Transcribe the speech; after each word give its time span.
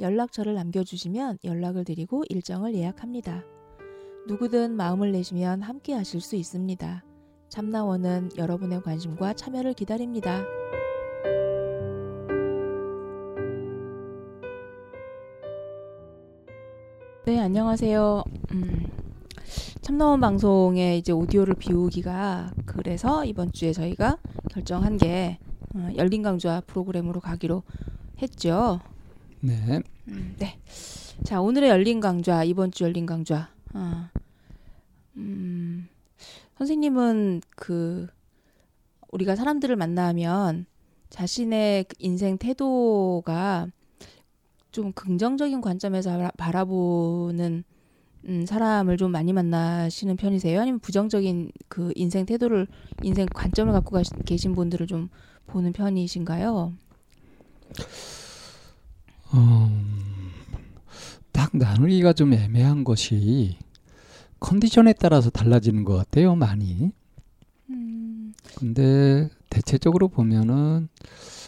연락처를 0.00 0.54
남겨주시면 0.54 1.38
연락을 1.44 1.84
드리고 1.84 2.24
일정을 2.28 2.74
예약합니다. 2.74 3.44
누구든 4.28 4.76
마음을 4.76 5.10
내시면 5.12 5.62
함께 5.62 5.92
하실 5.92 6.20
수 6.20 6.36
있습니다. 6.36 7.04
참나원은 7.48 8.30
여러분의 8.36 8.82
관심과 8.82 9.32
참여를 9.34 9.72
기다립니다. 9.74 10.44
네, 17.24 17.40
안녕하세요. 17.40 18.24
음, 18.52 18.86
참나원 19.80 20.20
방송에 20.20 20.96
이제 20.96 21.12
오디오를 21.12 21.54
비우기가 21.54 22.52
그래서 22.66 23.24
이번 23.24 23.52
주에 23.52 23.72
저희가 23.72 24.18
결정한 24.50 24.96
게 24.96 25.38
어, 25.74 25.88
열린 25.96 26.22
강좌 26.22 26.62
프로그램으로 26.66 27.20
가기로 27.20 27.64
했죠. 28.22 28.80
네. 29.40 29.80
음, 30.08 30.34
네. 30.38 30.58
자, 31.24 31.40
오늘의 31.40 31.70
열린 31.70 32.00
강좌, 32.00 32.42
이번 32.42 32.72
주 32.72 32.84
열린 32.84 33.06
강좌. 33.06 33.50
아, 33.72 34.10
음, 35.16 35.88
선생님은 36.56 37.42
그, 37.50 38.08
우리가 39.10 39.36
사람들을 39.36 39.74
만나면 39.76 40.66
자신의 41.10 41.84
그 41.84 41.94
인생 41.98 42.36
태도가 42.36 43.68
좀 44.72 44.92
긍정적인 44.92 45.60
관점에서 45.60 46.30
바라보는 46.36 47.64
음, 48.26 48.44
사람을 48.44 48.96
좀 48.96 49.12
많이 49.12 49.32
만나시는 49.32 50.16
편이세요? 50.16 50.60
아니면 50.60 50.80
부정적인 50.80 51.52
그 51.68 51.92
인생 51.94 52.26
태도를, 52.26 52.66
인생 53.02 53.26
관점을 53.32 53.72
갖고 53.72 53.96
계신 54.24 54.54
분들을 54.54 54.86
좀 54.88 55.08
보는 55.46 55.72
편이신가요? 55.72 56.74
어, 59.32 59.70
딱 61.32 61.50
나누기가 61.52 62.12
좀 62.12 62.32
애매한 62.32 62.84
것이 62.84 63.58
컨디션에 64.40 64.94
따라서 64.98 65.30
달라지는 65.30 65.84
것 65.84 65.94
같아요, 65.94 66.34
많이. 66.34 66.92
음, 67.70 68.32
근데 68.56 69.28
대체적으로 69.50 70.08
보면은 70.08 70.88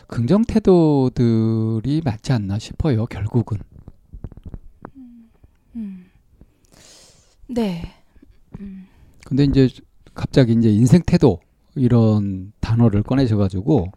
긍정 0.06 0.42
태도들이 0.44 2.02
맞지 2.04 2.32
않나 2.32 2.58
싶어요, 2.58 3.06
결국은. 3.06 3.58
음. 5.76 6.06
네. 7.46 7.92
음, 8.58 8.86
근데 9.24 9.44
이제 9.44 9.68
갑자기 10.14 10.52
이제 10.52 10.70
인생 10.70 11.02
태도 11.06 11.40
이런 11.76 12.52
단어를 12.60 13.02
꺼내셔 13.02 13.36
가지고 13.36 13.92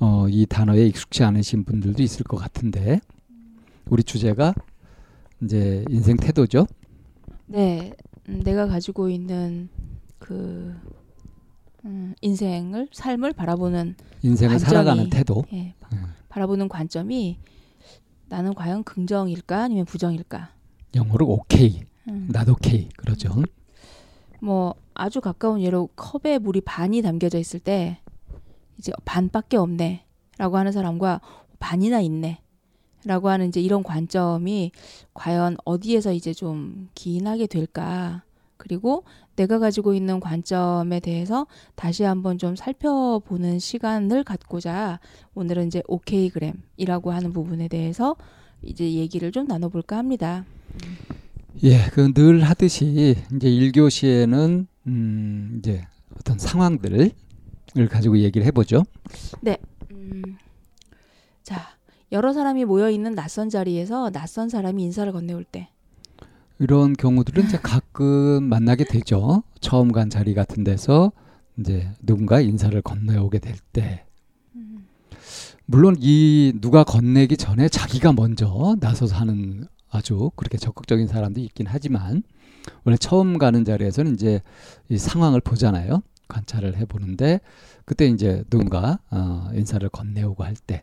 어, 0.00 0.26
이 0.28 0.46
단어에 0.46 0.86
익숙치 0.86 1.22
않으신 1.22 1.64
분들도 1.64 2.02
있을 2.02 2.24
것 2.24 2.36
같은데 2.36 3.00
우리 3.90 4.02
주제가 4.02 4.54
이제 5.42 5.84
인생 5.88 6.16
태도죠. 6.16 6.66
네. 7.46 7.92
음, 8.28 8.42
내가 8.42 8.66
가지고 8.66 9.10
있는 9.10 9.68
그, 10.18 10.74
음, 11.84 12.14
인생을, 12.22 12.88
삶을 12.92 13.34
바라보는 13.34 13.96
인생을 14.22 14.56
관점이- 14.56 14.60
살아가는 14.60 15.10
태도. 15.10 15.44
예, 15.52 15.74
바- 15.80 15.90
음. 15.92 16.04
바라보는 16.30 16.68
관점이 16.68 17.38
나는 18.28 18.54
과연 18.54 18.84
긍정일까 18.84 19.64
아니면 19.64 19.84
부정일까? 19.84 20.50
영어로 20.96 21.26
오케이, 21.28 21.82
음, 22.08 22.28
not 22.34 22.50
오케이 22.50 22.88
그러죠. 22.96 23.42
뭐 24.40 24.74
아주 24.94 25.20
가까운 25.20 25.60
예로 25.60 25.88
컵에 25.96 26.38
물이 26.38 26.62
반이 26.62 27.02
담겨져 27.02 27.38
있을 27.38 27.60
때 27.60 28.00
이제 28.78 28.92
반밖에 29.04 29.56
없네라고 29.58 30.56
하는 30.56 30.72
사람과 30.72 31.20
반이나 31.58 32.00
있네 32.00 32.40
라고 33.04 33.28
하는 33.28 33.48
이제 33.48 33.60
이런 33.60 33.82
관점이 33.82 34.72
과연 35.12 35.56
어디에서 35.64 36.12
이제 36.12 36.32
좀 36.32 36.88
기인하게 36.94 37.46
될까? 37.46 38.22
그리고 38.56 39.04
내가 39.36 39.58
가지고 39.58 39.94
있는 39.94 40.20
관점에 40.20 41.00
대해서 41.00 41.46
다시 41.74 42.02
한번 42.04 42.38
좀 42.38 42.56
살펴보는 42.56 43.58
시간을 43.58 44.24
갖고자 44.24 45.00
오늘은 45.34 45.66
이제 45.66 45.82
오케이그램이라고 45.86 47.12
하는 47.12 47.32
부분에 47.32 47.68
대해서 47.68 48.16
이제 48.62 48.92
얘기를 48.92 49.32
좀 49.32 49.46
나눠볼까 49.46 49.98
합니다. 49.98 50.44
예, 51.62 51.86
그 51.92 52.12
늘 52.14 52.42
하듯이 52.42 53.16
이제 53.34 53.48
1교시에는 53.50 54.66
음, 54.86 55.56
이제 55.58 55.84
어떤 56.18 56.38
상황들을 56.38 57.10
가지고 57.90 58.18
얘기를 58.18 58.46
해보죠. 58.46 58.84
음, 59.90 60.22
자, 61.42 61.73
여러 62.14 62.32
사람이 62.32 62.64
모여 62.64 62.90
있는 62.90 63.16
낯선 63.16 63.50
자리에서 63.50 64.10
낯선 64.10 64.48
사람이 64.48 64.84
인사를 64.84 65.12
건네올 65.12 65.42
때, 65.42 65.68
이런 66.60 66.92
경우들은 66.92 67.46
이제 67.46 67.58
가끔 67.60 68.44
만나게 68.44 68.84
되죠. 68.84 69.42
처음 69.60 69.90
간 69.90 70.10
자리 70.10 70.32
같은 70.32 70.62
데서 70.62 71.10
이제 71.58 71.90
누군가 72.00 72.40
인사를 72.40 72.80
건네오게 72.82 73.40
될 73.40 73.56
때. 73.72 74.04
물론 75.66 75.96
이 75.98 76.52
누가 76.60 76.84
건네기 76.84 77.36
전에 77.36 77.68
자기가 77.68 78.12
먼저 78.12 78.76
나서서 78.78 79.16
하는 79.16 79.66
아주 79.90 80.30
그렇게 80.36 80.56
적극적인 80.56 81.08
사람도 81.08 81.40
있긴 81.40 81.66
하지만 81.68 82.22
원래 82.84 82.96
처음 82.96 83.38
가는 83.38 83.64
자리에서는 83.64 84.14
이제 84.14 84.40
이 84.88 84.98
상황을 84.98 85.40
보잖아요. 85.40 86.00
관찰을 86.28 86.76
해보는데 86.76 87.40
그때 87.84 88.06
이제 88.06 88.44
누군가 88.50 89.00
어, 89.10 89.50
인사를 89.52 89.88
건네오고 89.88 90.44
할 90.44 90.54
때. 90.54 90.82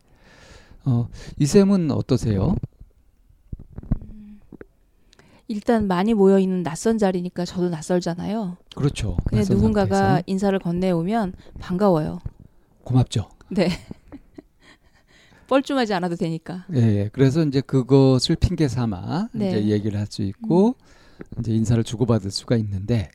어, 0.84 1.08
이 1.38 1.46
쌤은 1.46 1.90
어떠세요? 1.90 2.54
일단 5.48 5.86
많이 5.86 6.14
모여 6.14 6.38
있는 6.38 6.62
낯선 6.62 6.98
자리니까 6.98 7.44
저도 7.44 7.68
낯설잖아요. 7.68 8.56
그렇죠. 8.74 9.16
근데 9.26 9.44
누군가가 9.52 9.96
상태에서. 9.96 10.22
인사를 10.26 10.58
건네오면 10.58 11.34
반가워요. 11.60 12.20
고맙죠. 12.84 13.28
네. 13.50 13.68
뻘쭘하지 15.48 15.92
않아도 15.94 16.16
되니까. 16.16 16.64
예, 16.74 16.78
예. 16.80 17.10
그래서 17.12 17.44
이제 17.44 17.60
그것을 17.60 18.36
핑계 18.36 18.66
삼아 18.68 19.28
네. 19.34 19.48
이제 19.50 19.64
얘기를 19.68 19.98
할 19.98 20.06
수 20.06 20.22
있고 20.22 20.76
이제 21.38 21.52
인사를 21.52 21.84
주고받을 21.84 22.30
수가 22.30 22.56
있는데 22.56 23.10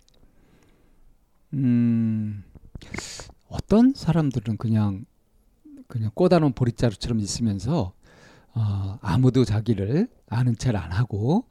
음 1.54 2.44
어떤 3.50 3.94
사람들은 3.96 4.58
그냥 4.58 5.06
그냥 5.88 6.12
꽂아놓은 6.14 6.53
보릿자루처럼 6.53 7.20
있으면서 7.20 7.94
어, 8.53 8.98
아무도 9.02 9.46
자기를 9.46 10.09
아는 10.30 10.56
체를 10.58 10.80
안 10.80 10.92
하고 10.92 11.46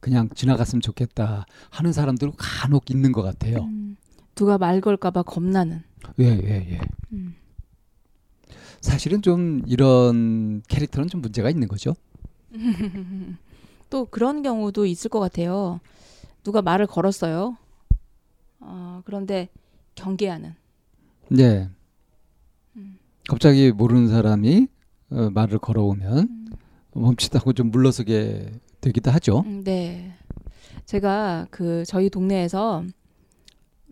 그냥 0.00 0.28
지나갔으면 0.34 0.80
좋겠다 0.80 1.46
하는 1.70 1.92
사람들 1.92 2.32
간혹 2.36 2.90
있는 2.90 3.12
것 3.12 3.22
같아요. 3.22 3.58
음, 3.64 3.96
누가 4.34 4.58
말 4.58 4.80
걸까봐 4.80 5.22
겁나는. 5.22 5.82
예, 6.20 6.24
예, 6.24 6.72
예. 6.72 6.80
음, 7.12 7.34
사실은 8.80 9.22
좀 9.22 9.62
이런 9.66 10.62
캐릭터는 10.68 11.08
좀 11.08 11.20
문제가 11.20 11.50
있는 11.50 11.66
거죠. 11.68 11.94
또 13.90 14.04
그런 14.06 14.42
경우도 14.42 14.86
있을 14.86 15.10
것 15.10 15.20
같아요. 15.20 15.80
누가 16.44 16.62
말을 16.62 16.86
걸었어요. 16.86 17.56
어, 18.60 19.02
그런데 19.04 19.48
경계하는. 19.96 20.54
네. 21.28 21.68
음. 23.26 23.28
갑자기 23.28 23.72
모르는 23.72 24.08
사람이 24.08 24.68
어, 25.10 25.30
말을 25.32 25.58
걸어오면 25.58 26.18
음. 26.18 26.46
멈칫하고 26.92 27.52
좀 27.52 27.70
물러서게 27.70 28.52
되기도 28.80 29.10
하죠. 29.12 29.42
음, 29.46 29.62
네. 29.64 30.14
제가 30.84 31.46
그 31.50 31.84
저희 31.86 32.08
동네에서 32.10 32.84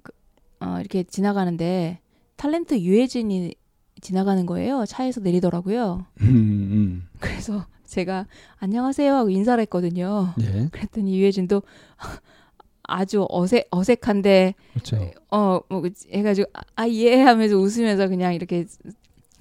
그, 0.02 0.12
어, 0.60 0.78
이렇게 0.81 1.02
지나가는데 1.02 1.98
탤런트 2.36 2.78
유해진이 2.81 3.54
지나가는 4.00 4.44
거예요. 4.46 4.84
차에서 4.86 5.20
내리더라고요. 5.20 6.06
음, 6.20 6.26
음. 6.26 7.08
그래서 7.20 7.66
제가 7.86 8.26
안녕하세요 8.58 9.14
하고 9.14 9.31
인사를 9.31 9.60
했거든요. 9.62 10.34
예, 10.40 10.69
그랬더니 10.72 11.19
유해진도 11.19 11.62
아주 12.82 13.26
어색 13.31 13.69
어색한데 13.70 14.54
그렇죠. 14.72 15.10
어 15.31 15.60
뭐 15.69 15.82
해가지고 16.12 16.50
아예 16.76 17.20
하면서 17.22 17.56
웃으면서 17.56 18.08
그냥 18.08 18.34
이렇게 18.34 18.66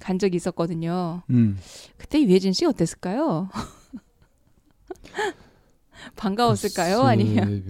간 0.04 0.18
적이 0.18 0.36
있었거든요. 0.36 1.22
음. 1.30 1.56
그때 1.96 2.22
유해진 2.22 2.52
씨 2.52 2.66
어땠을까요? 2.66 3.48
반가웠을까요? 6.16 7.02
아니면. 7.02 7.64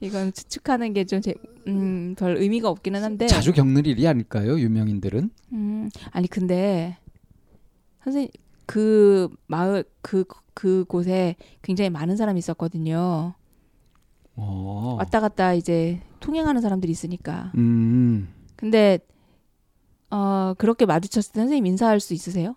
이건 0.00 0.32
추측하는 0.32 0.94
게좀 0.94 1.20
음, 1.68 2.14
별 2.18 2.36
의미가 2.36 2.68
없기는 2.68 3.02
한데. 3.02 3.26
자주 3.26 3.52
겪는 3.52 3.86
일이 3.86 4.08
아닐까요? 4.08 4.58
유명인들은? 4.58 5.30
음, 5.52 5.90
아니 6.10 6.26
근데 6.26 6.98
선생님 8.02 8.30
그 8.66 9.28
마을 9.46 9.84
그 10.02 10.24
그 10.60 10.84
곳에 10.84 11.36
굉장히 11.62 11.88
많은 11.88 12.16
사람이 12.16 12.38
있었거든요. 12.38 13.32
어. 14.36 14.96
왔다 14.98 15.20
갔다 15.20 15.54
이제 15.54 16.02
통행하는 16.20 16.60
사람들이 16.60 16.92
있으니까. 16.92 17.50
음. 17.56 18.28
근데 18.56 18.98
어 20.10 20.54
그렇게 20.58 20.86
마주쳤을 20.86 21.32
때 21.32 21.40
선생님 21.40 21.66
인사할 21.66 22.00
수 22.00 22.14
있으세요? 22.14 22.56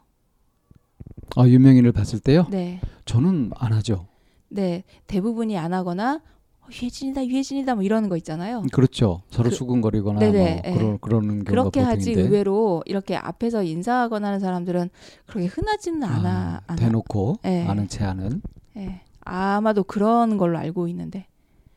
아, 1.35 1.47
유명인을 1.47 1.91
봤을 1.91 2.19
때요? 2.19 2.47
네. 2.50 2.79
저는 3.05 3.51
안 3.55 3.73
하죠. 3.73 4.07
네. 4.50 4.83
대부분이 5.07 5.57
안 5.57 5.73
하거나 5.73 6.21
어, 6.61 6.65
유해진이다 6.71 7.25
유해진이다 7.25 7.75
뭐 7.75 7.83
이러는 7.83 8.09
거 8.09 8.17
있잖아요. 8.17 8.63
그렇죠. 8.71 9.21
서로 9.29 9.50
그- 9.50 9.55
수근거리거나 9.55 10.19
네네, 10.19 10.61
뭐 10.63 10.71
예. 10.71 10.77
그러, 10.77 10.97
그러는 10.97 11.27
경우가 11.44 11.50
그렇게 11.51 11.79
하지 11.81 12.11
보통인데. 12.11 12.21
의외로 12.21 12.83
이렇게 12.85 13.15
앞에서 13.15 13.63
인사하거나 13.63 14.27
하는 14.27 14.39
사람들은 14.39 14.89
그렇게 15.25 15.47
흔하지는 15.47 16.03
않아. 16.03 16.61
아. 16.67 16.75
대놓고 16.75 17.39
예. 17.45 17.65
아는 17.67 17.88
체 17.88 18.03
하는. 18.03 18.41
예. 18.77 19.01
아마도 19.21 19.83
그런 19.83 20.38
걸로 20.38 20.57
알고 20.57 20.88
있는데 20.89 21.27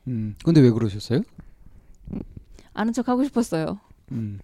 음. 0.09 0.35
근데 0.45 0.61
왜 0.61 0.71
그러셨어요? 0.71 1.21
아는 2.75 2.93
척 2.93 3.09
하고 3.09 3.25
싶었어요. 3.25 3.79
음. 4.13 4.39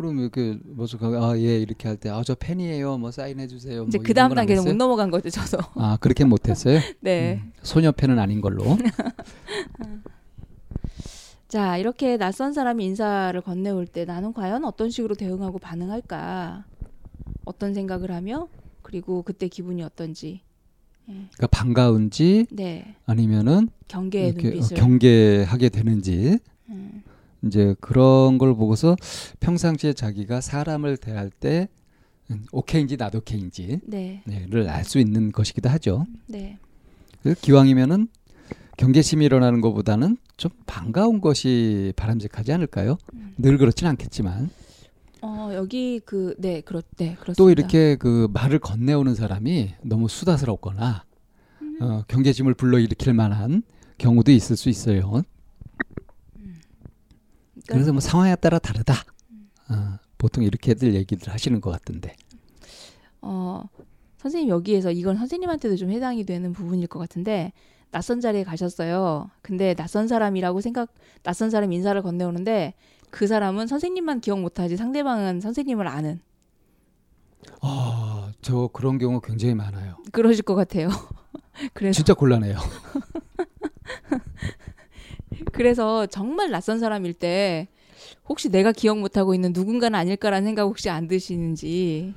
그럼 0.00 0.18
이렇게 0.18 0.58
모습하고 0.64 1.22
아예 1.24 1.58
이렇게 1.60 1.88
할 1.88 1.96
때 1.98 2.08
아 2.08 2.22
저 2.22 2.34
팬이에요. 2.34 2.96
뭐 2.98 3.10
사인해 3.10 3.46
주세요. 3.48 3.84
이제 3.86 3.98
뭐 3.98 4.04
그 4.04 4.14
다음 4.14 4.34
단계는 4.34 4.64
못? 4.64 4.72
넘어간 4.74 5.10
거죠, 5.10 5.28
저도. 5.30 5.58
아 5.74 5.98
그렇게 6.00 6.24
못했어요? 6.24 6.78
네. 7.00 7.40
음, 7.44 7.52
소녀 7.62 7.92
팬은 7.92 8.18
아닌 8.18 8.40
걸로. 8.40 8.64
자, 11.48 11.76
이렇게 11.76 12.16
낯선 12.16 12.52
사람이 12.52 12.84
인사를 12.84 13.38
건네올 13.40 13.86
때 13.86 14.04
나는 14.04 14.32
과연 14.32 14.64
어떤 14.64 14.88
식으로 14.88 15.14
대응하고 15.16 15.58
반응할까? 15.58 16.64
어떤 17.44 17.74
생각을 17.74 18.12
하며 18.12 18.48
그리고 18.82 19.22
그때 19.22 19.48
기분이 19.48 19.82
어떤지. 19.82 20.42
그러니까 21.06 21.48
반가운지 21.48 22.46
네. 22.52 22.94
아니면은 23.04 23.68
경계의 23.88 24.28
이렇게 24.28 24.50
눈빛을. 24.50 24.76
경계하게 24.76 25.68
되는지 25.70 26.38
음, 26.68 27.02
이제 27.44 27.74
그런 27.80 28.38
걸 28.38 28.54
보고서 28.54 28.96
평상시에 29.40 29.92
자기가 29.92 30.40
사람을 30.40 30.96
대할 30.96 31.30
때 31.30 31.68
음, 32.30 32.44
오케이인지 32.52 32.96
나도 32.96 33.18
오케이인지를 33.18 33.80
네. 33.86 34.22
알수 34.68 34.98
있는 34.98 35.32
것이기도 35.32 35.68
하죠. 35.68 36.06
네. 36.26 36.58
그래서 37.22 37.40
기왕이면은 37.42 38.08
경계심이 38.76 39.24
일어나는 39.24 39.60
것보다는 39.60 40.16
좀 40.36 40.50
반가운 40.66 41.20
것이 41.20 41.92
바람직하지 41.96 42.52
않을까요? 42.52 42.96
음. 43.12 43.34
늘 43.36 43.58
그렇진 43.58 43.86
않겠지만 43.88 44.48
어, 45.22 45.50
여기 45.52 46.00
그 46.04 46.34
네, 46.38 46.62
그렇 46.62 46.80
네, 46.96 47.14
그렇습니다. 47.14 47.34
또 47.36 47.50
이렇게 47.50 47.96
그 47.96 48.28
말을 48.32 48.58
건네오는 48.58 49.14
사람이 49.14 49.74
너무 49.82 50.08
수다스럽거나 50.08 51.04
음. 51.60 51.78
어, 51.82 52.04
경계심을 52.08 52.54
불러 52.54 52.78
일으킬 52.78 53.12
만한 53.12 53.62
경우도 53.98 54.32
있을 54.32 54.56
수 54.56 54.70
있어요. 54.70 55.22
그러니까 57.70 57.74
그래서 57.74 57.92
뭐 57.92 58.00
상황에 58.00 58.34
따라 58.36 58.58
다르다. 58.58 58.94
어, 59.70 59.98
보통 60.18 60.42
이렇게들 60.44 60.94
얘기를 60.94 61.32
하시는 61.32 61.60
것 61.60 61.70
같은데. 61.70 62.16
어, 63.22 63.62
선생님 64.18 64.48
여기에서 64.50 64.90
이건 64.90 65.16
선생님한테도 65.16 65.76
좀 65.76 65.90
해당이 65.90 66.24
되는 66.24 66.52
부분일 66.52 66.88
것 66.88 66.98
같은데 66.98 67.52
낯선 67.90 68.20
자리에 68.20 68.44
가셨어요. 68.44 69.30
근데 69.42 69.74
낯선 69.74 70.08
사람이라고 70.08 70.60
생각 70.60 70.92
낯선 71.22 71.50
사람 71.50 71.72
인사를 71.72 72.00
건네오는데 72.02 72.74
그 73.10 73.26
사람은 73.26 73.66
선생님만 73.66 74.20
기억 74.20 74.40
못하지 74.40 74.76
상대방은 74.76 75.40
선생님을 75.40 75.88
아는 75.88 76.20
아, 77.62 78.32
저 78.42 78.68
그런 78.72 78.98
경우 78.98 79.20
굉장히 79.20 79.54
많아요. 79.54 79.96
그러실 80.12 80.42
것 80.42 80.54
같아요. 80.54 80.88
그래서 81.72 81.96
진짜 81.96 82.14
곤란해요. 82.14 82.56
그래서 85.52 86.06
정말 86.06 86.50
낯선 86.50 86.78
사람일 86.78 87.14
때 87.14 87.68
혹시 88.28 88.48
내가 88.48 88.72
기억 88.72 88.98
못하고 88.98 89.34
있는 89.34 89.52
누군가는 89.52 89.98
아닐까라는 89.98 90.46
생각 90.46 90.62
혹시 90.64 90.88
안 90.90 91.08
드시는지 91.08 92.14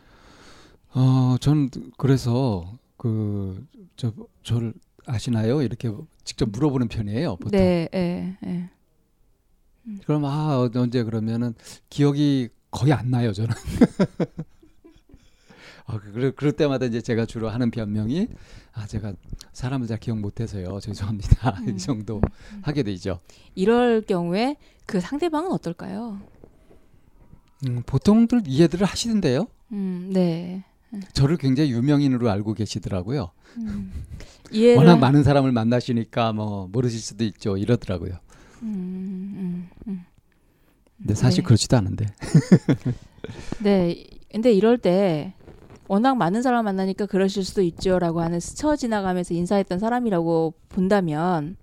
어, 0.94 1.36
저는 1.40 1.70
그래서 1.98 2.78
그 2.98 3.66
저 3.96 4.12
저를 4.44 4.74
아시나요? 5.06 5.62
이렇게 5.62 5.92
직접 6.24 6.50
물어보는 6.50 6.88
편이에요. 6.88 7.36
보통. 7.38 7.52
네, 7.52 7.88
예, 7.94 8.38
예. 8.46 8.70
그럼 10.06 10.26
아 10.26 10.58
어, 10.58 10.70
언제 10.76 11.04
그러면은 11.04 11.54
기억이 11.90 12.50
거의 12.72 12.94
안 12.94 13.10
나요. 13.12 13.34
저는. 13.34 13.54
아, 15.86 16.00
그럴, 16.00 16.32
그럴 16.32 16.54
때마다 16.54 16.86
이제 16.86 17.02
제가 17.02 17.26
주로 17.26 17.50
하는 17.50 17.70
변명이 17.72 18.28
아 18.74 18.88
제가 18.88 19.14
사람을 19.52 19.88
잘 19.88 20.00
기억 20.00 20.20
못해서요. 20.20 20.80
죄송합니다. 20.82 21.58
음, 21.62 21.70
이 21.70 21.78
정도 21.78 22.22
하게 22.62 22.84
되죠. 22.84 23.20
이럴 23.56 24.02
경우에 24.02 24.56
그 24.86 25.00
상대방은 25.00 25.52
어떨까요? 25.52 26.20
음, 27.68 27.84
보통들 27.86 28.44
이해들을 28.48 28.86
하시던데요. 28.86 29.48
음, 29.72 30.10
네. 30.14 30.64
저를 31.14 31.38
굉장히 31.38 31.72
유명인으로 31.72 32.30
알고 32.30 32.54
계시더라고요. 32.54 33.32
음. 33.58 33.92
워낙 34.78 34.94
하- 34.94 34.98
많은 34.98 35.24
사람을 35.24 35.52
만나시니까 35.52 36.34
뭐 36.34 36.68
모르실 36.72 37.00
수도 37.00 37.24
있죠. 37.26 37.58
이러더라고요. 37.58 38.14
음, 38.62 38.68
음, 38.68 39.70
음. 39.88 40.06
근데 40.98 41.16
사실 41.16 41.42
네. 41.44 41.48
그렇지도 41.48 41.76
않은데. 41.78 42.06
네. 43.64 44.06
근데 44.32 44.52
이럴 44.54 44.78
때 44.78 45.34
워낙 45.88 46.16
많은 46.16 46.42
사람 46.42 46.66
만나니까 46.66 47.06
그러실 47.06 47.44
수도 47.44 47.62
있죠라고 47.62 48.22
하는 48.22 48.40
스쳐 48.40 48.76
지나가면서 48.76 49.34
인사했던 49.34 49.80
사람이라고 49.80 50.54
본다면 50.70 51.58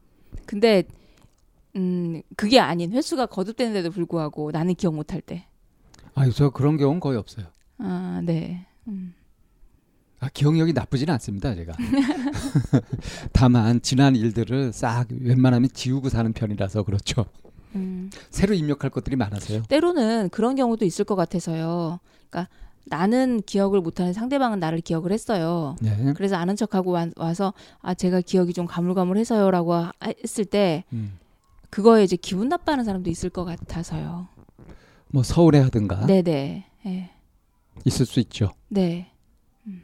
근데 0.46 0.84
음 1.76 2.22
그게 2.36 2.58
아닌 2.60 2.92
횟수가 2.92 3.26
거듭되는데도 3.26 3.90
불구하고 3.90 4.50
나는 4.50 4.74
기억 4.74 4.94
못할 4.94 5.20
때. 5.20 5.46
아유, 6.14 6.32
저 6.32 6.50
그런 6.50 6.76
경우는 6.76 7.00
거의 7.00 7.18
없어요. 7.18 7.46
아, 7.78 8.20
네. 8.24 8.66
음. 8.88 9.14
아, 10.18 10.28
기억력이 10.28 10.72
나쁘지는 10.74 11.14
않습니다, 11.14 11.54
제가. 11.54 11.72
다만 13.32 13.80
지난 13.80 14.14
일들을 14.16 14.72
싹 14.72 15.06
웬만하면 15.10 15.70
지우고 15.72 16.08
사는 16.08 16.30
편이라서 16.32 16.82
그렇죠. 16.82 17.24
음. 17.74 18.10
새로 18.30 18.54
입력할 18.54 18.90
것들이 18.90 19.16
많아서요. 19.16 19.62
때로는 19.68 20.28
그런 20.30 20.56
경우도 20.56 20.84
있을 20.84 21.04
것 21.04 21.14
같아서요. 21.14 22.00
그러니까 22.28 22.52
나는 22.86 23.40
기억을 23.42 23.80
못하는 23.80 24.12
상대방은 24.12 24.58
나를 24.58 24.80
기억을 24.80 25.12
했어요. 25.12 25.76
네. 25.80 26.12
그래서 26.16 26.36
아는 26.36 26.56
척하고 26.56 26.90
와, 26.92 27.06
와서 27.16 27.52
아 27.80 27.94
제가 27.94 28.20
기억이 28.20 28.52
좀 28.52 28.66
가물가물해서요라고 28.66 29.72
하- 29.74 29.92
했을 30.22 30.44
때 30.44 30.84
음. 30.92 31.18
그거에 31.70 32.02
이제 32.02 32.16
기분 32.16 32.48
나빠하는 32.48 32.84
사람도 32.84 33.10
있을 33.10 33.30
것 33.30 33.44
같아서요. 33.44 34.26
뭐 35.08 35.22
서울해하든가 35.22 36.06
네네. 36.06 36.66
네. 36.84 37.10
있을 37.84 38.06
수 38.06 38.18
있죠. 38.20 38.50
네. 38.68 39.10
음. 39.66 39.82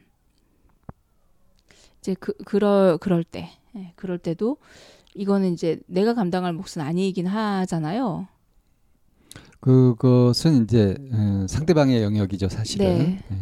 이제 2.00 2.14
그 2.18 2.32
그럴 2.44 2.98
그럴 2.98 3.22
때, 3.24 3.50
예, 3.76 3.92
그럴 3.96 4.18
때도 4.18 4.56
이거는 5.14 5.52
이제 5.52 5.80
내가 5.86 6.14
감당할 6.14 6.52
몫은 6.52 6.80
아니긴 6.80 7.26
하잖아요. 7.26 8.26
그것은 9.60 10.64
이제 10.64 10.96
음, 11.12 11.46
상대방의 11.48 12.02
영역이죠, 12.02 12.48
사실은. 12.48 12.98
네. 12.98 13.24
예. 13.30 13.36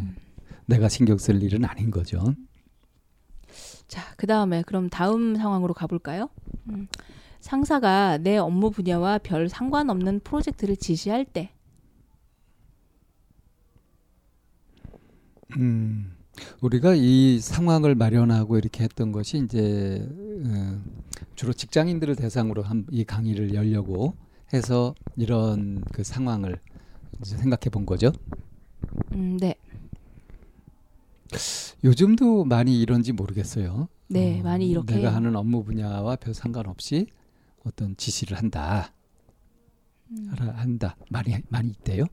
내가 0.65 0.89
신경 0.89 1.17
쓸 1.17 1.41
일은 1.43 1.63
아닌 1.65 1.91
거죠. 1.91 2.33
자, 3.87 4.01
그 4.17 4.25
다음에 4.27 4.63
그럼 4.63 4.89
다음 4.89 5.35
상황으로 5.35 5.73
가볼까요? 5.73 6.29
음. 6.69 6.87
상사가 7.39 8.17
내 8.17 8.37
업무 8.37 8.71
분야와 8.71 9.19
별 9.19 9.47
상관없는 9.49 10.21
프로젝트를 10.21 10.75
지시할 10.75 11.25
때, 11.25 11.51
음, 15.57 16.15
우리가 16.61 16.95
이 16.95 17.39
상황을 17.39 17.95
마련하고 17.95 18.57
이렇게 18.57 18.83
했던 18.83 19.11
것이 19.11 19.37
이제 19.37 19.99
음, 20.09 20.83
주로 21.35 21.53
직장인들을 21.53 22.15
대상으로 22.15 22.63
한 22.63 22.85
이 22.91 23.03
강의를 23.03 23.53
열려고 23.53 24.15
해서 24.55 24.95
이런 25.15 25.83
그 25.93 26.03
상황을 26.03 26.59
생각해 27.23 27.69
본 27.71 27.85
거죠. 27.85 28.11
음, 29.13 29.37
네, 29.37 29.55
요즘도 31.83 32.45
많이 32.45 32.79
이런지 32.81 33.11
모르겠어요. 33.11 33.87
네, 34.07 34.39
어, 34.39 34.43
많이 34.43 34.69
이렇게 34.69 34.95
내가. 34.95 35.13
하는 35.13 35.35
업무 35.35 35.63
분야와 35.63 36.15
별 36.17 36.33
상관없이 36.33 37.07
어떤 37.63 37.95
지시를 37.97 38.37
한다, 38.37 38.93
음. 40.11 40.31
한다. 40.37 40.95
많이 41.09 41.35
많이 41.49 41.69
있대요. 41.69 42.05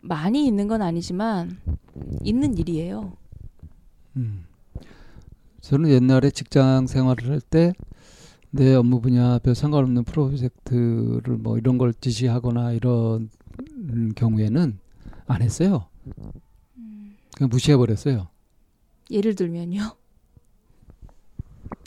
많이 0.00 0.46
있는 0.46 0.68
건 0.68 0.82
아니지만 0.82 1.60
있는 2.24 2.56
일이에요. 2.58 3.16
음. 4.16 4.44
저는 5.60 5.90
옛날에 5.90 6.30
직장 6.30 6.86
생활을 6.86 7.30
할 7.30 7.40
때 7.40 7.72
내 8.56 8.74
업무 8.74 9.00
분야별 9.00 9.54
상관없는 9.54 10.04
프로젝트를 10.04 11.36
뭐 11.36 11.58
이런 11.58 11.76
걸 11.76 11.92
지시하거나 11.92 12.72
이런 12.72 13.28
경우에는 14.16 14.78
안 15.26 15.42
했어요. 15.42 15.86
그냥 17.36 17.50
무시해 17.50 17.76
버렸어요. 17.76 18.28
예를 19.10 19.34
들면요. 19.34 19.94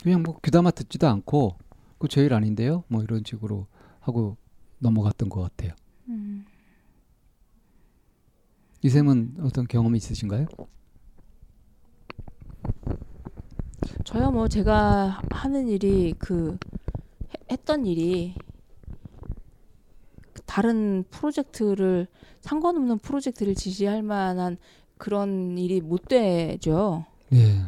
그냥 0.02 0.22
뭐 0.22 0.38
귀담아 0.42 0.70
듣지도 0.70 1.08
않고 1.08 1.56
그 1.98 2.08
제일 2.08 2.32
아닌데요. 2.32 2.84
뭐 2.88 3.02
이런 3.02 3.22
식으로 3.26 3.66
하고 3.98 4.36
넘어갔던 4.78 5.28
것 5.28 5.42
같아요. 5.42 5.72
음. 6.08 6.44
이쌤은 8.82 9.38
어떤 9.40 9.66
경험이 9.66 9.98
있으신가요? 9.98 10.46
저야 14.04 14.30
뭐 14.30 14.48
제가 14.48 15.20
하는 15.30 15.68
일이 15.68 16.14
그 16.18 16.56
했던 17.50 17.86
일이 17.86 18.34
다른 20.46 21.04
프로젝트를 21.10 22.06
상관없는 22.40 22.98
프로젝트를 22.98 23.54
지시할 23.54 24.02
만한 24.02 24.56
그런 24.96 25.56
일이 25.58 25.80
못 25.80 26.08
되죠. 26.08 27.04
예. 27.32 27.62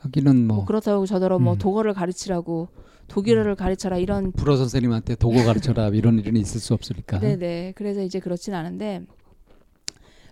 하기는 0.00 0.46
뭐, 0.46 0.56
뭐 0.56 0.64
그렇다고 0.64 1.06
저더러 1.06 1.38
뭐 1.38 1.42
음. 1.42 1.44
뭐 1.44 1.56
독어를 1.56 1.94
가르치라고 1.94 2.68
독일어를 3.08 3.52
음. 3.52 3.56
가르쳐라 3.56 3.98
이런 3.98 4.32
불어 4.32 4.56
선생님한테 4.56 5.16
독어 5.16 5.44
가르쳐라 5.44 5.88
이런 5.94 6.18
일은 6.18 6.36
있을 6.36 6.60
수 6.60 6.74
없으니까. 6.74 7.20
네네. 7.20 7.72
그래서 7.76 8.02
이제 8.02 8.20
그렇진 8.20 8.54
않은데 8.54 9.02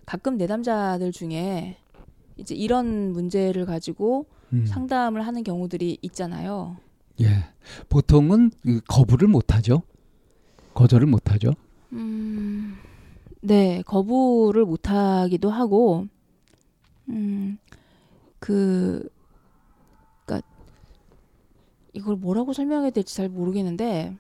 가끔 0.07 0.37
내담자들 0.37 1.13
중에 1.13 1.77
이제 2.37 2.55
이런 2.55 3.13
문제를 3.13 3.67
가지고 3.67 4.27
음. 4.53 4.67
상담을 4.67 5.27
하는 5.27 5.43
경우들이 5.45 5.99
있잖아요. 6.03 6.77
예. 7.21 7.29
보통은 7.89 8.51
그 8.63 8.81
거부를 8.89 9.29
못 9.29 9.55
하죠. 9.55 9.83
거절을 10.75 11.07
못 11.07 11.31
하죠. 11.33 11.55
음. 11.93 12.77
네, 13.41 13.83
거부를 13.87 14.65
못 14.65 14.91
하기도 14.91 15.51
하고 15.51 16.07
음. 17.09 17.59
그 18.39 19.09
그러니까 20.25 20.47
이걸 21.93 22.17
뭐라고 22.17 22.53
설명해야 22.53 22.91
될지 22.91 23.17
잘 23.17 23.29
모르겠는데 23.29 24.17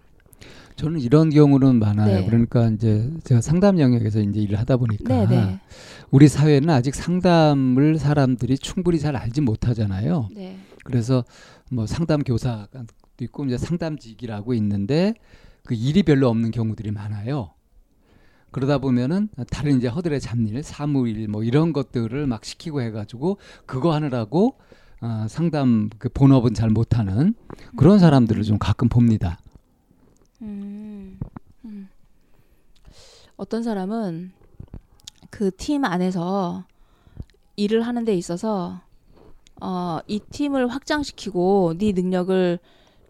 저는 0.77 1.01
이런 1.01 1.31
경우는 1.31 1.79
많아요. 1.79 2.21
네. 2.21 2.27
그러니까 2.27 2.69
이제 2.69 3.11
제가 3.25 3.41
상담 3.41 3.79
영역에서 3.79 4.21
이제 4.21 4.41
일을 4.41 4.59
하다 4.59 4.79
보니까 4.79 5.27
네, 5.27 5.27
네. 5.27 5.61
우리 6.13 6.29
사회는 6.29 6.69
아직 6.69 6.95
상담을 6.95 7.99
사람들이 7.99 8.59
충분히 8.59 9.01
잘 9.01 9.17
알지 9.17 9.41
못하잖아요. 9.41 10.29
네. 10.35 10.59
그래서 10.85 11.25
뭐 11.71 11.87
상담 11.87 12.23
교사도 12.23 12.85
있고 13.23 13.47
이제 13.47 13.57
상담직이라고 13.57 14.53
있는데 14.55 15.15
그 15.65 15.75
일이 15.75 16.03
별로 16.03 16.29
없는 16.29 16.51
경우들이 16.51 16.91
많아요. 16.91 17.55
그러다 18.51 18.77
보면은 18.77 19.31
다른 19.51 19.79
이제 19.79 19.89
허들의 19.89 20.21
잡일, 20.21 20.63
사무일 20.63 21.29
뭐 21.29 21.43
이런 21.45 21.73
것들을 21.73 22.27
막 22.27 22.45
시키고 22.45 22.83
해가지고 22.83 23.39
그거 23.65 23.95
하느라고 23.95 24.59
어, 25.01 25.27
상담 25.31 25.89
그 25.97 26.11
본업은 26.11 26.53
잘 26.53 26.69
못하는 26.69 27.33
그런 27.79 27.99
사람들을 27.99 28.43
좀 28.43 28.59
가끔 28.59 28.91
봅니다. 28.91 29.39
음, 30.43 31.19
음. 31.65 31.89
어떤 33.37 33.63
사람은 33.63 34.42
그 35.33 35.51
팀 35.51 35.85
안에서 35.85 36.65
일을 37.57 37.83
하는 37.83 38.05
데 38.05 38.15
있어서 38.15 38.81
어, 39.61 39.99
이 40.07 40.21
팀을 40.21 40.69
확장시키고 40.69 41.75
네 41.79 41.93
능력을 41.93 42.59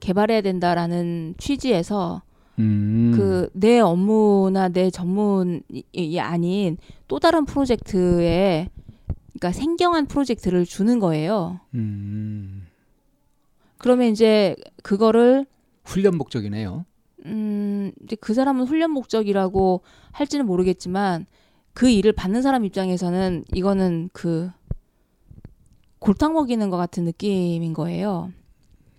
개발해야 0.00 0.40
된다라는 0.40 1.34
취지에서 1.38 2.22
음. 2.58 3.50
그내 3.52 3.80
업무나 3.80 4.68
내 4.68 4.90
전문이 4.90 6.20
아닌 6.20 6.76
또 7.08 7.18
다른 7.18 7.44
프로젝트에 7.44 8.68
그러니까 9.32 9.52
생경한 9.52 10.06
프로젝트를 10.06 10.64
주는 10.64 11.00
거예요. 11.00 11.60
음. 11.74 12.66
그러면 13.78 14.08
이제 14.08 14.54
그거를 14.84 15.46
훈련 15.84 16.16
목적이네요. 16.16 16.84
음, 17.26 17.92
이제 18.04 18.16
그 18.20 18.34
사람은 18.34 18.66
훈련 18.66 18.92
목적이라고 18.92 19.80
할지는 20.12 20.46
모르겠지만 20.46 21.26
그 21.74 21.88
일을 21.88 22.12
받는 22.12 22.42
사람 22.42 22.64
입장에서는 22.64 23.44
이거는 23.54 24.10
그 24.12 24.50
골탕 25.98 26.34
먹이는 26.34 26.68
것 26.70 26.76
같은 26.76 27.04
느낌인 27.04 27.72
거예요. 27.72 28.32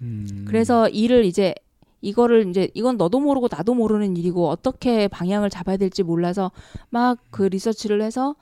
음. 0.02 0.46
그래서 0.48 0.88
일을 0.90 1.26
이제 1.26 1.54
이거를 2.02 2.50
이제 2.50 2.70
이건 2.74 2.98
너도 2.98 3.20
모르고 3.20 3.48
나도 3.50 3.74
모르는 3.74 4.18
일이고 4.18 4.50
어떻게 4.50 5.08
방향을 5.08 5.50
잡아야 5.50 5.78
될지 5.78 6.04
몰라서 6.04 6.52
막 6.90 7.18
그 7.32 7.44
리서치를 7.44 8.02
해서 8.02 8.36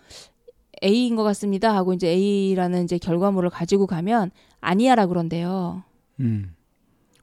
A인 0.83 1.15
것 1.15 1.23
같습니다 1.23 1.75
하고 1.75 1.93
이제 1.93 2.07
A라는 2.07 2.83
이제 2.85 2.97
결과물을 2.97 3.49
가지고 3.51 3.85
가면 3.85 4.31
아니야라 4.61 5.05
그런데요. 5.07 5.83
음. 6.19 6.55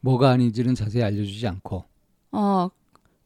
뭐가 0.00 0.30
아닌지는 0.30 0.74
자세히 0.76 1.02
알려주지 1.02 1.46
않고. 1.48 1.84
어, 2.32 2.68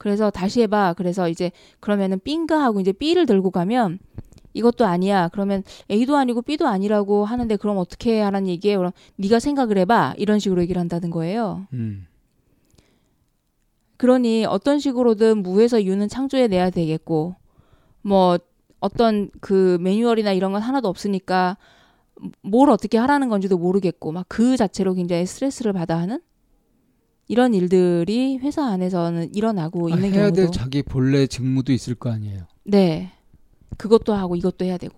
그래서 0.02 0.30
다시 0.30 0.62
해봐. 0.62 0.94
그래서 0.96 1.28
이제 1.28 1.52
그러면은 1.78 2.18
B인가 2.18 2.60
하고 2.60 2.80
이제 2.80 2.90
B를 2.90 3.24
들고 3.24 3.52
가면 3.52 4.00
이것도 4.52 4.84
아니야. 4.84 5.28
그러면 5.28 5.62
A도 5.88 6.16
아니고 6.16 6.42
B도 6.42 6.66
아니라고 6.66 7.24
하는데 7.24 7.54
그럼 7.54 7.78
어떻게 7.78 8.20
하라는 8.20 8.48
얘기예요? 8.48 8.78
그럼 8.78 8.90
네가 9.14 9.38
생각을 9.38 9.78
해봐. 9.78 10.14
이런 10.18 10.40
식으로 10.40 10.60
얘기를 10.62 10.80
한다는 10.80 11.10
거예요. 11.10 11.68
음. 11.72 12.08
그러니 13.96 14.44
어떤 14.44 14.80
식으로든 14.80 15.44
무에서 15.44 15.84
유는 15.84 16.08
창조해 16.08 16.48
내야 16.48 16.70
되겠고 16.70 17.36
뭐 18.02 18.38
어떤 18.80 19.30
그 19.40 19.78
매뉴얼이나 19.80 20.32
이런 20.32 20.50
건 20.50 20.62
하나도 20.62 20.88
없으니까 20.88 21.56
뭘 22.42 22.70
어떻게 22.70 22.98
하라는 22.98 23.28
건지도 23.28 23.56
모르겠고 23.56 24.10
막 24.10 24.26
그 24.28 24.56
자체로 24.56 24.94
굉장히 24.94 25.26
스트레스를 25.26 25.72
받아 25.72 25.96
하는 25.96 26.20
이런 27.28 27.54
일들이 27.54 28.38
회사 28.38 28.66
안에서는 28.66 29.34
일어나고 29.34 29.86
아, 29.86 29.94
있는 29.94 30.12
해야 30.12 30.30
경우도 30.30 30.34
될 30.34 30.50
자기 30.50 30.82
본래 30.82 31.26
직무도 31.26 31.72
있을 31.72 31.94
거 31.94 32.10
아니에요. 32.10 32.46
네. 32.64 33.12
그것도 33.78 34.12
하고 34.12 34.36
이것도 34.36 34.64
해야 34.64 34.76
되고. 34.78 34.94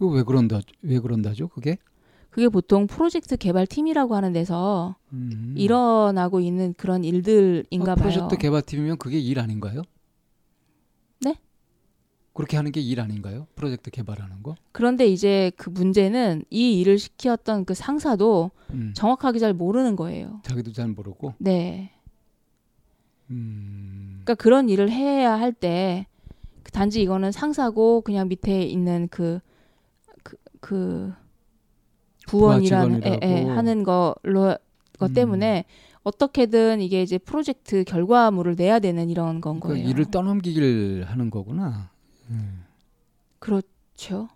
왜 0.00 0.22
그런다? 0.22 0.60
왜 0.82 0.98
그런다죠? 0.98 1.48
그게? 1.48 1.78
그게 2.30 2.48
보통 2.48 2.86
프로젝트 2.86 3.36
개발 3.36 3.66
팀이라고 3.66 4.16
하는 4.16 4.32
데서 4.32 4.96
음. 5.12 5.54
일어나고 5.56 6.40
있는 6.40 6.74
그런 6.76 7.04
일들인가 7.04 7.92
아, 7.92 7.94
봐요. 7.94 8.10
프로젝트 8.10 8.36
개발 8.36 8.62
팀이면 8.62 8.98
그게 8.98 9.20
일 9.20 9.38
아닌가요? 9.38 9.82
그렇게 12.34 12.56
하는 12.56 12.72
게 12.72 12.80
일 12.80 13.00
아닌가요? 13.00 13.46
프로젝트 13.54 13.90
개발하는 13.90 14.42
거? 14.42 14.56
그런데 14.72 15.06
이제 15.06 15.50
그 15.56 15.70
문제는 15.70 16.44
이 16.50 16.80
일을 16.80 16.98
시키었던 16.98 17.64
그 17.64 17.74
상사도 17.74 18.50
음. 18.70 18.92
정확하게 18.94 19.38
잘 19.38 19.54
모르는 19.54 19.96
거예요. 19.96 20.40
자기도 20.44 20.72
잘 20.72 20.88
모르고. 20.88 21.34
네. 21.38 21.92
음. 23.30 24.20
그러니까 24.24 24.34
그런 24.34 24.68
일을 24.68 24.90
해야 24.90 25.38
할때 25.38 26.06
그 26.62 26.70
단지 26.72 27.00
이거는 27.02 27.32
상사고 27.32 28.00
그냥 28.02 28.28
밑에 28.28 28.62
있는 28.62 29.08
그 29.10 29.40
그, 30.22 30.36
그 30.60 31.12
부원이라는 32.26 33.04
에, 33.04 33.18
에, 33.22 33.44
하는 33.44 33.82
걸로 33.84 34.56
것 34.98 35.10
음. 35.10 35.14
때문에 35.14 35.64
어떻게든 36.02 36.80
이게 36.80 37.02
이제 37.02 37.16
프로젝트 37.18 37.84
결과물을 37.84 38.56
내야 38.56 38.78
되는 38.78 39.08
이런 39.08 39.40
건 39.40 39.60
그러니까 39.60 39.68
거예요. 39.68 39.88
일을 39.88 40.10
떠넘기길 40.10 41.04
하는 41.06 41.30
거구나. 41.30 41.90
음. 42.30 42.64
그렇죠. 43.38 44.28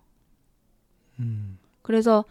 음. 1.19 1.59
그래서 1.83 2.25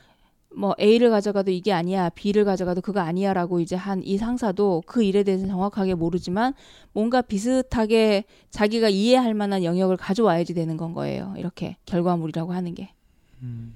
뭐 0.56 0.74
A를 0.80 1.10
가져가도 1.10 1.52
이게 1.52 1.74
아니야, 1.74 2.10
B를 2.10 2.46
가져가도 2.46 2.82
그거 2.82 3.00
아니야라고 3.02 3.60
이제 3.60 3.76
한 3.76 4.02
이 4.04 4.18
상사도 4.18 4.84
그 4.86 5.04
일에 5.04 5.24
대해서 5.24 5.46
정확하게 5.46 5.94
모르지만 5.96 6.54
뭔가 6.94 7.22
비슷하게 7.22 8.24
자기가 8.50 8.90
이해할 8.90 9.34
만한 9.34 9.64
영역을 9.64 9.98
가져와야지 9.98 10.54
되는 10.54 10.78
건 10.78 10.94
거예요. 10.94 11.34
이렇게 11.38 11.78
결과물이라고 11.86 12.54
하는 12.54 12.74
게. 12.76 12.92
음. 13.42 13.76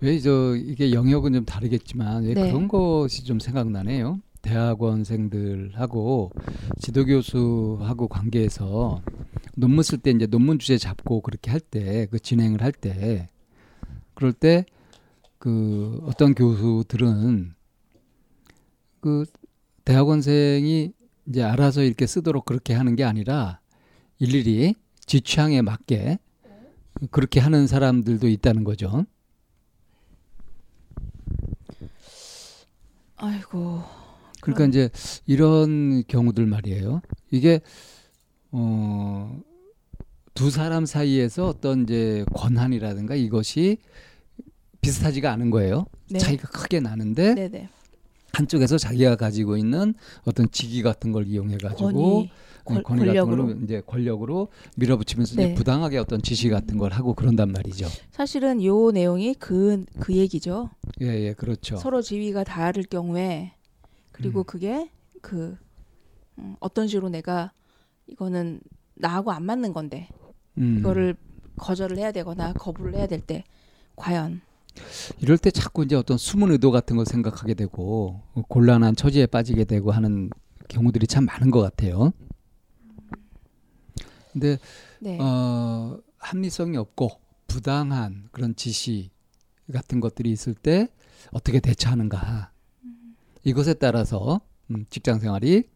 왜저 0.00 0.54
이게 0.56 0.92
영역은 0.92 1.32
좀 1.32 1.44
다르겠지만 1.44 2.24
왜 2.24 2.34
네. 2.34 2.48
그런 2.48 2.68
것이 2.68 3.24
좀 3.24 3.38
생각나네요. 3.38 4.20
대학원생들하고 4.46 6.30
지도교수하고 6.80 8.08
관계에서 8.08 9.02
논문 9.56 9.82
쓸 9.82 9.98
때 9.98 10.10
이제 10.12 10.26
논문 10.26 10.58
주제 10.58 10.78
잡고 10.78 11.20
그렇게 11.20 11.50
할 11.50 11.60
때 11.60 12.06
그 12.06 12.18
진행을 12.20 12.62
할 12.62 12.72
때 12.72 13.28
그럴 14.14 14.32
때 14.32 14.64
그 15.38 16.00
어떤 16.06 16.34
교수들은 16.34 17.54
그 19.00 19.24
대학원생이 19.84 20.92
이제 21.28 21.42
알아서 21.42 21.82
이렇게 21.82 22.06
쓰도록 22.06 22.44
그렇게 22.46 22.72
하는 22.74 22.96
게 22.96 23.04
아니라 23.04 23.60
일일이 24.18 24.74
지 25.04 25.20
취향에 25.20 25.62
맞게 25.62 26.18
그렇게 27.10 27.38
하는 27.40 27.66
사람들도 27.66 28.26
있다는 28.28 28.64
거죠. 28.64 29.04
아이고. 33.16 33.82
그러니까 34.54 34.66
이제 34.66 34.90
이런 35.26 36.02
경우들 36.06 36.46
말이에요. 36.46 37.00
이게 37.30 37.60
어. 38.52 39.40
두 40.34 40.50
사람 40.50 40.84
사이에서 40.84 41.46
어떤 41.48 41.84
이제 41.84 42.24
권한이라든가 42.34 43.14
이것이 43.14 43.78
비슷하지가 44.82 45.32
않은 45.32 45.50
거예요. 45.50 45.86
네. 46.10 46.18
차이가 46.18 46.46
크게 46.48 46.80
나는데 46.80 47.34
네네. 47.34 47.68
한쪽에서 48.34 48.76
자기가 48.76 49.16
가지고 49.16 49.56
있는 49.56 49.94
어떤 50.26 50.50
직위 50.50 50.82
같은 50.82 51.10
걸 51.10 51.26
이용해 51.26 51.56
가지고 51.56 51.90
권위, 51.90 52.30
권- 52.64 52.82
권위 52.82 53.00
같은 53.06 53.14
권력으로. 53.14 53.46
걸로 53.46 53.60
이제 53.64 53.80
권력으로 53.86 54.48
밀어붙이면서 54.76 55.36
네. 55.36 55.44
이제 55.46 55.54
부당하게 55.54 55.96
어떤 55.96 56.20
지시 56.20 56.50
같은 56.50 56.76
걸 56.76 56.92
하고 56.92 57.14
그런단 57.14 57.50
말이죠. 57.50 57.86
사실은 58.10 58.62
요 58.62 58.90
내용이 58.90 59.32
그그 59.36 60.12
얘기죠. 60.14 60.68
예, 61.00 61.06
예, 61.28 61.32
그렇죠. 61.32 61.78
서로 61.78 62.02
지위가 62.02 62.44
다를 62.44 62.82
경우에 62.84 63.52
그리고 64.16 64.40
음. 64.40 64.44
그게 64.44 64.90
그 65.20 65.56
음, 66.38 66.56
어떤 66.60 66.88
식으로 66.88 67.10
내가 67.10 67.52
이거는 68.06 68.60
나하고 68.94 69.30
안 69.30 69.44
맞는 69.44 69.72
건데 69.74 70.08
음. 70.58 70.78
이거를 70.78 71.16
거절을 71.56 71.98
해야 71.98 72.12
되거나 72.12 72.52
거부를 72.54 72.94
해야 72.94 73.06
될 73.06 73.20
때 73.20 73.44
과연 73.94 74.40
이럴 75.18 75.38
때 75.38 75.50
자꾸 75.50 75.84
이제 75.84 75.96
어떤 75.96 76.18
숨은 76.18 76.50
의도 76.50 76.70
같은 76.70 76.96
걸 76.96 77.06
생각하게 77.06 77.54
되고 77.54 78.22
곤란한 78.48 78.96
처지에 78.96 79.26
빠지게 79.26 79.64
되고 79.64 79.90
하는 79.90 80.30
경우들이 80.68 81.06
참 81.06 81.24
많은 81.24 81.50
것 81.50 81.60
같아요. 81.60 82.12
근데 84.32 84.58
네. 85.00 85.18
어, 85.20 85.98
합리성이 86.18 86.76
없고 86.76 87.10
부당한 87.46 88.28
그런 88.32 88.54
지시 88.54 89.10
같은 89.72 90.00
것들이 90.00 90.30
있을 90.30 90.54
때 90.54 90.88
어떻게 91.32 91.60
대처하는가 91.60 92.50
이것에 93.46 93.74
따라서 93.74 94.40
음, 94.72 94.84
직장 94.90 95.20
생활이 95.20 95.68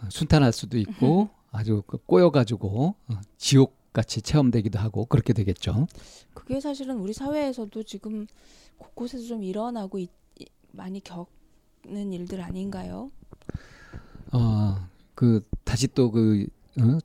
어, 0.00 0.06
순탄할 0.10 0.52
수도 0.52 0.78
있고 0.78 1.28
아주 1.52 1.82
그 1.86 1.96
꼬여가지고 1.98 2.94
어, 3.08 3.20
지옥 3.38 3.76
같이 3.92 4.20
체험되기도 4.20 4.78
하고 4.80 5.04
그렇게 5.04 5.32
되겠죠. 5.32 5.86
그게 6.34 6.60
사실은 6.60 6.96
우리 6.96 7.12
사회에서도 7.12 7.82
지금 7.84 8.26
곳곳에서 8.78 9.24
좀 9.28 9.44
일어나고 9.44 9.98
있, 9.98 10.10
이- 10.40 10.46
많이 10.72 11.00
겪는 11.04 12.12
일들 12.12 12.40
아닌가요? 12.40 13.12
어, 14.32 14.88
그 15.14 15.46
다시 15.62 15.86
또그 15.88 16.46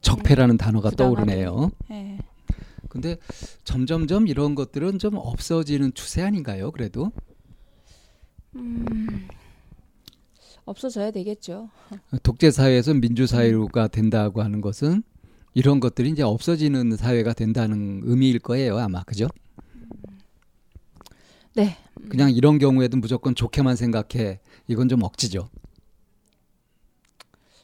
적폐라는 0.01 0.57
단어가 0.57 0.89
음. 0.89 0.91
부당하게. 0.91 1.15
떠오르네요. 1.15 1.71
네. 1.89 2.17
근데 2.89 3.17
점점점 3.65 4.27
이런 4.27 4.55
것들은 4.55 4.97
좀 4.97 5.17
없어지는 5.17 5.93
추세 5.93 6.23
아닌가요? 6.23 6.71
그래도 6.71 7.11
음, 8.55 9.27
없어져야 10.67 11.11
되겠죠. 11.11 11.69
독재 12.23 12.51
사회에서 12.51 12.93
민주 12.93 13.25
사회가 13.25 13.87
된다고 13.87 14.43
하는 14.43 14.61
것은 14.61 15.01
이런 15.53 15.79
것들이 15.79 16.09
이제 16.09 16.23
없어지는 16.23 16.97
사회가 16.97 17.33
된다는 17.33 18.01
의미일 18.03 18.39
거예요, 18.39 18.77
아마 18.77 19.03
그죠? 19.03 19.27
네. 21.55 21.77
그냥 22.09 22.31
이런 22.31 22.59
경우에도 22.59 22.97
무조건 22.97 23.33
좋게만 23.33 23.75
생각해. 23.75 24.39
이건 24.67 24.89
좀 24.89 25.01
억지죠. 25.03 25.49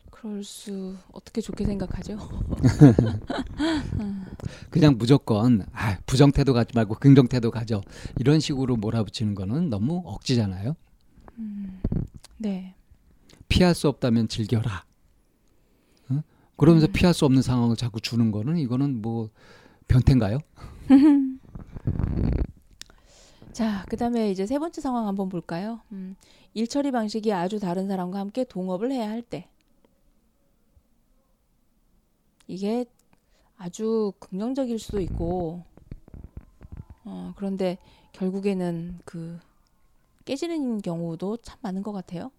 그럴 0.09 0.43
수 0.43 0.95
어떻게 1.11 1.41
좋게 1.41 1.65
생각하죠? 1.65 2.17
그냥 4.71 4.97
무조건 4.97 5.65
아, 5.73 5.97
부정 6.05 6.31
태도 6.31 6.53
가지 6.53 6.71
말고 6.73 6.95
긍정 6.95 7.27
태도 7.27 7.51
가져. 7.51 7.81
이런 8.17 8.39
식으로 8.39 8.77
몰아붙이는 8.77 9.35
거는 9.35 9.69
너무 9.69 10.01
억지잖아요. 10.05 10.75
네. 12.37 12.73
피할 13.47 13.75
수 13.75 13.87
없다면 13.87 14.27
즐겨라. 14.27 14.85
응? 16.11 16.23
그러면서 16.57 16.87
음. 16.87 16.91
피할 16.93 17.13
수 17.13 17.25
없는 17.25 17.41
상황을 17.41 17.75
자꾸 17.75 17.99
주는 18.01 18.31
거는 18.31 18.57
이거는 18.57 19.01
뭐 19.01 19.29
변태인가요? 19.87 20.39
자, 23.53 23.85
그다음에 23.87 24.31
이제 24.31 24.47
세 24.47 24.57
번째 24.57 24.81
상황 24.81 25.07
한번 25.07 25.29
볼까요? 25.29 25.81
음, 25.91 26.15
일 26.55 26.67
처리 26.67 26.91
방식이 26.91 27.31
아주 27.31 27.59
다른 27.59 27.87
사람과 27.87 28.19
함께 28.19 28.43
동업을 28.43 28.91
해야 28.91 29.09
할 29.09 29.21
때. 29.21 29.47
이게 32.47 32.85
아주 33.57 34.11
긍정적일 34.19 34.79
수도 34.79 34.99
있고, 34.99 35.63
어, 37.05 37.33
그런데 37.35 37.77
결국에는 38.13 38.99
그 39.05 39.39
깨지는 40.25 40.81
경우도 40.81 41.37
참 41.37 41.59
많은 41.61 41.83
것 41.83 41.91
같아요. 41.91 42.31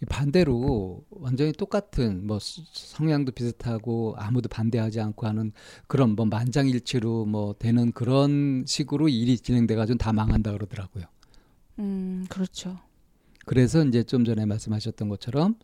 이 0.00 0.06
반대로 0.06 1.04
완전히 1.10 1.52
똑같은 1.52 2.26
뭐 2.26 2.38
수- 2.38 2.62
성향도 2.72 3.32
비슷하고 3.32 4.14
아무도 4.16 4.48
반대하지 4.48 5.00
않고 5.00 5.26
하는 5.26 5.52
그런 5.88 6.14
뭐 6.14 6.24
만장일치로 6.26 7.26
뭐 7.26 7.54
되는 7.58 7.90
그런 7.92 8.64
식으로 8.66 9.08
일이 9.08 9.36
진행돼 9.38 9.74
가지고 9.74 9.98
다 9.98 10.12
망한다 10.12 10.52
그러더라고요. 10.52 11.04
음, 11.80 12.24
그렇죠. 12.28 12.78
그래서 13.44 13.84
이제 13.84 14.02
좀 14.04 14.24
전에 14.24 14.44
말씀하셨던 14.46 15.08
것처럼 15.08 15.56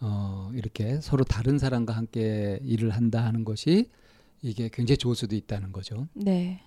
어 0.00 0.50
이렇게 0.54 1.00
서로 1.00 1.24
다른 1.24 1.58
사람과 1.58 1.94
함께 1.94 2.58
일을 2.62 2.90
한다 2.90 3.24
하는 3.24 3.44
것이 3.44 3.88
이게 4.42 4.68
굉장히 4.72 4.96
좋을 4.98 5.14
수도 5.14 5.36
있다는 5.36 5.72
거죠. 5.72 6.06
네. 6.14 6.62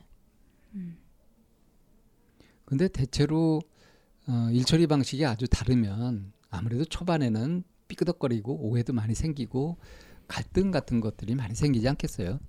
근데 2.65 2.87
대체로 2.87 3.61
어, 4.27 4.49
일 4.51 4.63
처리 4.63 4.87
방식이 4.87 5.25
아주 5.25 5.47
다르면 5.47 6.31
아무래도 6.53 6.85
초반에는 6.85 7.63
삐끄덕거리고 7.87 8.67
오해도 8.67 8.93
많이 8.93 9.15
생기고 9.15 9.77
갈등 10.27 10.71
같은 10.71 11.01
것들이 11.01 11.35
많이 11.35 11.55
생기지 11.55 11.87
않겠어요. 11.89 12.39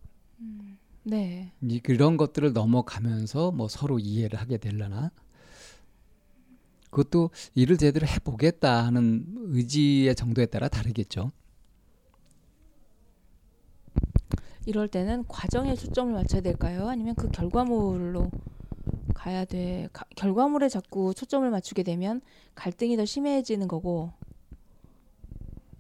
네. 1.05 1.53
이 1.63 1.81
그런 1.81 2.17
것들을 2.17 2.53
넘어가면서 2.53 3.51
뭐 3.51 3.69
서로 3.69 3.99
이해를 3.99 4.39
하게 4.39 4.57
되려나 4.57 5.11
그것도 6.91 7.31
일을 7.55 7.77
제대로 7.77 8.07
해보겠다 8.07 8.87
하는 8.87 9.27
의지의 9.49 10.15
정도에 10.15 10.47
따라 10.47 10.69
다르겠죠. 10.69 11.33
이럴 14.67 14.89
때는 14.89 15.25
과정에 15.29 15.75
초점을 15.75 16.13
맞춰야 16.13 16.41
될까요? 16.41 16.89
아니면 16.89 17.15
그 17.17 17.29
결과물로 17.29 18.31
가야 19.15 19.45
돼? 19.45 19.89
가- 19.93 20.05
결과물에 20.17 20.69
자꾸 20.69 21.15
초점을 21.15 21.49
맞추게 21.51 21.83
되면 21.83 22.21
갈등이 22.55 22.97
더 22.97 23.05
심해지는 23.05 23.69
거고 23.69 24.13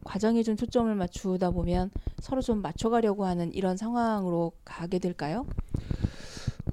과정에 0.04 0.42
좀 0.42 0.56
초점을 0.56 0.94
맞추다 0.94 1.50
보면 1.50 1.90
서로 2.20 2.42
좀 2.42 2.60
맞춰가려고 2.62 3.24
하는 3.24 3.52
이런 3.52 3.76
상황으로 3.76 4.52
가게 4.64 4.98
될까요? 4.98 5.46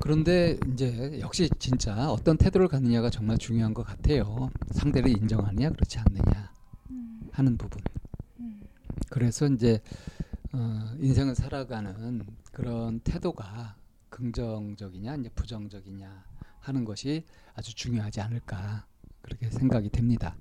그런데 0.01 0.57
이제 0.73 1.19
역시 1.19 1.49
진짜 1.59 2.11
어떤 2.11 2.37
태도를 2.37 2.67
갖느냐가 2.67 3.09
정말 3.09 3.37
중요한 3.37 3.73
것 3.73 3.85
같아요. 3.85 4.49
상대를 4.71 5.09
인정하느냐 5.09 5.69
그렇지 5.69 5.99
않느냐 5.99 6.51
하는 7.31 7.57
부분. 7.57 7.81
그래서 9.09 9.47
이제 9.47 9.79
어, 10.53 10.85
인생을 10.99 11.35
살아가는 11.35 12.25
그런 12.51 12.99
태도가 13.01 13.75
긍정적이냐 14.11 15.15
이제 15.15 15.29
부정적이냐 15.29 16.23
하는 16.59 16.85
것이 16.85 17.25
아주 17.55 17.73
중요하지 17.73 18.21
않을까 18.21 18.85
그렇게 19.23 19.49
생각이 19.49 19.89
됩니다. 19.89 20.35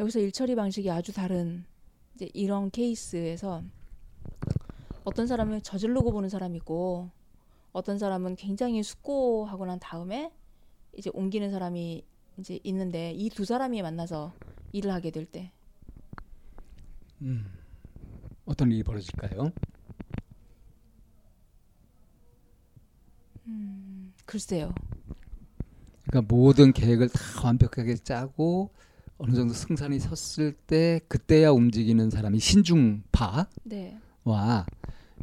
여기서 0.00 0.18
일처리 0.20 0.54
방식이 0.54 0.90
아주 0.90 1.12
다른 1.12 1.64
이제 2.14 2.28
이런 2.34 2.70
케이스에서 2.70 3.62
어떤 5.04 5.26
사람은 5.26 5.62
저질르고 5.62 6.12
보는 6.12 6.28
사람이 6.28 6.58
있고 6.58 7.10
어떤 7.72 7.98
사람은 7.98 8.36
굉장히 8.36 8.82
숙고하고 8.82 9.64
난 9.64 9.78
다음에 9.78 10.30
이제 10.96 11.10
옮기는 11.14 11.50
사람이 11.50 12.04
이제 12.38 12.58
있는데 12.64 13.12
이 13.12 13.30
두 13.30 13.44
사람이 13.44 13.80
만나서 13.82 14.32
일을 14.72 14.92
하게 14.92 15.10
될 15.10 15.24
때 15.26 15.52
음, 17.22 17.46
어떤 18.44 18.70
일이 18.72 18.82
벌어질까요? 18.82 19.52
글쎄요. 24.24 24.74
그러니까 26.06 26.34
모든 26.34 26.72
계획을 26.72 27.08
다 27.08 27.20
완벽하게 27.44 27.94
짜고 27.96 28.70
어느 29.18 29.34
정도 29.34 29.54
승산이 29.54 29.98
섰을 30.00 30.52
때 30.66 31.00
그때야 31.08 31.50
움직이는 31.50 32.10
사람이 32.10 32.38
신중파와 32.40 33.46
네. 33.64 33.98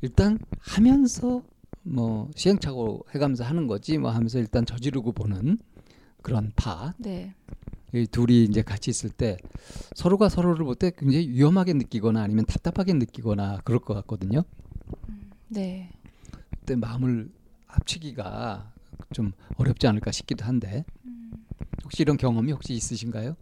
일단 0.02 0.40
하면서 0.60 1.44
뭐 1.84 2.30
시행착오 2.36 3.04
해가면서 3.14 3.44
하는 3.44 3.68
거지 3.68 3.98
뭐 3.98 4.12
하면서 4.12 4.40
일단 4.40 4.66
저지르고 4.66 5.12
보는 5.12 5.58
그런 6.22 6.52
파. 6.56 6.94
네. 6.98 7.34
이 7.94 8.06
둘이 8.06 8.44
이제 8.44 8.62
같이 8.62 8.90
있을 8.92 9.10
때 9.10 9.38
서로가 9.96 10.30
서로를 10.30 10.64
볼 10.64 10.76
때 10.76 10.92
굉장히 10.96 11.28
위험하게 11.30 11.74
느끼거나 11.74 12.22
아니면 12.22 12.46
답답하게 12.46 12.94
느끼거나 12.94 13.62
그럴 13.64 13.80
것 13.80 13.94
같거든요. 13.96 14.44
네. 15.48 15.90
그때 16.52 16.76
마음을 16.76 17.30
합치기가 17.70 18.74
좀 19.14 19.32
어렵지 19.58 19.88
않을까 19.88 20.12
싶기도 20.12 20.46
한데 20.46 20.84
음. 21.06 21.32
혹시 21.84 22.02
이런 22.04 22.18
경험이 22.18 22.52
혹시 22.52 22.74
있으신가요? 22.74 23.36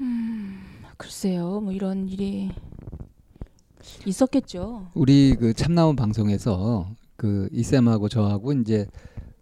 음, 0.00 0.82
글쎄요, 0.96 1.60
뭐 1.60 1.72
이런 1.72 2.08
일이 2.08 2.50
있었겠죠. 4.06 4.90
우리 4.94 5.34
그 5.34 5.52
참나온 5.54 5.96
방송에서 5.96 6.94
그 7.16 7.48
이쌤하고 7.52 8.08
저하고 8.08 8.52
이제 8.52 8.88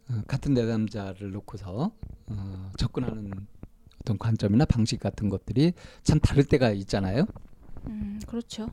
어, 0.09 0.23
같은 0.27 0.55
내담자를 0.55 1.31
놓고서 1.33 1.93
어, 2.27 2.73
접근하는 2.79 3.31
어떤 4.01 4.19
관점이나 4.19 4.65
방식 4.65 4.99
같은 5.01 5.29
것들이 5.29 5.73
참 6.03 6.19
다를 6.21 6.45
때가 6.45 6.71
있잖아요. 6.73 7.27
음, 7.87 8.21
그렇죠. 8.27 8.69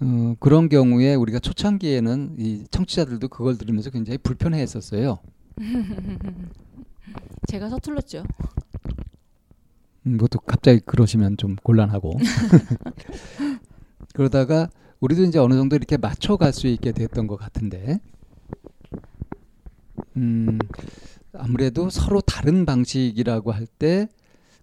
어, 0.00 0.34
그런 0.40 0.68
경우에 0.68 1.14
우리가 1.14 1.38
초창기에는 1.38 2.36
이 2.38 2.64
청취자들도 2.70 3.28
그걸 3.28 3.56
들으면서 3.56 3.90
굉장히 3.90 4.18
불편해했었어요. 4.18 5.18
제가 7.48 7.68
서툴렀죠. 7.68 8.24
음, 10.06 10.16
뭐또 10.18 10.38
갑자기 10.40 10.80
그러시면 10.80 11.36
좀 11.36 11.56
곤란하고 11.56 12.12
그러다가 14.14 14.68
우리도 15.00 15.22
이제 15.24 15.38
어느 15.38 15.54
정도 15.54 15.76
이렇게 15.76 15.96
맞춰갈 15.96 16.52
수 16.52 16.66
있게 16.66 16.92
됐던 16.92 17.26
것 17.26 17.36
같은데 17.36 18.00
음 20.16 20.58
아무래도 21.32 21.90
서로 21.90 22.20
다른 22.20 22.64
방식이라고 22.66 23.52
할 23.52 23.66
때 23.78 24.08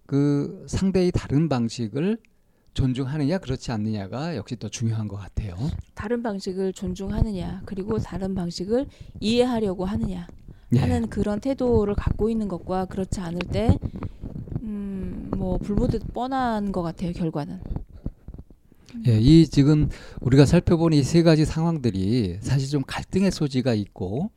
그 0.06 0.64
상대의 0.68 1.10
다른 1.12 1.48
방식을 1.48 2.18
존중하느냐 2.74 3.38
그렇지 3.38 3.70
않느냐가 3.72 4.36
역시 4.36 4.56
또 4.56 4.68
중요한 4.68 5.08
것 5.08 5.16
같아요. 5.16 5.56
다른 5.94 6.22
방식을 6.22 6.72
존중하느냐, 6.72 7.62
그리고 7.66 7.98
다른 7.98 8.34
방식을 8.34 8.86
이해하려고 9.20 9.84
하느냐 9.84 10.26
예. 10.74 10.78
하는 10.78 11.08
그런 11.10 11.38
태도를 11.40 11.94
갖고 11.94 12.30
있는 12.30 12.48
것과 12.48 12.86
그렇지 12.86 13.20
않을 13.20 13.40
때, 13.40 13.78
음, 14.62 15.30
뭐 15.36 15.58
불보듯 15.58 16.12
뻔한 16.14 16.72
것 16.72 16.82
같아요. 16.82 17.12
결과는. 17.12 17.60
예, 19.06 19.18
이 19.20 19.46
지금 19.46 19.88
우리가 20.20 20.44
살펴본 20.46 20.92
이 20.92 21.02
세 21.02 21.22
가지 21.22 21.44
상황들이 21.44 22.38
사실 22.40 22.68
좀 22.68 22.82
갈등의 22.86 23.30
소지가 23.30 23.72
있고 23.74 24.30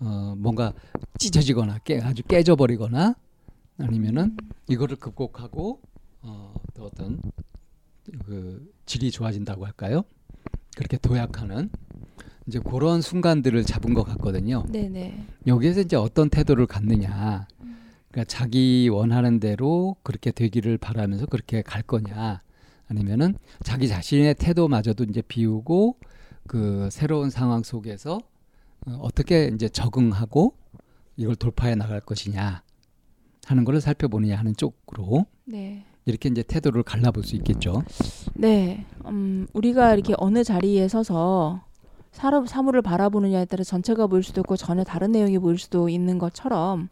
어 0.00 0.34
뭔가 0.36 0.72
찢어지거나 1.18 1.78
깨 1.78 1.98
아주 2.00 2.22
깨져버리거나 2.24 3.14
아니면은 3.78 4.36
이거를 4.68 4.96
극복하고 4.96 5.80
어 6.24 6.54
또 6.74 6.84
어떤 6.86 7.20
그 8.26 8.70
질이 8.84 9.10
좋아진다고 9.10 9.64
할까요? 9.64 10.02
그렇게 10.76 10.98
도약하는 10.98 11.70
이제 12.46 12.58
그런 12.58 13.00
순간들을 13.00 13.64
잡은 13.64 13.94
것 13.94 14.02
같거든요. 14.02 14.64
네네. 14.68 15.24
여기에서 15.46 15.80
이제 15.80 15.96
어떤 15.96 16.28
태도를 16.28 16.66
갖느냐. 16.66 17.46
그러니까 18.10 18.24
자기 18.26 18.88
원하는 18.88 19.40
대로 19.40 19.96
그렇게 20.02 20.30
되기를 20.30 20.76
바라면서 20.78 21.26
그렇게 21.26 21.62
갈 21.62 21.82
거냐. 21.82 22.42
아니면은 22.86 23.34
자기 23.62 23.88
자신의 23.88 24.34
태도마저도 24.34 25.04
이제 25.04 25.22
비우고 25.22 25.96
그 26.46 26.88
새로운 26.90 27.30
상황 27.30 27.62
속에서 27.62 28.20
어, 28.86 28.98
어떻게 29.00 29.50
이제 29.54 29.68
적응하고 29.68 30.54
이걸 31.16 31.34
돌파해 31.36 31.74
나갈 31.76 32.00
것이냐 32.00 32.62
하는 33.46 33.64
거를 33.64 33.80
살펴보느냐 33.80 34.36
하는 34.36 34.54
쪽으로 34.54 35.24
네. 35.46 35.86
이렇게 36.06 36.28
이제 36.28 36.42
태도를 36.42 36.82
갈라볼 36.82 37.22
수 37.22 37.36
있겠죠. 37.36 37.82
네. 38.34 38.84
음, 39.06 39.46
우리가 39.52 39.94
이렇게 39.94 40.14
어느 40.18 40.44
자리에 40.44 40.88
서서 40.88 41.62
사람, 42.12 42.46
사물을 42.46 42.80
바라보느냐에 42.82 43.46
따라 43.46 43.64
전체가 43.64 44.06
보일 44.06 44.22
수도 44.22 44.40
있고 44.42 44.56
전혀 44.56 44.84
다른 44.84 45.12
내용이 45.12 45.38
보일 45.38 45.58
수도 45.58 45.88
있는 45.88 46.18
것처럼 46.18 46.88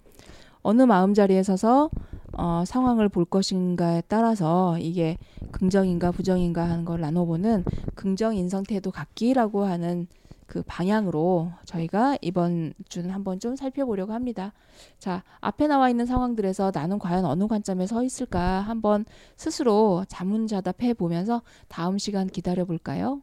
어느 0.63 0.83
마음 0.83 1.15
자리에 1.15 1.43
서서 1.43 1.91
어, 2.33 2.65
상황을 2.67 3.09
볼 3.09 3.25
것인가에 3.25 4.03
따라서 4.09 4.79
이게 4.79 5.19
긍정인가 5.51 6.13
부정인가 6.13 6.69
하는 6.69 6.85
걸 6.85 7.01
나눠보는 7.01 7.65
긍정 7.95 8.35
인성 8.35 8.63
태도 8.65 8.91
갖기라고 8.91 9.65
하는 9.65 10.07
그 10.47 10.63
방향으로 10.67 11.53
저희가 11.65 12.19
이번 12.21 12.75
주는 12.89 13.11
한번 13.11 13.41
좀 13.41 13.57
살펴보려고 13.57 14.13
합니다. 14.13 14.53
자, 14.99 15.23
앞에 15.41 15.67
나와 15.67 15.89
있는 15.89 16.07
상황들에서 16.07 16.73
나는 16.75 16.99
과연 16.99 17.25
어느 17.25 17.47
관점에 17.47 17.87
서 17.87 18.03
있을까 18.03 18.61
한번 18.61 19.05
스스로 19.37 20.05
자문자답해 20.09 20.95
보면서 20.95 21.43
다음 21.69 21.99
시간 21.99 22.27
기다려 22.27 22.65
볼까요? 22.65 23.21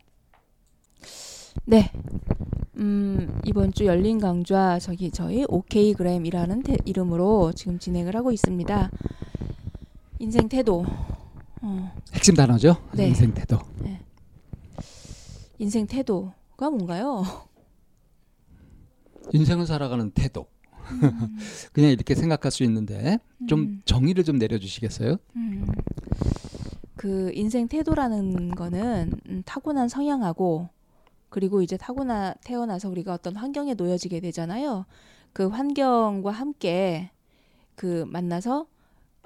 네. 1.66 1.92
음, 2.78 3.40
이번 3.46 3.74
주 3.74 3.86
열린 3.86 4.20
강좌 4.20 4.80
저기 4.80 5.12
저희 5.12 5.46
OK 5.50 5.94
그램이라는 5.94 6.64
태, 6.64 6.78
이름으로 6.86 7.52
지금 7.54 7.78
진행을 7.78 8.16
하고 8.16 8.32
있습니다. 8.32 8.92
인생 10.20 10.50
태도. 10.50 10.86
어, 11.62 11.92
핵심 12.14 12.36
단어죠. 12.36 12.78
네. 12.94 13.08
인생 13.08 13.34
태도. 13.34 13.60
인생 15.60 15.86
태도 15.86 16.32
가 16.60 16.70
뭔가요? 16.70 17.24
인생을 19.32 19.66
살아가는 19.66 20.12
태도. 20.12 20.48
그냥 21.72 21.92
이렇게 21.92 22.16
생각할 22.16 22.52
수 22.52 22.64
있는데 22.64 23.20
좀 23.48 23.60
음. 23.60 23.82
정의를 23.86 24.26
좀 24.26 24.38
내려주시겠어요? 24.38 25.16
음. 25.38 25.66
그 26.98 27.32
인생 27.34 27.70
태도라는 27.70 28.56
거는 28.56 29.14
음, 29.30 29.44
타고난 29.46 29.88
성향하고 29.88 30.68
그리고 31.30 31.62
이제 31.62 31.78
타고나 31.78 32.34
태어나서 32.44 32.90
우리가 32.90 33.14
어떤 33.14 33.38
환경에 33.38 33.76
놓여지게 33.76 34.20
되잖아요. 34.20 34.86
그 35.32 35.48
환경과 35.48 36.32
함께 36.32 37.12
그 37.76 38.04
만나서 38.06 38.68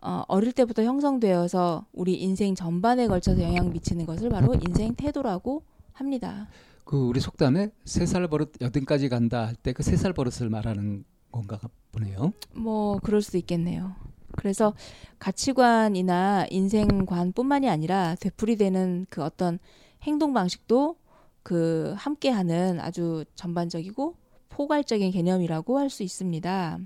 어, 0.03 0.23
어릴 0.27 0.51
때부터 0.51 0.83
형성되어서 0.83 1.87
우리 1.93 2.13
인생 2.13 2.53
전반에 2.53 3.07
걸쳐서 3.07 3.41
영향 3.41 3.71
미치는 3.71 4.05
것을 4.05 4.29
바로 4.29 4.53
인생 4.67 4.93
태도라고 4.93 5.63
합니다. 5.93 6.47
그 6.85 6.97
우리 6.97 7.19
속담에 7.19 7.69
세 7.85 8.05
살 8.05 8.27
버릇 8.27 8.53
여든까지 8.61 9.09
간다 9.09 9.47
할 9.47 9.55
때 9.55 9.73
그 9.73 9.81
세 9.83 9.95
살 9.97 10.13
버릇을 10.13 10.49
말하는 10.49 11.03
건가 11.31 11.59
보네요. 11.91 12.33
뭐 12.55 12.99
그럴 13.03 13.21
수도 13.21 13.37
있겠네요. 13.37 13.95
그래서 14.35 14.73
가치관이나 15.19 16.47
인생관뿐만이 16.49 17.69
아니라 17.69 18.15
되풀이되는 18.19 19.05
그 19.09 19.23
어떤 19.23 19.59
행동 20.03 20.33
방식도 20.33 20.95
그 21.43 21.93
함께하는 21.97 22.79
아주 22.79 23.25
전반적이고 23.35 24.15
포괄적인 24.49 25.11
개념이라고 25.11 25.77
할 25.79 25.89
수 25.89 26.03
있습니다. 26.03 26.79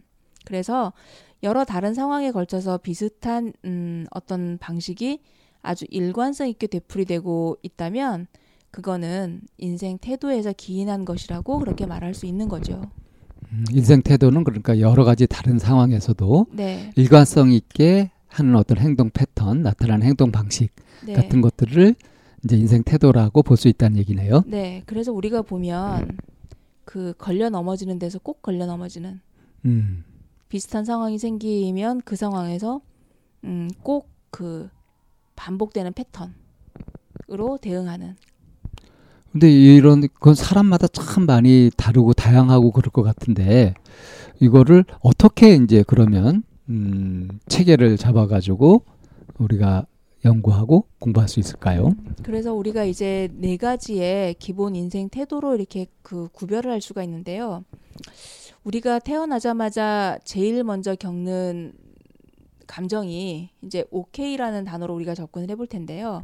그래서 0.46 0.94
여러 1.44 1.64
다른 1.66 1.94
상황에 1.94 2.32
걸쳐서 2.32 2.78
비슷한 2.80 3.54
음, 3.66 4.06
어떤 4.12 4.58
방식이 4.58 5.22
아주 5.62 5.86
일관성 5.90 6.48
있게 6.50 6.68
되풀이되고 6.68 7.58
있다면 7.62 8.28
그거는 8.78 9.42
인생 9.58 9.98
태도에서 9.98 10.54
기인한 10.54 11.04
것이라고 11.04 11.58
그렇게 11.58 11.88
말할 11.88 12.13
수 12.13 12.28
있는 12.28 12.48
거죠. 12.48 12.84
음, 13.52 13.66
인생 13.72 14.04
태도는 14.04 14.44
그러니까 14.44 14.80
여러 14.80 15.04
가지 15.04 15.26
다른 15.26 15.58
상황에서도 15.58 16.46
네. 16.52 16.92
일관성 16.96 17.52
있게 17.52 18.12
하는 18.28 18.56
어떤 18.56 18.78
행동 18.78 19.10
패턴, 19.10 19.63
나타나는 19.63 20.06
행동 20.06 20.32
방식 20.32 20.70
네. 21.04 21.13
같은 21.13 21.42
것들을 21.42 21.96
이제 22.44 22.56
인생 22.56 22.84
태도라고 22.84 23.42
볼 23.42 23.58
수 23.58 23.68
있다는 23.68 23.98
얘기네요. 23.98 24.44
네. 24.46 24.84
그래서 24.86 25.12
우리가 25.12 25.42
보면 25.42 26.16
그 26.86 27.16
걸려 27.18 27.50
넘어지는 27.50 27.98
데서 27.98 28.20
꼭 28.20 28.44
걸려 28.44 28.68
넘어지는 28.68 29.20
음, 29.66 30.04
비슷한 30.50 30.86
상황이 30.86 31.18
생기면 31.18 32.02
그 32.06 32.16
상황에서 32.16 32.82
음, 33.44 33.70
꼭 33.82 34.18
그 34.30 34.70
반복되는 35.36 35.94
패턴으로 35.94 37.58
대응하는 37.60 38.16
근데 39.32 39.52
이런 39.52 40.08
건 40.20 40.36
사람마다 40.36 40.88
참 40.88 41.26
많이 41.26 41.70
다르고 41.76 42.13
다양하고 42.13 42.72
그럴 42.72 42.90
것 42.92 43.04
같은데 43.04 43.74
이거를 44.40 44.86
어떻게 45.02 45.56
이제 45.56 45.84
그러면 45.86 46.44
음, 46.70 47.40
체계를 47.48 47.98
잡아가지고 47.98 48.84
우리가 49.38 49.86
연구하고 50.26 50.86
공부할 51.00 51.30
수 51.30 51.40
있을까요? 51.40 51.94
그래서 52.24 52.54
우리가 52.54 52.84
이제 52.84 53.30
네 53.34 53.58
가지의 53.58 54.36
기본 54.36 54.76
인생 54.76 55.10
태도로 55.10 55.56
이렇게 55.56 55.88
그 56.02 56.28
구별을 56.34 56.72
할 56.72 56.82
수가 56.82 57.04
있는데요. 57.04 57.63
우리가 58.63 59.00
태어나자마자 59.00 60.18
제일 60.26 60.63
먼저 60.63 60.96
겪는 60.96 61.74
감정이 62.66 63.50
이제 63.63 63.86
오케이라는 63.92 64.66
단어로 64.66 64.94
우리가 64.96 65.16
접근을 65.16 65.50
해볼 65.52 65.68
텐데요. 65.68 66.24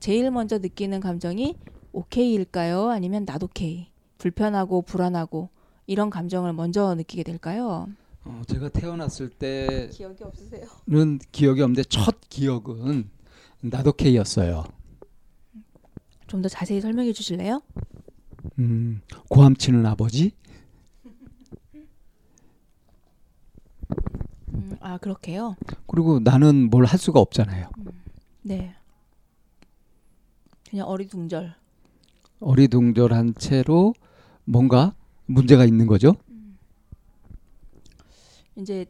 제일 0.00 0.30
먼저 0.30 0.58
느끼는 0.58 1.00
감정이 1.00 1.56
오케이일까요? 2.00 2.90
아니면 2.90 3.24
나도케이, 3.24 3.86
불편하고 4.18 4.82
불안하고 4.82 5.48
이런 5.86 6.10
감정을 6.10 6.52
먼저 6.52 6.94
느끼게 6.94 7.22
될까요? 7.22 7.88
어, 8.26 8.42
제가 8.46 8.68
태어났을 8.68 9.30
때는 9.30 9.88
기억이 9.88 10.22
없으세요? 10.22 10.66
기억이 11.32 11.62
없는데 11.62 11.84
첫 11.84 12.16
기억은 12.28 13.08
나도케이였어요. 13.60 14.64
좀 16.26 16.42
더 16.42 16.50
자세히 16.50 16.82
설명해 16.82 17.14
주실래요? 17.14 17.62
음, 18.58 19.00
고함치는 19.30 19.86
아버지? 19.86 20.32
음, 24.52 24.76
아 24.80 24.98
그렇게요. 24.98 25.56
그리고 25.86 26.20
나는 26.20 26.68
뭘 26.68 26.84
할 26.84 26.98
수가 26.98 27.20
없잖아요. 27.20 27.70
네. 28.42 28.74
그냥 30.68 30.88
어리둥절. 30.88 31.54
어리둥절한 32.40 33.34
채로 33.34 33.94
뭔가 34.44 34.94
문제가 35.26 35.64
있는 35.64 35.86
거죠. 35.86 36.14
이제 38.56 38.86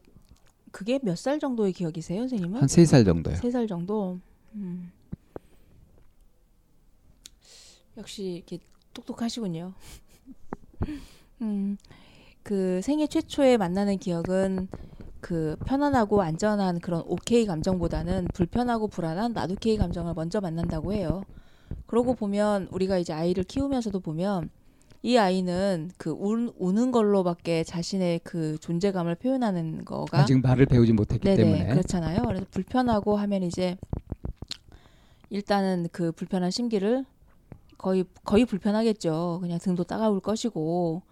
그게 0.70 0.98
몇 1.02 1.16
살 1.16 1.38
정도의 1.40 1.72
기억이세요, 1.72 2.20
선생님은? 2.20 2.60
한 2.60 2.68
세 2.68 2.84
살 2.84 3.04
정도요. 3.04 3.34
세 3.36 3.50
살 3.50 3.66
정도. 3.66 4.18
음. 4.54 4.90
역시 7.96 8.44
이렇게 8.46 8.58
똑똑하시군요. 8.92 9.72
음, 11.42 11.76
그 12.42 12.80
생애 12.82 13.06
최초에 13.06 13.56
만나는 13.56 13.96
기억은 13.98 14.68
그 15.20 15.56
편안하고 15.66 16.20
안전한 16.22 16.78
그런 16.80 17.02
오케이 17.06 17.46
감정보다는 17.46 18.28
불편하고 18.34 18.88
불안한 18.88 19.32
나도 19.32 19.56
케이 19.56 19.76
감정을 19.76 20.12
먼저 20.14 20.40
만난다고 20.40 20.92
해요. 20.92 21.24
그러고 21.86 22.14
보면 22.14 22.68
우리가 22.70 22.98
이제 22.98 23.12
아이를 23.12 23.44
키우면서도 23.44 24.00
보면 24.00 24.50
이 25.02 25.16
아이는 25.18 25.90
그 25.98 26.10
우, 26.10 26.52
우는 26.58 26.90
걸로밖에 26.90 27.62
자신의 27.62 28.20
그 28.24 28.58
존재감을 28.58 29.14
표현하는 29.14 29.84
거가 29.84 30.20
아직 30.20 30.40
말을 30.40 30.66
배우지 30.66 30.92
못했기 30.92 31.24
네네, 31.24 31.36
때문에 31.36 31.66
그렇잖아요. 31.68 32.22
그래서 32.26 32.44
불편하고 32.50 33.16
하면 33.16 33.42
이제 33.44 33.76
일단은 35.30 35.88
그 35.92 36.12
불편한 36.12 36.50
심기를 36.50 37.04
거의 37.78 38.04
거의 38.24 38.44
불편하겠죠. 38.46 39.38
그냥 39.40 39.58
등도 39.60 39.84
따가울 39.84 40.20
것이고 40.20 41.02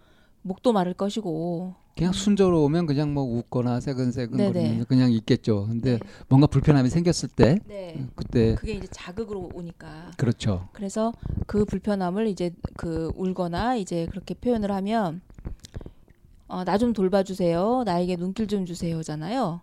목도 0.42 0.72
마를 0.72 0.94
것이고 0.94 1.74
그냥 1.96 2.12
순조로우면 2.12 2.86
그냥 2.86 3.14
뭐 3.14 3.22
웃거나 3.22 3.78
새근새근 3.80 4.36
네네. 4.36 4.52
거리면서 4.52 4.84
그냥 4.86 5.12
있겠죠. 5.12 5.66
근데 5.68 5.98
네. 5.98 6.00
뭔가 6.28 6.48
불편함이 6.48 6.90
생겼을 6.90 7.28
때 7.28 7.58
네. 7.66 8.04
그때 8.16 8.56
그게 8.56 8.72
이제 8.74 8.88
자극으로 8.90 9.50
오니까 9.54 10.10
그렇죠. 10.16 10.68
그래서 10.72 11.12
그 11.46 11.64
불편함을 11.64 12.26
이제 12.26 12.50
그 12.76 13.12
울거나 13.14 13.76
이제 13.76 14.06
그렇게 14.10 14.34
표현을 14.34 14.72
하면 14.72 15.20
어, 16.48 16.64
나 16.64 16.78
좀 16.78 16.92
돌봐주세요. 16.92 17.84
나에게 17.86 18.16
눈길 18.16 18.48
좀 18.48 18.66
주세요잖아요. 18.66 19.60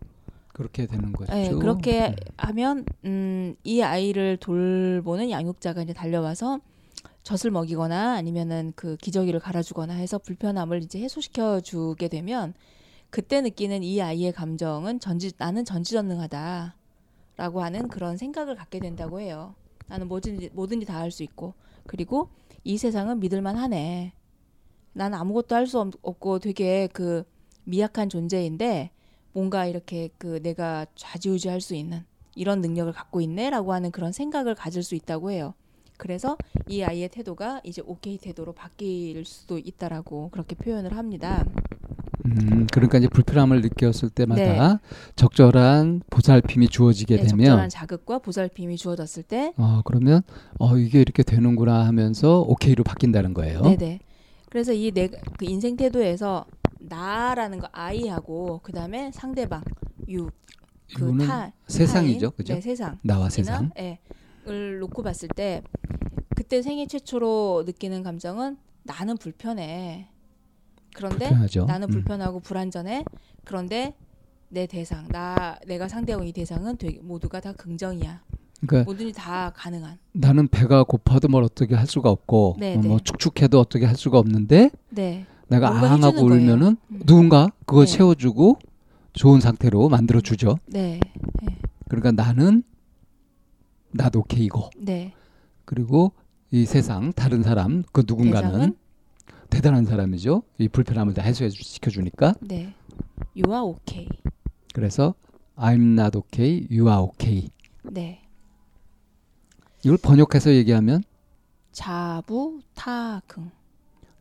그렇게 0.54 0.86
되는 0.88 1.12
거죠. 1.12 1.34
네, 1.34 1.50
그렇게 1.54 2.08
음. 2.08 2.15
하면 2.38 2.86
음, 3.06 3.56
이 3.65 3.82
아이를 3.82 4.38
돌보는 4.38 5.30
양육자가 5.32 5.82
이제 5.84 5.94
달려와서 5.94 6.60
젖을 7.24 7.52
먹이거나 7.52 8.14
아니면은 8.14 8.74
그 8.76 8.98
기저귀를 8.98 9.40
갈아주거나 9.40 9.94
해서 9.94 10.18
불편함을 10.18 10.84
이제 10.84 11.00
해소시켜 11.02 11.60
주게 11.62 12.08
되면 12.08 12.54
그때 13.10 13.42
느끼는 13.42 13.84
이 13.84 14.02
아이의 14.02 14.32
감정은 14.32 15.00
전지 15.00 15.32
나는 15.38 15.66
전지전능하다라고 15.66 17.62
하는 17.62 17.88
그런 17.90 18.18
생각을 18.18 18.56
갖게 18.56 18.80
된다고 18.80 19.20
해요. 19.20 19.56
나는 19.88 20.08
뭐든지 20.08 20.52
뭐든지 20.54 20.86
다 20.86 21.00
할 21.00 21.12
수 21.12 21.24
있고 21.24 21.54
그리고 21.86 22.30
이 22.64 22.78
세상은 22.78 23.20
믿을만 23.20 23.58
하네. 23.58 24.14
나는 24.94 25.18
아무것도 25.18 25.56
할 25.56 25.68
수 25.68 25.80
없고 26.02 26.40
되게 26.40 26.88
그 26.88 27.24
미약한 27.66 28.10
존재인데 28.10 28.92
뭔가 29.34 29.66
이렇게 29.66 30.10
그 30.18 30.42
내가 30.42 30.86
좌지우지할 30.96 31.62
수 31.62 31.76
있는 31.76 32.04
이런 32.36 32.62
능력을 32.62 32.92
갖고 32.94 33.22
있네라고 33.22 33.74
하는 33.74 33.92
그런 33.92 34.12
생각을 34.12 34.56
가질 34.56 34.84
수 34.84 34.96
있다고 34.96 35.32
해요. 35.32 35.54
그래서 36.02 36.36
이 36.68 36.82
아이의 36.82 37.10
태도가 37.10 37.62
이제 37.64 37.84
오케이 37.86 38.18
태도로 38.18 38.54
바뀔 38.54 39.24
수도 39.24 39.60
있다라고 39.60 40.30
그렇게 40.32 40.56
표현을 40.56 40.98
합니다. 40.98 41.46
음, 42.26 42.66
그러니까 42.74 42.98
이제 42.98 43.08
불편함을 43.08 43.62
느꼈을 43.62 44.10
때마다 44.10 44.80
적절한 45.16 46.02
보살핌이 46.10 46.70
주어지게 46.70 47.18
네, 47.18 47.22
되면 47.28 47.46
적절한 47.46 47.70
자극과 47.70 48.20
보살핌이 48.20 48.78
주어졌을 48.78 49.22
때, 49.22 49.54
어, 49.58 49.82
그러면 49.86 50.24
어 50.60 50.76
이게 50.78 51.02
이렇게 51.02 51.22
되는구나 51.22 51.86
하면서 51.86 52.42
오케이로 52.42 52.84
바뀐다는 52.84 53.36
거예요. 53.36 53.62
네 53.62 53.78
네. 53.78 54.00
그래서 54.50 54.74
이 54.74 54.92
내 54.92 55.08
그 55.38 55.46
인생 55.46 55.78
태도에서 55.78 56.46
나라는 56.80 57.60
거 57.60 57.68
아이하고 57.72 58.60
그 58.64 58.72
다음에 58.72 59.12
상대방 59.14 59.64
유, 60.10 60.26
그 60.96 61.04
이거는 61.06 61.28
타, 61.28 61.52
세상이죠, 61.68 62.32
그죠? 62.32 62.56
네, 62.56 62.62
세상. 62.62 62.98
나와 63.04 63.30
세상. 63.30 63.70
예, 63.78 64.00
을 64.48 64.80
놓고 64.80 65.04
봤을 65.04 65.28
때 65.30 65.62
그때 66.36 66.62
생애 66.62 66.88
최초로 66.88 67.64
느끼는 67.66 68.04
감정은 68.04 68.58
나는 68.84 69.18
불편해. 69.18 70.08
그런데 70.96 71.28
불편하죠. 71.28 71.66
나는 71.66 71.88
음. 71.88 71.92
불편하고 71.92 72.40
불안전해. 72.40 73.06
그런데 73.44 73.96
내 74.50 74.66
대상, 74.68 75.08
나 75.10 75.58
내가 75.68 75.88
상대하고 75.88 76.26
이 76.26 76.32
대상은 76.34 76.78
되게 76.78 77.00
모두가 77.00 77.40
다 77.40 77.54
긍정이야. 77.54 78.22
그러니까 78.68 78.90
모든이 78.90 79.14
다 79.14 79.52
가능한. 79.56 79.98
나는 80.12 80.48
배가 80.48 80.84
고파도 80.84 81.28
뭘 81.28 81.44
어떻게 81.44 81.76
할 81.76 81.88
수가 81.88 82.10
없고 82.10 82.58
네, 82.60 82.76
어, 82.76 82.80
뭐 82.80 82.98
네. 82.98 83.04
축축해도 83.04 83.60
어떻게 83.60 83.86
할 83.86 83.96
수가 83.96 84.20
없는데 84.20 84.72
네. 84.90 85.26
내가 85.48 85.70
거예요. 86.28 86.42
울면은 86.42 86.78
음. 86.90 87.02
누군가 87.06 87.50
그걸 87.66 87.86
네. 87.86 87.92
채워주고 87.92 88.60
좋은 89.14 89.40
상태로 89.40 89.90
만들어 89.90 90.22
주죠. 90.22 90.58
네. 90.66 91.00
그러니까 91.88 92.12
나는 92.12 92.64
나도 93.94 94.20
오케이고 94.22 94.70
네. 94.78 95.14
그리고 95.66 96.12
이 96.52 96.66
세상 96.66 97.14
다른 97.14 97.44
사람 97.44 97.84
그 97.92 98.04
누군가는 98.08 98.50
대상은 98.52 98.78
대단한 99.50 99.86
사람이죠. 99.86 100.44
이 100.60 100.68
불편함을 100.70 101.14
다 101.14 101.22
해소해 101.22 101.50
주- 101.50 101.64
시켜주니까 101.64 102.36
네. 102.42 102.74
You 103.36 103.52
are 103.52 103.62
okay. 103.64 104.08
그래서 104.74 105.14
I'm 105.58 105.98
not 106.00 106.18
okay, 106.18 106.68
you 106.72 106.88
are 106.90 107.02
okay. 107.04 107.50
네. 107.84 108.22
이걸 109.84 109.98
번역해서 109.98 110.54
얘기하면 110.54 111.04
자부타긍. 111.72 113.50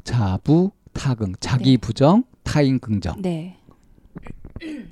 자부 0.05 0.71
타긍 0.93 1.35
자기 1.41 1.73
네. 1.73 1.77
부정 1.77 2.25
타인 2.43 2.79
긍정. 2.81 3.21
네. 3.21 3.57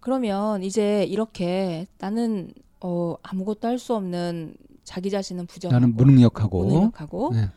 그러면 0.00 0.62
이제 0.62 1.04
이렇게 1.04 1.86
나는 1.98 2.52
어 2.80 3.16
아무것도 3.22 3.66
할 3.68 3.78
수 3.78 3.94
없는 3.94 4.54
자기 4.84 5.10
자신은 5.10 5.46
부정하고 5.46 5.80
나는 5.80 5.94
무능력하고 5.96 6.64
무능력하고 6.64 7.32
네, 7.34 7.50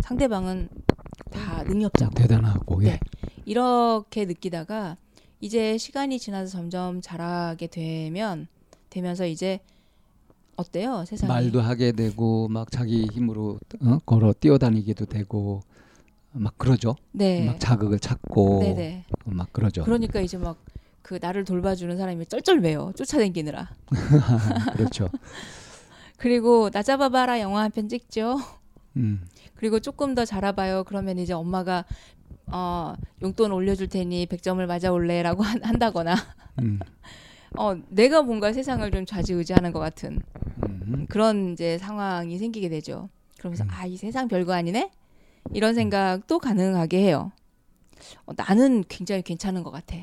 상대방은 0.00 0.68
다 1.30 1.62
능력자고 1.64 2.14
대단하고 2.14 2.82
예. 2.84 2.90
네. 2.92 3.00
이렇게 3.46 4.24
느끼다가 4.26 4.96
이제 5.40 5.76
시간이 5.78 6.18
지나서 6.18 6.50
점점 6.50 7.00
자라게 7.00 7.66
되면 7.68 8.46
되면서 8.90 9.26
이제 9.26 9.60
어때요 10.56 11.04
세상이 11.06 11.28
말도 11.28 11.60
하게 11.60 11.92
되고 11.92 12.48
막 12.48 12.70
자기 12.70 13.06
힘으로 13.06 13.58
어? 13.80 13.98
걸어 14.06 14.32
뛰어다니기도 14.32 15.06
되고 15.06 15.60
막 16.32 16.56
그러죠. 16.58 16.94
네 17.12 17.46
막 17.46 17.58
자극을 17.60 17.98
찾고 17.98 18.58
네네 18.60 19.04
어, 19.24 19.30
막 19.30 19.52
그러죠. 19.52 19.82
그러니까 19.84 20.20
이제 20.20 20.36
막 20.36 20.58
그 21.08 21.18
나를 21.22 21.44
돌봐주는 21.46 21.96
사람이 21.96 22.26
쩔쩔매요 22.26 22.92
쫓아다니느라 22.94 23.70
그렇죠. 24.76 25.08
그리고 26.18 26.68
나 26.68 26.82
잡아봐라 26.82 27.40
영화 27.40 27.62
한 27.62 27.70
편 27.70 27.88
찍죠 27.88 28.36
음. 28.96 29.26
그리고 29.54 29.80
조금 29.80 30.14
더 30.14 30.26
자라봐요 30.26 30.84
그러면 30.84 31.18
이제 31.18 31.32
엄마가 31.32 31.86
어 32.48 32.92
용돈 33.22 33.52
올려줄 33.52 33.88
테니 33.88 34.26
100점을 34.26 34.64
맞아올래라고 34.66 35.42
한- 35.42 35.64
한다거나 35.64 36.14
음. 36.60 36.78
어 37.56 37.74
내가 37.88 38.20
뭔가 38.20 38.52
세상을 38.52 38.90
좀 38.90 39.06
좌지우지하는 39.06 39.72
것 39.72 39.78
같은 39.78 40.20
음. 40.68 41.06
그런 41.08 41.54
이제 41.54 41.78
상황이 41.78 42.36
생기게 42.36 42.68
되죠. 42.68 43.08
그러면서 43.38 43.64
음. 43.64 43.68
아이 43.72 43.96
세상 43.96 44.28
별거 44.28 44.52
아니네 44.52 44.90
이런 45.54 45.74
생각도 45.74 46.38
가능하게 46.38 46.98
해요. 46.98 47.32
어, 48.26 48.32
나는 48.36 48.84
굉장히 48.90 49.22
괜찮은 49.22 49.62
것 49.62 49.70
같아. 49.70 49.96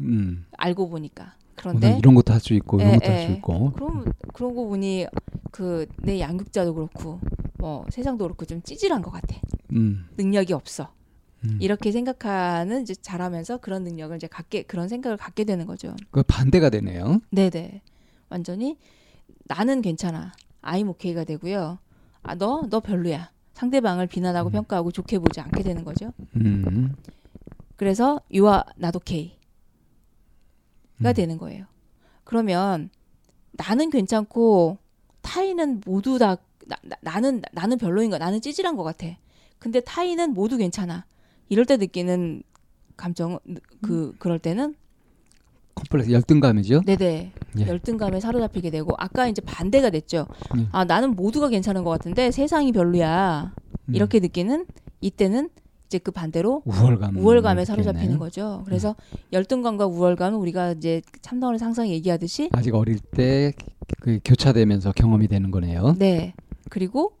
음. 0.00 0.46
알고 0.56 0.88
보니까. 0.88 1.24
어, 1.24 1.28
난 1.28 1.34
그런데 1.80 1.98
이런 1.98 2.14
것도 2.14 2.32
할 2.32 2.40
수 2.40 2.54
있고 2.54 2.78
이런 2.78 2.94
예, 2.94 2.98
것도 2.98 3.12
할수 3.12 3.30
예. 3.30 3.34
있고. 3.34 3.72
그럼 3.72 4.04
그러고 4.32 4.68
보니 4.68 5.06
그 5.50 5.86
내 5.98 6.20
양육자도 6.20 6.74
그렇고 6.74 7.20
뭐 7.58 7.84
세상도 7.90 8.24
그렇고 8.24 8.44
좀 8.44 8.62
찌질한 8.62 9.02
것 9.02 9.10
같아. 9.10 9.36
음. 9.72 10.06
능력이 10.16 10.52
없어. 10.52 10.92
음. 11.44 11.56
이렇게 11.60 11.90
생각하는 11.92 12.82
이제 12.82 12.94
자라면서 12.94 13.58
그런 13.58 13.82
능력을 13.84 14.14
이제 14.16 14.26
갖게 14.26 14.62
그런 14.62 14.88
생각을 14.88 15.16
갖게 15.16 15.44
되는 15.44 15.66
거죠. 15.66 15.94
그 16.10 16.22
반대가 16.22 16.70
되네요. 16.70 17.20
네네. 17.30 17.82
완전히 18.28 18.76
나는 19.46 19.82
괜찮아. 19.82 20.32
I'm 20.62 20.88
okay가 20.90 21.24
되고요. 21.24 21.78
아, 22.22 22.34
너, 22.34 22.66
너 22.68 22.80
별로야. 22.80 23.30
상대방을 23.54 24.06
비난하고 24.06 24.50
음. 24.50 24.52
평가하고 24.52 24.90
좋게 24.92 25.18
보지 25.18 25.40
않게 25.40 25.62
되는 25.62 25.84
거죠. 25.84 26.12
음. 26.36 26.94
그래서 27.76 28.20
you 28.32 28.46
are 28.48 28.62
not 28.78 28.96
okay가 28.96 29.37
음. 31.06 31.14
되는 31.14 31.38
거예요. 31.38 31.64
그러면 32.24 32.90
나는 33.52 33.90
괜찮고 33.90 34.78
타인은 35.22 35.82
모두 35.86 36.18
다 36.18 36.36
나, 36.66 36.76
나, 36.82 36.96
나 37.00 37.20
는 37.20 37.40
나는 37.52 37.78
별로인 37.78 38.10
거 38.10 38.18
나는 38.18 38.40
찌질한 38.40 38.76
것 38.76 38.82
같아. 38.82 39.06
근데 39.58 39.80
타인은 39.80 40.34
모두 40.34 40.56
괜찮아. 40.56 41.06
이럴 41.48 41.64
때 41.64 41.76
느끼는 41.76 42.42
감정 42.96 43.38
그 43.80 44.14
그럴 44.18 44.38
때는 44.38 44.74
컴플렉스 45.74 46.10
열등감이죠. 46.10 46.82
네네 46.84 47.32
예. 47.58 47.66
열등감에 47.66 48.20
사로잡히게 48.20 48.70
되고 48.70 48.92
아까 48.98 49.28
이제 49.28 49.40
반대가 49.40 49.90
됐죠. 49.90 50.26
음. 50.54 50.68
아 50.72 50.84
나는 50.84 51.14
모두가 51.16 51.48
괜찮은 51.48 51.84
것 51.84 51.90
같은데 51.90 52.30
세상이 52.30 52.72
별로야 52.72 53.54
음. 53.88 53.94
이렇게 53.94 54.18
느끼는 54.20 54.66
이때는 55.00 55.48
이제 55.88 55.98
그 55.98 56.10
반대로 56.10 56.62
우월감 56.66 57.16
우월감에. 57.16 57.64
사로잡히는 57.64 58.18
거죠. 58.18 58.62
그래서 58.66 58.94
음. 59.12 59.18
열등감과 59.32 59.86
우월감은 59.86 60.38
우리가 60.38 60.72
이제 60.72 61.02
참나원의 61.22 61.58
상상 61.58 61.88
얘기하듯이 61.88 62.50
아직 62.52 62.74
어릴 62.74 62.98
때 63.00 63.52
그 64.00 64.20
교차되면서 64.24 64.92
경험이 64.92 65.28
되는 65.28 65.50
거네요. 65.50 65.94
네 65.98 66.34
그리고 66.70 67.12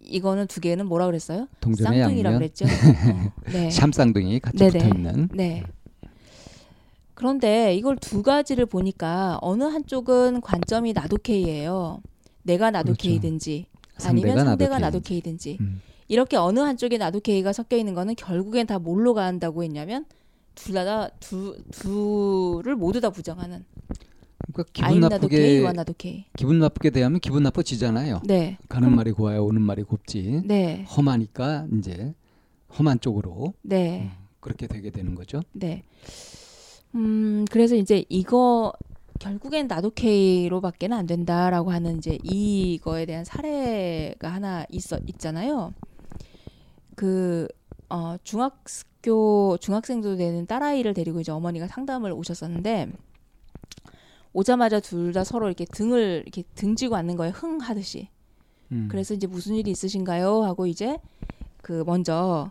이거는 0.00 0.46
두 0.46 0.60
개는 0.60 0.86
뭐라 0.86 1.06
그랬어요? 1.06 1.48
쌍둥이라고 1.60 2.38
그랬죠. 2.38 2.64
어, 2.66 3.32
네. 3.52 3.70
샴쌍둥이 3.70 4.40
같이 4.40 4.58
네네. 4.58 4.70
붙어 4.70 4.86
있는. 4.88 5.28
네. 5.32 5.62
그런데 7.14 7.74
이걸 7.76 7.96
두 7.96 8.22
가지를 8.22 8.66
보니까 8.66 9.38
어느 9.42 9.62
한쪽은 9.64 10.40
관점이 10.40 10.92
나도 10.92 11.18
K예요. 11.18 12.00
내가 12.42 12.70
나도 12.72 12.94
그렇죠. 12.94 13.08
아니면 14.04 14.38
상대가 14.44 14.78
나도 14.80 15.00
K든지 15.00 15.58
음. 15.60 15.80
이렇게 16.12 16.36
어느 16.36 16.58
한쪽에 16.60 16.98
나도 16.98 17.20
K가 17.20 17.54
섞여 17.54 17.74
있는 17.74 17.94
거는 17.94 18.16
결국엔 18.16 18.66
다 18.66 18.78
뭘로 18.78 19.14
간다고 19.14 19.62
했냐면 19.64 20.04
둘 20.54 20.74
다 20.74 21.08
두 21.20 21.56
둘을 21.70 22.76
모두 22.76 23.00
다 23.00 23.08
부정하는 23.08 23.64
그러니까 24.52 24.70
기분 24.74 25.00
나쁘게 25.00 25.36
are 25.38 25.72
나도 25.72 25.94
K. 25.96 26.26
기분 26.36 26.58
나쁘게 26.58 26.90
대하면 26.90 27.18
기분 27.20 27.42
나빠지잖아요. 27.44 28.20
네, 28.26 28.58
가는 28.68 28.88
그럼- 28.88 28.96
말이 28.96 29.12
고와요, 29.12 29.42
오는 29.46 29.62
말이 29.62 29.82
곱지. 29.84 30.42
네, 30.44 30.84
험하니까 30.94 31.68
이제 31.78 32.12
험한 32.78 33.00
쪽으로 33.00 33.54
네, 33.62 34.10
그렇게 34.40 34.66
되게 34.66 34.90
되는 34.90 35.14
거죠. 35.14 35.40
네. 35.52 35.82
음 36.94 37.46
그래서 37.50 37.74
이제 37.74 38.04
이거 38.10 38.74
결국엔 39.18 39.66
나도 39.68 39.90
K로밖에는 39.94 40.94
안 40.94 41.06
된다라고 41.06 41.70
하는 41.70 41.96
이제 41.96 42.18
이거에 42.22 43.06
대한 43.06 43.24
사례가 43.24 44.30
하나 44.30 44.66
있어 44.70 44.98
있잖아요. 45.06 45.72
그 46.96 47.48
어, 47.88 48.16
중학교 48.22 49.56
중학생도 49.58 50.16
되는 50.16 50.46
딸아이를 50.46 50.94
데리고 50.94 51.20
이제 51.20 51.32
어머니가 51.32 51.66
상담을 51.68 52.12
오셨었는데 52.12 52.90
오자마자 54.32 54.80
둘 54.80 55.12
다 55.12 55.24
서로 55.24 55.46
이렇게 55.46 55.64
등을 55.66 56.22
이렇게 56.24 56.42
등지고 56.54 56.96
앉는 56.96 57.16
거예요. 57.16 57.32
흥 57.34 57.58
하듯이. 57.58 58.08
음. 58.70 58.88
그래서 58.90 59.12
이제 59.12 59.26
무슨 59.26 59.54
일이 59.56 59.70
있으신가요? 59.70 60.42
하고 60.44 60.66
이제 60.66 60.96
그 61.60 61.84
먼저 61.86 62.50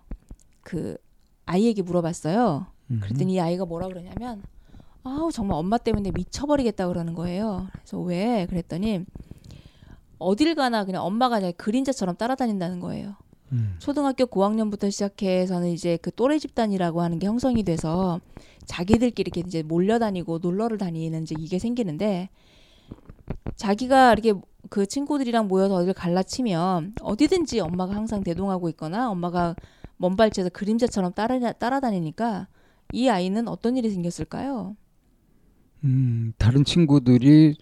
그 0.62 0.96
아이에게 1.48 1.82
물어봤어요. 1.82 2.68
음. 2.92 3.00
그랬더니 3.02 3.34
이 3.34 3.40
아이가 3.40 3.66
뭐라 3.66 3.88
그러냐면 3.88 4.44
아우 5.04 5.32
정말 5.32 5.58
엄마 5.58 5.80
때문에 5.80 6.12
미쳐버리겠다 6.12 6.88
그러는 6.88 7.16
거예요. 7.16 7.68
그래서 7.72 8.00
왜? 8.00 8.46
그랬더니 8.48 9.06
어딜 10.20 10.54
가나 10.54 10.86
그냥 10.86 11.04
엄마가 11.04 11.40
그냥 11.40 11.54
그림자처럼 11.58 12.16
따라다닌다는 12.16 12.80
거예요. 12.80 13.16
음. 13.52 13.76
초등학교 13.80 14.26
고학년부터 14.26 14.90
시작해서는 14.90 15.70
이제 15.70 15.98
그 16.02 16.12
또래 16.14 16.40
집단이라고 16.40 17.02
하는 17.02 17.20
게 17.20 17.28
형성이 17.28 17.64
돼서 17.64 18.22
자기들끼리 18.66 19.32
이렇게 19.34 19.42
이제 19.46 19.64
몰려다니고 19.64 20.40
놀러를 20.40 20.78
다니는 20.78 21.24
이제 21.24 21.36
이게 21.38 21.60
생기는데 21.60 22.30
자기가 23.56 24.14
이렇게 24.14 24.34
그 24.70 24.86
친구들이랑 24.86 25.48
모여서 25.48 25.76
어디를 25.76 25.94
갈라치면 25.94 26.96
어디든지 27.02 27.60
엄마가 27.60 27.96
항상 27.96 28.24
대동하고 28.24 28.70
있거나 28.70 29.10
엄마가 29.10 29.56
먼 29.98 30.16
발치에서 30.16 30.50
그림자처럼 30.50 31.14
따라 31.14 31.52
따라다니니까 31.52 32.48
이 32.94 33.10
아이는 33.10 33.48
어떤 33.48 33.78
일이 33.78 33.90
생겼을까요? 33.90 34.76
음, 35.84 36.34
다른 36.38 36.64
친구들이 36.64 37.56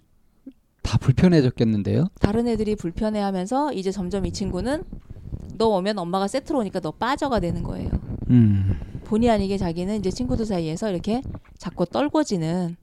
다 0.82 0.98
불편해졌겠는데요. 0.98 2.08
다른 2.20 2.48
애들이 2.48 2.76
불편해하면서 2.76 3.72
이제 3.72 3.90
점점 3.90 4.26
이 4.26 4.32
친구는 4.32 4.84
너 5.60 5.68
오면 5.68 5.98
엄마가 5.98 6.26
세트로 6.26 6.60
오니까 6.60 6.80
너 6.80 6.90
빠져가 6.90 7.38
되는 7.38 7.62
거예요. 7.62 7.90
음. 8.30 8.80
본의 9.04 9.28
아니게 9.28 9.58
자기는 9.58 9.98
이제 9.98 10.10
친구들 10.10 10.46
사이에서 10.46 10.90
이렇게 10.90 11.20
자꾸 11.58 11.84
떨궈지는 11.84 12.76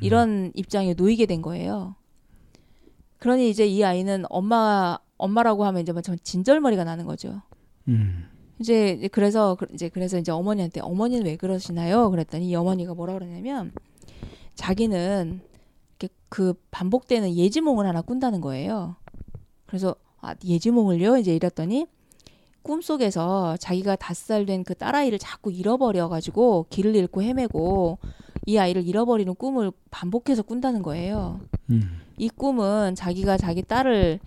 이런 0.00 0.52
입장에 0.54 0.94
놓이게 0.94 1.26
된 1.26 1.42
거예요. 1.42 1.96
그러니 3.18 3.50
이제 3.50 3.66
이 3.66 3.82
아이는 3.82 4.26
엄마 4.30 4.96
엄마라고 5.16 5.64
하면 5.64 5.82
이제 5.82 5.92
좀 6.02 6.16
진절머리가 6.22 6.84
나는 6.84 7.04
거죠. 7.04 7.42
음. 7.88 8.28
이제 8.60 9.08
그래서 9.10 9.56
그- 9.56 9.66
이제 9.74 9.88
그래서 9.88 10.16
이제 10.16 10.30
어머니한테 10.30 10.80
어머니는 10.82 11.26
왜 11.26 11.34
그러시나요? 11.36 12.10
그랬더니 12.12 12.48
이 12.48 12.54
어머니가 12.54 12.94
뭐라 12.94 13.14
그러냐면 13.14 13.72
자기는 14.54 15.40
그 16.28 16.54
반복되는 16.70 17.34
예지몽을 17.34 17.88
하나 17.88 18.02
꾼다는 18.02 18.40
거예요. 18.40 18.94
그래서 19.66 19.96
아 20.20 20.36
예지몽을요? 20.44 21.16
이제 21.16 21.34
이랬더니 21.34 21.88
꿈속에서 22.74 23.56
자기가 23.58 23.96
다섯 23.96 24.26
살 24.26 24.46
된 24.46 24.62
그 24.62 24.74
딸아이를 24.74 25.18
자꾸 25.18 25.50
잃어버려 25.50 26.08
가지고 26.08 26.66
길을 26.70 26.94
잃고 26.94 27.22
헤매고 27.22 27.98
이 28.46 28.58
아이를 28.58 28.86
잃어버리는 28.86 29.34
꿈을 29.34 29.72
반복해서 29.90 30.42
꾼다는 30.42 30.82
거예요. 30.82 31.40
음. 31.70 31.82
이 32.16 32.28
꿈은 32.28 32.94
자기가 32.94 33.36
자기 33.38 33.62
딸을 33.62 34.20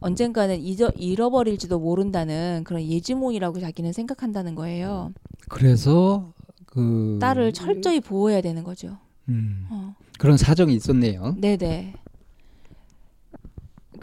언젠가는 0.00 0.60
잊어, 0.60 0.90
잃어버릴지도 0.96 1.78
모른다는 1.80 2.62
그런 2.64 2.82
예지몽이라고 2.82 3.58
자기는 3.60 3.92
생각한다는 3.92 4.54
거예요. 4.54 5.12
그래서 5.48 6.32
그 6.66 7.18
딸을 7.20 7.52
철저히 7.52 8.00
보호해야 8.00 8.40
되는 8.40 8.62
거죠. 8.62 8.98
음. 9.28 9.66
어. 9.70 9.94
그런 10.18 10.36
사정이 10.36 10.74
있었네요. 10.74 11.34
네네. 11.38 11.94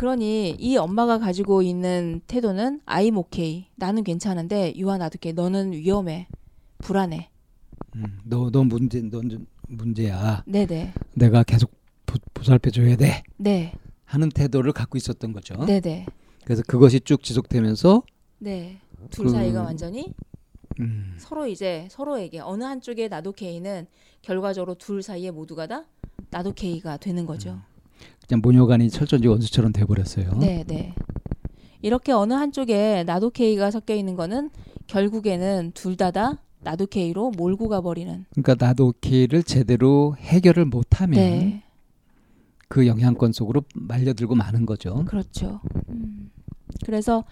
그러니 0.01 0.55
이 0.57 0.77
엄마가 0.77 1.19
가지고 1.19 1.61
있는 1.61 2.21
태도는 2.25 2.81
I'm 2.87 3.15
okay. 3.19 3.67
나는 3.75 4.03
괜찮은데 4.03 4.73
유아 4.75 4.97
나도 4.97 5.19
게 5.19 5.31
너는 5.31 5.73
위험해. 5.73 6.27
불안해. 6.79 7.29
음. 7.97 8.19
너, 8.23 8.49
너 8.49 8.63
문제, 8.63 8.99
너 8.99 9.21
문제야. 9.67 10.43
네네. 10.47 10.93
내가 11.13 11.43
계속 11.43 11.71
보, 12.07 12.17
보살펴줘야 12.33 12.95
돼. 12.95 13.21
네. 13.37 13.73
하는 14.05 14.29
태도를 14.29 14.71
갖고 14.71 14.97
있었던 14.97 15.33
거죠. 15.33 15.65
네네. 15.67 16.07
그래서 16.45 16.63
그것이 16.65 16.99
쭉 17.01 17.21
지속되면서 17.21 18.01
네. 18.39 18.79
둘 19.11 19.25
그- 19.25 19.31
사이가 19.31 19.61
완전히 19.61 20.11
음. 20.79 21.13
서로 21.19 21.45
이제 21.45 21.87
서로에게 21.91 22.39
어느 22.39 22.63
한쪽에 22.63 23.07
나도 23.07 23.33
K는 23.33 23.85
결과적으로 24.23 24.73
둘 24.73 25.03
사이에 25.03 25.29
모두가 25.29 25.67
다 25.67 25.85
나도 26.31 26.53
K가 26.53 26.97
되는 26.97 27.27
거죠. 27.27 27.61
그냥 28.27 28.41
모녀간이 28.41 28.89
철전지 28.89 29.27
원수처럼 29.27 29.73
돼버렸어요. 29.73 30.33
네, 30.39 30.63
네. 30.67 30.93
이렇게 31.81 32.11
어느 32.11 32.33
한쪽에 32.33 33.03
나도 33.05 33.31
K가 33.31 33.71
섞여 33.71 33.93
있는 33.93 34.15
거는 34.15 34.51
결국에는 34.87 35.71
둘 35.73 35.97
다다 35.97 36.39
나도 36.61 36.85
K로 36.85 37.31
몰고 37.31 37.69
가버리는. 37.69 38.25
그러니까 38.31 38.65
나도 38.65 38.93
키를 39.01 39.43
제대로 39.43 40.15
해결을 40.19 40.65
못하면 40.65 41.15
네, 41.15 41.63
그 42.67 42.87
영향권 42.87 43.33
속으로 43.33 43.63
말려들고 43.73 44.35
마는 44.35 44.65
거죠. 44.65 45.03
그렇죠. 45.05 45.59
음. 45.89 46.31
그래서 46.85 47.23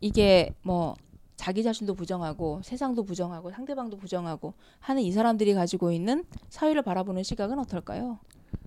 이게 0.00 0.54
뭐 0.62 0.94
자기 1.36 1.62
자신도 1.62 1.94
부정하고 1.94 2.60
세상도 2.62 3.04
부정하고 3.04 3.50
상대방도 3.50 3.98
부정하고 3.98 4.54
하는 4.80 5.02
이 5.02 5.12
사람들이 5.12 5.54
가지고 5.54 5.92
있는 5.92 6.24
사회를 6.48 6.82
바라보는 6.82 7.22
시각은 7.22 7.58
어떨까요? 7.58 8.18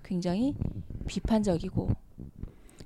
굉장히 0.04 0.54
비판적이고. 1.06 1.90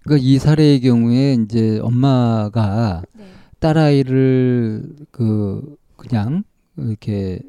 그러니까 0.03 0.27
이 0.27 0.39
사례의 0.39 0.81
경우에 0.81 1.35
이제 1.35 1.79
엄마가 1.81 3.03
네. 3.17 3.27
딸아이를 3.59 4.97
그 5.11 5.77
그냥 5.97 6.43
이렇게 6.77 7.41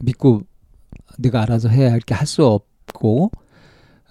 믿고 0.00 0.42
네가 1.18 1.42
알아서 1.42 1.68
해야 1.68 1.90
할게 1.90 2.14
할 2.14 2.26
수 2.26 2.44
없고 2.46 3.30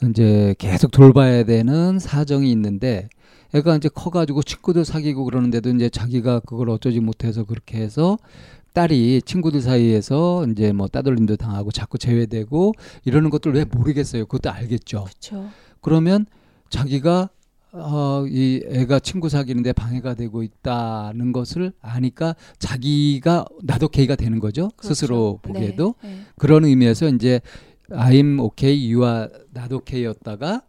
이제 0.10 0.56
계속 0.58 0.90
돌봐야 0.92 1.44
되는 1.44 2.00
사정이 2.00 2.52
있는데 2.52 3.08
애가 3.54 3.76
이제 3.76 3.90
커가지고 3.90 4.42
친구들 4.44 4.84
사귀고 4.86 5.26
그러는데도 5.26 5.70
이제 5.70 5.90
자기가 5.90 6.40
그걸 6.40 6.70
어쩌지 6.72 7.00
못해서 7.00 7.44
그렇게 7.44 7.78
해서 7.78 8.18
딸이 8.74 9.22
친구들 9.24 9.62
사이에서 9.62 10.46
이제 10.48 10.72
뭐 10.72 10.88
따돌림도 10.88 11.36
당하고 11.36 11.72
자꾸 11.72 11.98
제외되고 11.98 12.74
이러는 13.06 13.30
것들 13.30 13.54
왜 13.54 13.66
모르겠어요. 13.66 14.26
그것도 14.26 14.52
알겠죠. 14.52 15.04
그렇죠. 15.04 15.50
그러면 15.82 16.26
자기가 16.70 17.30
어, 17.74 18.26
이 18.28 18.62
애가 18.68 19.00
친구 19.00 19.30
사귀는데 19.30 19.72
방해가 19.74 20.16
되고 20.16 20.44
있다는 20.44 21.32
것을 21.32 21.72
아니까 21.82 22.36
자기가 22.60 23.46
나도 23.64 23.88
개가 23.88 24.16
되는 24.16 24.40
거죠. 24.40 24.72
그렇죠. 24.76 24.94
스스로 24.94 25.40
보기에도 25.42 25.96
네, 26.04 26.10
네. 26.10 26.22
그런 26.38 26.66
의미에서 26.66 27.08
이제 27.10 27.40
I'm 27.90 28.42
okay, 28.42 28.94
you 28.94 29.06
are 29.06 29.30
not 29.56 29.74
okay였다가 29.74 30.64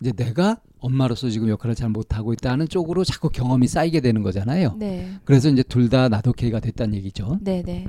이제 0.00 0.12
내가 0.12 0.58
엄마로서 0.84 1.30
지금 1.30 1.48
역할을 1.48 1.74
잘 1.74 1.88
못하고 1.88 2.34
있다는 2.34 2.68
쪽으로 2.68 3.04
자꾸 3.04 3.30
경험이 3.30 3.66
쌓이게 3.68 4.00
되는 4.00 4.22
거잖아요. 4.22 4.74
네. 4.76 5.08
그래서 5.24 5.48
이제 5.48 5.62
둘다 5.62 6.10
okay가 6.26 6.60
됐다는 6.60 6.94
얘기죠. 6.96 7.38
네, 7.40 7.62
네. 7.62 7.86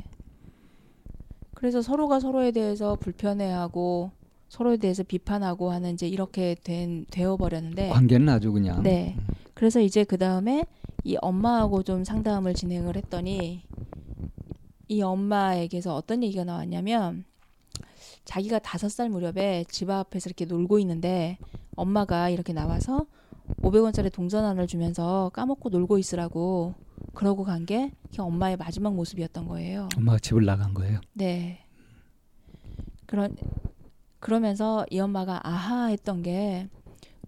그래서 1.54 1.82
서로가 1.82 2.22
서로에 2.22 2.52
대해서 2.52 2.96
불편해하고 2.96 4.12
서로에 4.48 4.78
대해서 4.78 5.04
비판하고 5.04 5.72
하는 5.72 5.94
이제 5.94 6.08
이렇게 6.08 6.56
된 6.64 7.06
되어 7.12 7.36
버렸는데 7.36 7.90
관계는 7.90 8.30
아주 8.30 8.54
그냥 8.54 8.82
네. 8.82 9.18
그래서 9.54 9.82
이제 9.82 10.06
그 10.06 10.18
다음에 10.18 10.66
이 11.04 11.18
엄마하고 11.22 11.84
좀 11.84 12.06
상담을 12.06 12.54
진행을 12.54 12.96
했더니 12.96 13.64
이 14.88 15.02
엄마에게서 15.02 15.96
어떤 15.96 16.24
얘기가 16.24 16.46
나왔냐면 16.46 17.26
자기가 18.24 18.60
다섯 18.60 18.90
살 18.90 19.10
무렵에 19.10 19.66
집 19.68 19.90
앞에서 19.90 20.30
이렇게 20.30 20.46
놀고 20.46 20.80
있는데 20.80 21.38
엄마가 21.76 22.30
이렇게 22.30 22.54
나와서 22.54 23.06
500원짜리 23.62 24.12
동전 24.12 24.44
하나를 24.44 24.68
주면서 24.68 25.30
까먹고 25.34 25.70
놀고 25.70 25.98
있으라고 25.98 26.74
그러고 27.14 27.44
간 27.44 27.66
게 27.66 27.92
엄마의 28.18 28.58
마지막 28.58 28.94
모습이었던 28.96 29.48
거예요. 29.48 29.90
엄마가 29.98 30.20
집을 30.20 30.46
나간 30.46 30.74
거예요. 30.74 31.00
네. 31.14 31.60
그런 33.06 33.36
그러면서 34.20 34.86
이 34.90 35.00
엄마가 35.00 35.40
아하 35.48 35.88
했던 35.88 36.22
게 36.24 36.68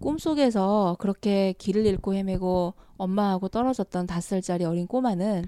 꿈속에서 0.01 0.95
그렇게 0.99 1.53
길을 1.57 1.85
잃고 1.85 2.13
헤매고 2.13 2.73
엄마하고 2.97 3.49
떨어졌던 3.49 4.07
다섯 4.07 4.29
살짜리 4.29 4.63
어린 4.65 4.87
꼬마는 4.87 5.45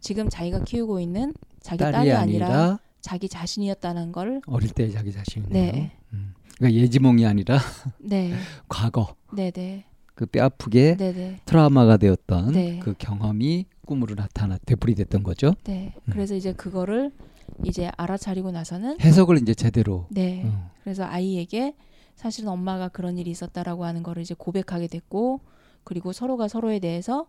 지금 0.00 0.28
자기가 0.28 0.64
키우고 0.64 1.00
있는 1.00 1.32
자기 1.60 1.78
딸이, 1.78 1.92
딸이 1.92 2.12
아니라, 2.12 2.46
아니라, 2.46 2.78
자기 3.00 3.28
자신이었다는 3.28 4.12
걸 4.12 4.40
어릴 4.46 4.70
때 4.70 4.88
자기 4.90 5.12
자신이네요. 5.12 5.72
네. 5.72 5.92
음. 6.62 6.68
그러니까 6.68 6.80
예지몽이 6.82 7.26
아니라 7.26 7.58
네. 7.98 8.32
과거. 8.68 9.14
네네. 9.34 9.52
네. 9.52 9.84
그 10.14 10.26
뼈 10.26 10.44
아프게 10.44 10.96
네네. 10.96 11.12
네. 11.12 11.40
트라우마가 11.46 11.96
되었던 11.96 12.52
네. 12.52 12.78
그 12.80 12.94
경험이 12.96 13.66
꿈으로 13.86 14.14
나타나 14.14 14.56
되풀이 14.64 14.94
됐던 14.94 15.22
거죠. 15.22 15.54
네. 15.64 15.94
음. 16.04 16.12
그래서 16.12 16.34
이제 16.36 16.52
그거를 16.52 17.10
이제 17.64 17.90
알아차리고 17.96 18.52
나서는 18.52 19.00
해석을 19.00 19.38
이제 19.38 19.54
제대로. 19.54 20.06
네. 20.10 20.42
음. 20.44 20.66
그래서 20.84 21.04
아이에게 21.04 21.74
사실은 22.14 22.50
엄마가 22.50 22.88
그런 22.88 23.18
일이 23.18 23.30
있었다라고 23.30 23.84
하는 23.84 24.02
거를 24.02 24.22
이제 24.22 24.34
고백하게 24.36 24.86
됐고 24.86 25.40
그리고 25.82 26.12
서로가 26.12 26.46
서로에 26.46 26.78
대해서 26.78 27.26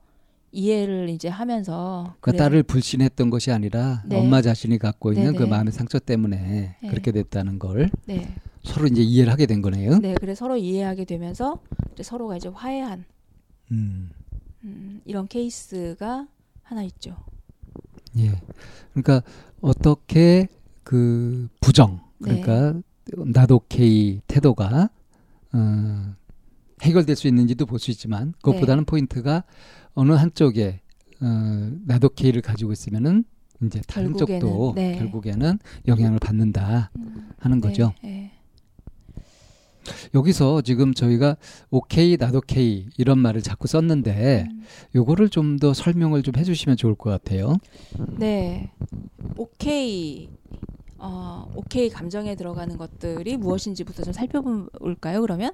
이해를 0.52 1.10
이제 1.10 1.30
하면서 1.30 2.16
그 2.20 2.32
딸을 2.34 2.62
불신했던 2.64 3.32
것이 3.32 3.52
아니라 3.52 4.04
네. 4.06 4.20
엄마 4.20 4.42
자신이 4.44 4.78
갖고 4.78 5.14
있는 5.14 5.32
네네. 5.32 5.38
그 5.38 5.44
마음의 5.46 5.72
상처 5.74 5.98
때문에 5.98 6.76
네. 6.80 6.90
그렇게 6.90 7.12
됐다는 7.12 7.58
걸 7.58 7.90
네. 8.06 8.36
서로 8.64 8.88
이제 8.88 9.02
이해를 9.02 9.32
하게 9.32 9.46
된 9.46 9.62
거네요. 9.62 10.00
네, 10.00 10.16
그래 10.16 10.36
서로 10.36 10.58
이해하게 10.58 11.06
되면서 11.06 11.62
이제 11.94 12.04
서로가 12.04 12.38
이제 12.38 12.50
화해한 12.50 13.06
음. 13.72 14.10
음, 14.64 15.02
이런 15.06 15.28
케이스가 15.28 16.28
하나 16.62 16.84
있죠. 16.84 17.18
예, 18.18 18.32
그러니까 18.94 19.22
어떻게 19.62 20.48
그 20.84 21.48
부정 21.62 22.02
그러니까 22.22 22.74
네. 22.74 22.82
not 23.26 23.56
OK 23.56 24.22
태도가 24.28 24.90
어, 25.54 26.16
해결될 26.82 27.16
수 27.16 27.28
있는지도 27.28 27.66
볼 27.66 27.80
수 27.80 27.92
있지만 27.92 28.34
그것보다는 28.42 28.84
네. 28.84 28.86
포인트가 28.86 29.44
어느 29.94 30.14
한쪽에 30.14 30.82
어, 31.22 31.72
not 31.86 32.08
OK를 32.08 32.42
가지고 32.42 32.72
있으면은 32.72 33.26
이제 33.64 33.82
다른 33.88 34.12
결국에는, 34.14 34.40
쪽도 34.42 34.74
네. 34.76 34.98
결국에는 34.98 35.58
영향을 35.88 36.20
받는다 36.20 36.92
음, 36.98 37.30
하는 37.40 37.60
네, 37.62 37.68
거죠. 37.68 37.94
네, 38.04 38.32
여기서 40.14 40.62
지금 40.62 40.94
저희가 40.94 41.38
오케이 41.70 42.18
나도 42.18 42.40
오케이 42.40 42.88
이런 42.98 43.20
말을 43.20 43.42
자꾸 43.42 43.68
썼는데 43.68 44.48
음. 44.50 44.64
요거를 44.96 45.30
좀 45.30 45.54
더 45.60 45.74
설명을 45.74 46.24
좀 46.24 46.36
해주시면 46.36 46.78
좋을 46.78 46.96
것 46.96 47.10
같아요. 47.10 47.58
네, 48.18 48.72
오케이 49.38 50.30
어, 50.98 51.52
오케이 51.56 51.90
감정에 51.90 52.36
들어가는 52.36 52.78
것들이 52.78 53.38
무엇인지부터 53.38 54.04
좀 54.04 54.14
살펴볼까요? 54.14 55.22
그러면 55.22 55.54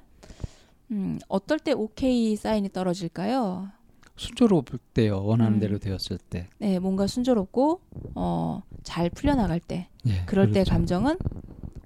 음, 0.90 1.18
어떨 1.28 1.58
때 1.58 1.72
오케이 1.72 2.36
사인이 2.36 2.68
떨어질까요? 2.72 3.68
순조로울 4.16 4.64
때요. 4.94 5.22
원하는 5.24 5.54
음. 5.54 5.60
대로 5.60 5.78
되었을 5.78 6.18
때. 6.18 6.46
네, 6.58 6.78
뭔가 6.78 7.06
순조롭고 7.06 7.80
어, 8.14 8.62
잘 8.82 9.08
풀려나갈 9.10 9.60
때. 9.60 9.88
예, 10.06 10.22
그럴 10.26 10.50
그렇죠. 10.50 10.52
때 10.52 10.70
감정은 10.70 11.16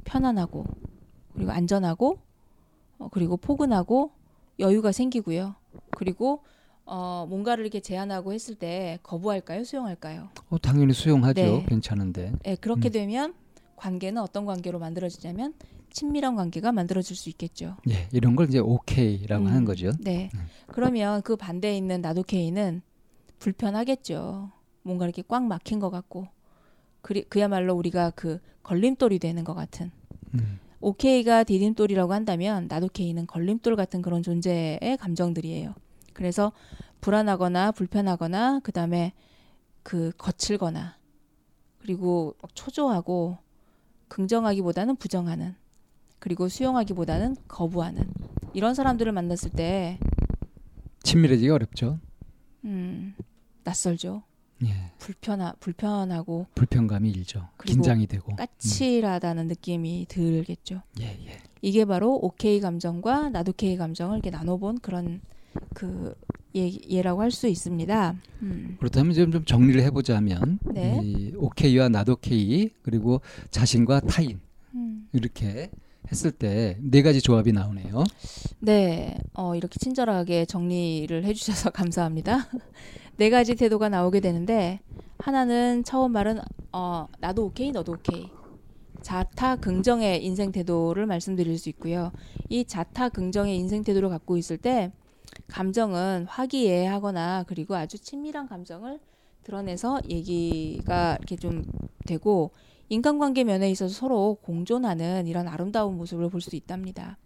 편안하고 0.04 0.66
그리고 1.34 1.50
안전하고 1.50 2.18
어, 2.98 3.08
그리고 3.10 3.36
포근하고 3.36 4.12
여유가 4.58 4.92
생기고요. 4.92 5.54
그리고 5.96 6.42
어, 6.86 7.26
뭔가를 7.28 7.64
이렇게 7.64 7.80
제안하고 7.80 8.32
했을 8.32 8.54
때 8.54 8.98
거부할까요? 9.02 9.64
수용할까요? 9.64 10.28
어, 10.50 10.58
당연히 10.58 10.92
수용하죠. 10.92 11.40
네. 11.40 11.66
괜찮은데. 11.66 12.32
네, 12.42 12.56
그렇게 12.56 12.90
음. 12.90 12.92
되면 12.92 13.34
관계는 13.76 14.20
어떤 14.20 14.44
관계로 14.44 14.78
만들어지냐면 14.78 15.54
친밀한 15.90 16.36
관계가 16.36 16.72
만들어질 16.72 17.16
수 17.16 17.28
있겠죠. 17.30 17.76
예, 17.88 18.08
이런 18.12 18.36
걸 18.36 18.48
이제 18.48 18.58
오케이라고 18.58 19.44
음, 19.44 19.48
하는 19.48 19.64
거죠. 19.64 19.92
네. 20.00 20.28
음. 20.34 20.46
그러면 20.66 21.22
그 21.22 21.36
반대에 21.36 21.76
있는 21.76 22.00
나도케이는 22.00 22.82
불편하겠죠. 23.38 24.50
뭔가 24.82 25.04
이렇게 25.06 25.22
꽉 25.26 25.44
막힌 25.44 25.78
것 25.78 25.90
같고, 25.90 26.28
그, 27.00 27.22
그야말로 27.28 27.74
우리가 27.74 28.10
그 28.10 28.40
걸림돌이 28.62 29.18
되는 29.18 29.44
것 29.44 29.54
같은. 29.54 29.90
음. 30.34 30.58
오케이가 30.84 31.44
디딤돌이라고 31.44 32.12
한다면 32.12 32.66
나도 32.68 32.88
케이는 32.88 33.26
걸림돌 33.26 33.74
같은 33.74 34.02
그런 34.02 34.22
존재의 34.22 34.98
감정들이에요. 35.00 35.74
그래서 36.12 36.52
불안하거나 37.00 37.72
불편하거나 37.72 38.60
그 38.62 38.70
다음에 38.70 39.14
그 39.82 40.12
거칠거나 40.18 40.98
그리고 41.78 42.34
초조하고 42.52 43.38
긍정하기보다는 44.08 44.96
부정하는 44.96 45.54
그리고 46.18 46.50
수용하기보다는 46.50 47.36
거부하는 47.48 48.04
이런 48.52 48.74
사람들을 48.74 49.10
만났을 49.10 49.52
때 49.52 49.98
친밀해지기 51.02 51.48
어렵죠. 51.48 51.98
음, 52.64 53.14
낯설죠. 53.64 54.22
예. 54.64 54.74
불편하 54.98 55.52
불편하고 55.60 56.46
불편감이 56.54 57.10
일죠. 57.10 57.48
긴장이 57.64 58.06
되고 58.06 58.34
까칠하다는 58.36 59.44
음. 59.44 59.48
느낌이 59.48 60.06
들겠죠. 60.08 60.82
예, 61.00 61.04
예. 61.26 61.38
이게 61.62 61.84
바로 61.84 62.14
오케이 62.14 62.60
감정과 62.60 63.30
나도 63.30 63.52
케이 63.52 63.76
감정을 63.76 64.16
이렇게 64.18 64.30
나눠본 64.30 64.78
그런 64.80 65.20
그 65.74 66.14
예, 66.56 66.70
예라고 66.88 67.20
할 67.22 67.30
수 67.30 67.48
있습니다. 67.48 68.14
음. 68.42 68.76
그렇다면 68.78 69.12
지금 69.12 69.32
좀 69.32 69.44
정리를 69.44 69.82
해보자면 69.82 70.58
네. 70.72 71.00
이 71.02 71.32
오케이와 71.36 71.88
나도 71.88 72.16
케이 72.16 72.70
그리고 72.82 73.20
자신과 73.50 74.00
타인 74.00 74.40
음. 74.74 75.08
이렇게 75.12 75.70
했을 76.12 76.30
때 76.32 76.76
네 76.82 77.00
가지 77.02 77.20
조합이 77.22 77.52
나오네요. 77.52 78.04
네, 78.60 79.16
어, 79.32 79.54
이렇게 79.56 79.78
친절하게 79.78 80.44
정리를 80.44 81.24
해주셔서 81.24 81.70
감사합니다. 81.72 82.46
네 83.16 83.30
가지 83.30 83.54
태도가 83.54 83.88
나오게 83.88 84.20
되는데 84.20 84.80
하나는 85.18 85.84
처음 85.84 86.12
말은 86.12 86.40
어, 86.72 87.06
나도 87.20 87.46
오케이, 87.46 87.70
너도 87.70 87.92
오케이. 87.92 88.30
자타 89.02 89.56
긍정의 89.56 90.24
인생 90.24 90.50
태도를 90.50 91.06
말씀드릴 91.06 91.58
수 91.58 91.68
있고요. 91.68 92.10
이 92.48 92.64
자타 92.64 93.10
긍정의 93.10 93.56
인생 93.56 93.84
태도를 93.84 94.08
갖고 94.08 94.36
있을 94.36 94.56
때 94.56 94.90
감정은 95.48 96.26
화기애애하거나 96.28 97.44
그리고 97.46 97.76
아주 97.76 97.98
친밀한 97.98 98.48
감정을 98.48 98.98
드러내서 99.44 100.00
얘기가 100.08 101.16
이렇게 101.18 101.36
좀 101.36 101.64
되고 102.06 102.50
인간관계 102.88 103.44
면에 103.44 103.70
있어서 103.70 103.94
서로 103.94 104.38
공존하는 104.42 105.26
이런 105.26 105.48
아름다운 105.48 105.96
모습을 105.96 106.30
볼 106.30 106.40
수 106.40 106.56
있답니다. 106.56 107.18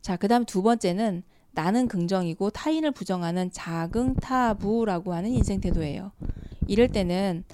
자, 0.00 0.16
그 0.16 0.28
다음 0.28 0.44
두 0.44 0.62
번째는 0.62 1.22
나는 1.54 1.88
긍정이고 1.88 2.50
타인을 2.50 2.90
부정하는 2.92 3.50
자긍타부라고 3.52 5.14
하는 5.14 5.30
인생 5.30 5.60
태도예요. 5.60 6.12
이럴 6.66 6.88
때는 6.88 7.44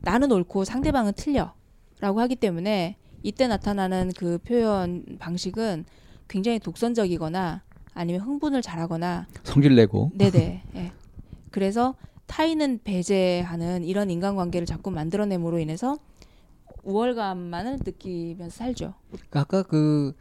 나는 0.00 0.32
옳고 0.32 0.64
상대방은 0.64 1.12
틀려 1.14 1.54
라고 2.00 2.20
하기 2.20 2.36
때문에 2.36 2.96
이때 3.22 3.46
나타나는 3.46 4.12
그 4.16 4.38
표현 4.38 5.04
방식은 5.18 5.84
굉장히 6.28 6.58
독선적이거나 6.58 7.62
아니면 7.94 8.22
흥분을 8.22 8.62
잘하거나 8.62 9.26
성질 9.44 9.76
내고 9.76 10.10
네네 10.14 10.62
예. 10.74 10.92
그래서 11.50 11.94
타인은 12.26 12.80
배제하는 12.82 13.84
이런 13.84 14.10
인간관계를 14.10 14.66
자꾸 14.66 14.90
만들어냄으로 14.90 15.58
인해서 15.58 15.98
우월감만을 16.82 17.80
느끼면서 17.84 18.56
살죠. 18.56 18.94
그러니까 19.10 19.40
아까 19.40 19.62
그, 19.62 20.16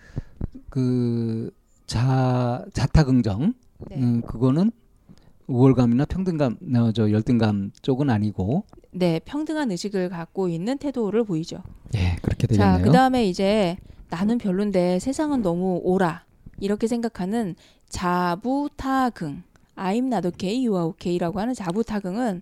그, 0.70 1.52
자, 1.92 2.64
자타긍정, 2.72 3.54
네. 3.90 3.98
음, 3.98 4.22
그거는 4.22 4.72
우월감이나 5.48 6.06
평등감, 6.06 6.56
어, 6.74 6.94
저 6.94 7.12
열등감 7.12 7.72
쪽은 7.82 8.10
아니고. 8.10 8.64
네, 8.92 9.20
평등한 9.26 9.72
의식을 9.72 10.08
갖고 10.08 10.48
있는 10.48 10.78
태도를 10.78 11.26
보이죠. 11.26 11.62
예, 11.96 12.16
그렇게 12.22 12.48
되겠네요. 12.48 12.78
자, 12.78 12.82
그 12.82 12.92
다음에 12.92 13.26
이제 13.26 13.76
나는 14.10 14.38
별론데 14.38 15.00
세상은 15.00 15.42
너무 15.42 15.82
오라. 15.84 16.24
이렇게 16.62 16.88
생각하는 16.88 17.56
자부타긍, 17.90 19.44
I'm 19.76 20.06
not 20.06 20.26
okay, 20.30 20.66
you 20.66 20.78
are 20.78 20.92
okay라고 20.92 21.42
하는 21.42 21.54
자부타긍은 21.54 22.42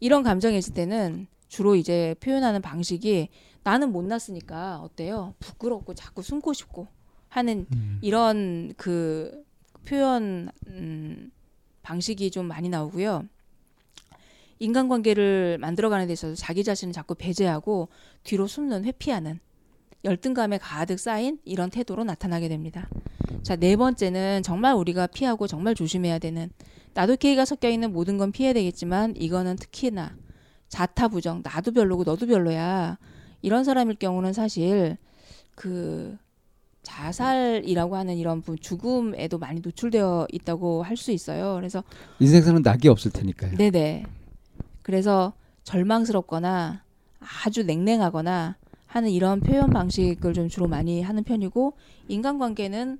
이런 0.00 0.24
감정이 0.24 0.58
있을 0.58 0.74
때는 0.74 1.28
주로 1.46 1.76
이제 1.76 2.16
표현하는 2.18 2.60
방식이 2.60 3.28
나는 3.62 3.92
못났으니까 3.92 4.80
어때요? 4.80 5.34
부끄럽고 5.38 5.94
자꾸 5.94 6.22
숨고 6.22 6.52
싶고 6.52 6.88
하는 7.34 7.66
음. 7.74 7.98
이런 8.00 8.72
그 8.76 9.44
표현 9.84 10.50
음, 10.68 11.32
방식이 11.82 12.30
좀 12.30 12.46
많이 12.46 12.68
나오고요. 12.68 13.24
인간관계를 14.60 15.58
만들어가는 15.58 16.06
데 16.06 16.12
있어서 16.12 16.36
자기 16.36 16.62
자신을 16.62 16.94
자꾸 16.94 17.16
배제하고 17.16 17.88
뒤로 18.22 18.46
숨는 18.46 18.84
회피하는 18.84 19.40
열등감에 20.04 20.58
가득 20.58 21.00
쌓인 21.00 21.40
이런 21.44 21.70
태도로 21.70 22.04
나타나게 22.04 22.48
됩니다. 22.48 22.88
자, 23.42 23.56
네 23.56 23.74
번째는 23.74 24.44
정말 24.44 24.74
우리가 24.74 25.08
피하고 25.08 25.48
정말 25.48 25.74
조심해야 25.74 26.20
되는 26.20 26.50
나도 26.92 27.16
K가 27.16 27.44
섞여 27.44 27.68
있는 27.68 27.92
모든 27.92 28.16
건 28.16 28.30
피해야 28.30 28.52
되겠지만 28.52 29.14
이거는 29.16 29.56
특히나 29.56 30.14
자타 30.68 31.08
부정, 31.08 31.42
나도 31.42 31.72
별로고 31.72 32.04
너도 32.04 32.26
별로야. 32.26 32.96
이런 33.42 33.64
사람일 33.64 33.96
경우는 33.96 34.32
사실 34.32 34.96
그 35.56 36.16
자살이라고 36.84 37.96
하는 37.96 38.16
이런 38.16 38.40
부- 38.42 38.56
죽음에도 38.56 39.38
많이 39.38 39.60
노출되어 39.60 40.28
있다고 40.32 40.82
할 40.84 40.96
수 40.96 41.10
있어요. 41.10 41.54
그래서 41.56 41.82
인생사는 42.20 42.62
낙이 42.62 42.88
없을 42.88 43.10
테니까요. 43.10 43.56
네네. 43.56 44.04
그래서 44.82 45.32
절망스럽거나 45.64 46.82
아주 47.44 47.64
냉랭하거나 47.64 48.56
하는 48.86 49.10
이런 49.10 49.40
표현 49.40 49.70
방식을 49.70 50.34
좀 50.34 50.48
주로 50.48 50.68
많이 50.68 51.02
하는 51.02 51.24
편이고 51.24 51.72
인간관계는 52.08 52.98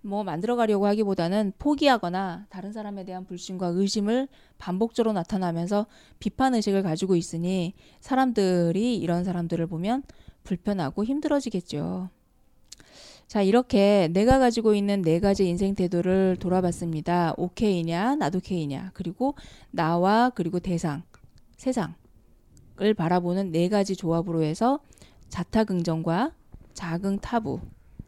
뭐 0.00 0.22
만들어가려고 0.24 0.86
하기보다는 0.86 1.52
포기하거나 1.58 2.46
다른 2.50 2.72
사람에 2.72 3.04
대한 3.04 3.24
불신과 3.24 3.68
의심을 3.68 4.28
반복적으로 4.58 5.12
나타나면서 5.12 5.86
비판 6.18 6.54
의식을 6.54 6.82
가지고 6.82 7.16
있으니 7.16 7.72
사람들이 8.00 8.96
이런 8.96 9.24
사람들을 9.24 9.66
보면 9.66 10.02
불편하고 10.44 11.04
힘들어지겠죠. 11.04 12.10
자, 13.26 13.42
이렇게 13.42 14.08
내가 14.12 14.38
가지고 14.38 14.74
있는 14.74 15.02
네 15.02 15.18
가지 15.18 15.48
인생 15.48 15.74
태도를 15.74 16.36
돌아봤습니다. 16.38 17.34
오케이냐, 17.36 18.16
나도 18.16 18.40
케이냐, 18.40 18.90
그리고 18.94 19.34
나와 19.70 20.30
그리고 20.30 20.60
대상, 20.60 21.02
세상을 21.56 21.94
바라보는 22.96 23.50
네 23.50 23.68
가지 23.68 23.96
조합으로 23.96 24.42
해서 24.42 24.80
자타긍정과 25.28 26.32
자긍타부, 26.74 27.60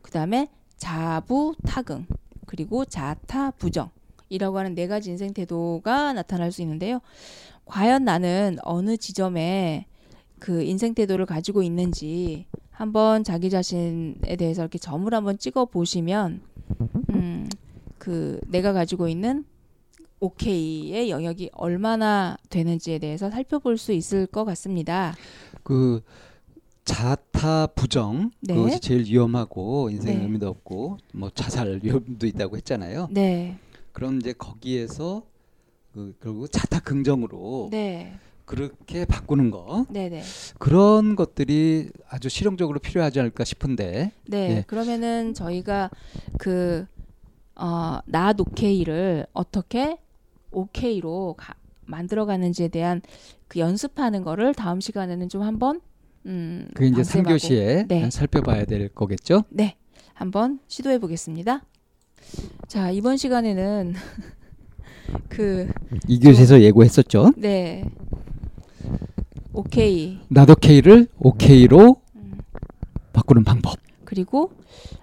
그 0.03 0.11
다음에 0.11 0.49
자부타긍, 0.77 2.07
그리고 2.47 2.85
자타부정 2.85 3.91
이라고 4.29 4.59
하는 4.59 4.75
네 4.75 4.87
가지 4.87 5.11
인생 5.11 5.33
태도가 5.33 6.13
나타날 6.13 6.53
수 6.53 6.63
있는데요. 6.63 7.01
과연 7.65 8.05
나는 8.05 8.59
어느 8.63 8.97
지점에 8.97 9.87
그 10.39 10.63
인생 10.63 10.95
태도를 10.95 11.27
가지고 11.27 11.63
있는지 11.63 12.47
한번 12.77 13.25
자기 13.25 13.49
자신에 13.49 14.37
대해서 14.37 14.61
이렇게 14.61 14.77
점을 14.77 15.13
한번 15.13 15.39
찍어 15.39 15.65
보시면, 15.65 16.43
음, 17.11 17.49
그 17.97 18.39
내가 18.47 18.75
가지고 18.75 19.09
있는 19.09 19.47
오케이의 20.21 21.09
영역이 21.09 21.51
얼마나 21.55 22.37
되는지에 22.51 22.99
대해서 22.99 23.31
살펴볼 23.31 23.79
수 23.79 23.93
있을 23.93 24.27
것 24.27 24.45
같습니다. 24.45 25.15
그 25.63 26.03
자타 26.85 27.69
부정 27.69 28.31
네. 28.41 28.55
그것이 28.55 28.81
제일 28.81 29.05
위험하고 29.07 29.89
인생에 29.89 30.19
네. 30.19 30.23
의미도 30.25 30.47
없고 30.47 30.99
뭐 31.15 31.31
자살 31.31 31.81
위험도 31.83 32.27
있다고 32.27 32.59
했잖아요. 32.59 33.09
네, 33.11 33.59
그럼 33.93 34.19
이제 34.19 34.35
거기에서 34.35 35.23
그 35.95 36.15
결국 36.23 36.53
자타 36.53 36.81
긍정으로 36.81 37.69
네, 37.71 38.19
그렇게 38.47 39.05
바꾸는 39.05 39.51
거 39.51 39.85
네, 39.91 40.09
네. 40.09 40.23
그런 40.59 41.17
것들이 41.17 41.91
아주 42.09 42.29
실용적으로 42.29 42.79
필요하지 42.79 43.21
않을까 43.21 43.45
싶은데 43.45 44.13
네, 44.29 44.57
예. 44.59 44.65
그러면은 44.67 45.35
저희가 45.35 45.91
그, 46.39 46.87
어, 47.57 47.99
낫 48.07 48.41
오케이를 48.41 49.27
어떻게 49.33 49.99
오케이로 50.53 51.35
가, 51.37 51.55
만들어가는지에 51.85 52.69
대한 52.69 53.03
그 53.49 53.59
연습하는 53.59 54.23
거를 54.23 54.55
다음 54.55 54.81
시간에는 54.81 55.29
좀 55.29 55.43
한번, 55.43 55.81
음, 56.25 56.69
그게 56.75 56.87
이제 56.87 56.97
방sem하고, 56.97 57.37
3교시에 57.37 57.89
네. 57.89 58.11
살펴봐야 58.11 58.65
될 58.65 58.89
거겠죠. 58.89 59.43
네, 59.51 59.77
한번 60.15 60.61
시도해 60.69 60.99
보겠습니다. 60.99 61.65
자, 62.69 62.91
이번 62.91 63.17
시간에는 63.17 63.95
그, 65.29 65.69
2교시에서 66.09 66.61
예고했었죠. 66.61 67.33
네, 67.37 67.85
오케이, 69.57 70.19
나도 70.29 70.55
K를 70.55 71.07
OK로 71.19 72.03
음, 72.17 72.39
바꾸는 73.15 73.43
방법. 73.43 73.79
그리고 74.05 74.53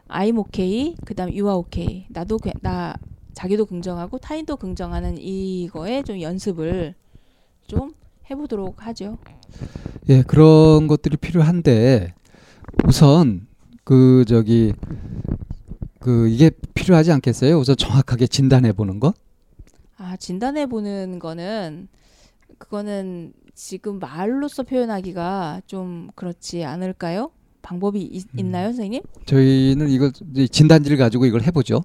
I'm 0.07 0.37
okay, 0.37 0.95
그다음 1.05 1.29
you 1.29 1.47
are 1.47 1.57
okay. 1.57 2.05
나도 2.09 2.37
괴- 2.37 2.53
나 2.61 2.95
자기도 3.33 3.65
긍정하고 3.65 4.19
타인도 4.19 4.57
긍정하는 4.57 5.17
이거에 5.17 6.03
좀 6.03 6.21
연습을 6.21 6.93
좀 7.65 7.93
해보도록 8.29 8.85
하죠. 8.85 9.17
예, 10.09 10.21
그런 10.21 10.85
것들이 10.87 11.17
필요한데 11.17 12.13
우선 12.87 13.47
그 13.83 14.23
저기 14.27 14.73
그 15.99 16.29
이게 16.29 16.51
필요하지 16.75 17.11
않겠어요? 17.11 17.57
우선 17.57 17.75
정확하게 17.75 18.27
진단해 18.27 18.73
보는 18.73 18.99
거. 18.99 19.13
아 19.97 20.15
진단해 20.17 20.67
보는 20.67 21.17
거는 21.17 21.87
그거는 22.59 23.33
지금 23.53 23.99
말로써 23.99 24.63
표현하기가 24.63 25.61
좀 25.67 26.09
그렇지 26.15 26.63
않을까요? 26.63 27.31
방법이 27.61 28.01
있, 28.01 28.25
음. 28.33 28.39
있나요, 28.39 28.67
선생님? 28.67 29.01
저희는 29.25 29.89
이걸 29.89 30.11
진단지를 30.11 30.97
가지고 30.97 31.25
이걸 31.25 31.43
해보죠. 31.43 31.83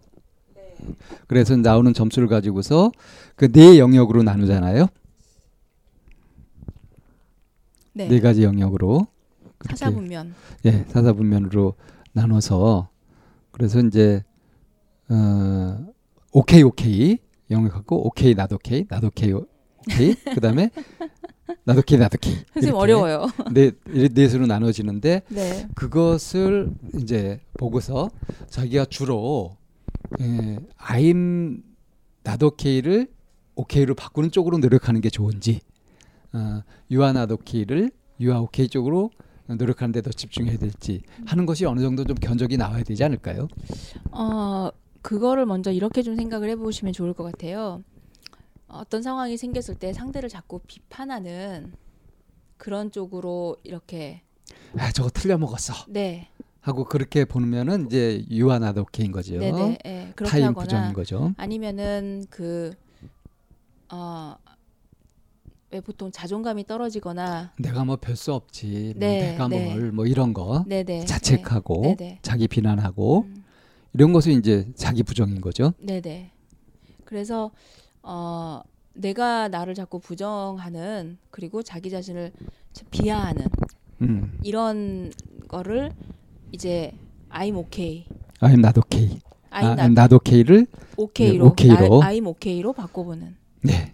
그래서 1.27 1.57
나오는 1.57 1.93
점수를 1.93 2.29
가지고서 2.29 2.91
그 3.37 3.51
네 3.53 3.79
영역으로 3.79 4.23
나누잖아요. 4.23 4.87
네. 7.95 8.09
네 8.09 8.21
가지 8.21 8.45
영역으로. 8.45 9.07
사사분면. 9.69 10.35
예, 10.66 10.85
사사분면으로 10.89 11.75
나눠서 12.12 12.89
그래서 13.51 13.81
이제 13.81 14.23
어 15.11 15.87
오케이 16.33 16.62
오케이 16.62 17.19
영역하고 17.51 18.07
오케이 18.07 18.35
나도 18.35 18.57
오케이 18.57 18.85
나도 18.89 19.09
오케이 19.09 19.33
오케이 19.33 20.14
그다음에 20.35 20.71
나도 21.64 21.80
오케이 21.80 21.99
나도 21.99 22.16
오케이 22.16 22.34
선생님 22.55 22.74
어려워요. 22.74 23.26
네 23.53 23.72
넷으로 23.86 24.46
나눠지는데 24.46 25.22
네. 25.30 25.68
그것을 25.74 26.70
이제 27.01 27.40
보고서 27.59 28.11
자기가 28.49 28.86
주로 28.86 29.57
예, 30.20 30.59
I'm 30.78 31.62
나도 32.22 32.49
오케이를 32.49 33.09
오케이로 33.55 33.94
바꾸는 33.94 34.30
쪽으로 34.30 34.59
노력하는 34.59 35.01
게 35.01 35.11
좋은지 35.11 35.61
어, 36.32 36.62
유아 36.90 37.12
나도 37.12 37.34
오케이를 37.34 37.90
유아 38.20 38.40
오케이 38.40 38.68
쪽으로 38.68 39.11
노력하는 39.46 39.92
데 39.92 40.03
더 40.03 40.11
집중해야 40.11 40.59
될지 40.59 41.01
하는 41.24 41.46
것이 41.46 41.64
어느 41.64 41.80
정도 41.80 42.05
좀 42.05 42.14
견적이 42.16 42.59
나와야 42.59 42.82
되지 42.82 43.03
않을까요? 43.05 43.49
어, 44.11 44.68
그거를 45.01 45.46
먼저 45.46 45.72
이렇게 45.72 46.03
좀 46.03 46.16
생각을 46.16 46.51
해보시면 46.51 46.92
좋을 46.92 47.14
것 47.14 47.24
같아요. 47.24 47.82
어떤 48.69 49.03
상황이 49.03 49.37
생겼을 49.37 49.77
때 49.77 49.93
상대를 49.93 50.29
자꾸 50.29 50.61
비판하는 50.66 51.73
그런 52.57 52.91
쪽으로 52.91 53.57
이렇게 53.64 54.23
아 54.77 54.93
저거 54.93 55.09
틀려 55.11 55.39
먹었어 55.39 55.73
네, 55.89 56.29
하고 56.61 56.85
그렇게 56.85 57.25
보면은 57.25 57.87
이제 57.87 58.25
유아 58.31 58.59
나도 58.59 58.83
오케이인 58.83 59.12
거죠. 59.12 59.39
네네, 59.39 59.79
예, 59.87 60.12
그렇게 60.14 60.31
타인 60.31 60.45
하거나 60.47 60.64
부정인 60.66 60.93
거죠. 60.93 61.33
아니면은 61.37 62.27
그 62.31 62.73
어, 63.91 64.37
왜 65.71 65.81
보통 65.81 66.11
자존감이 66.11 66.66
떨어지거나 66.66 67.53
내가 67.59 67.85
뭐 67.85 67.97
별 67.97 68.16
수 68.16 68.33
없지. 68.35 68.95
뭐 68.97 69.09
네, 69.09 69.19
내가 69.33 69.49
네. 69.49 69.75
뭘뭐 69.77 70.07
이런 70.07 70.33
거 70.35 70.64
네네, 70.66 71.05
자책하고 71.07 71.97
네, 71.99 72.19
자기 72.23 72.49
비난하고 72.49 73.23
음, 73.23 73.45
이런 73.95 74.12
것이 74.12 74.33
이제 74.33 74.71
자기 74.75 75.03
부정인 75.03 75.41
거죠. 75.41 75.73
네네. 75.79 76.33
그래서 77.05 77.51
어, 78.11 78.62
내가 78.94 79.48
나를 79.48 79.74
자꾸 79.74 80.00
부정하는 80.00 81.18
그리고 81.30 81.62
자기 81.62 81.90
자신을 81.90 82.32
비하하는 82.90 83.46
음. 84.00 84.38
이런 84.42 85.12
거를 85.46 85.92
이제 86.52 86.92
I'm 87.30 87.56
okay, 87.59 88.06
I'm 88.40 88.59
not 88.61 88.78
okay. 88.80 89.20
I'm 89.50 89.64
아, 89.66 89.72
not 89.72 89.82
I'm 89.82 89.92
not 89.92 90.14
okay를 90.14 90.66
okay로, 90.96 91.54
네, 91.54 91.64
okay로. 91.66 92.00
나- 92.00 92.09
I'm 92.11 92.26
okay로 92.26 92.72
바꿔보는. 92.72 93.36
네. 93.62 93.92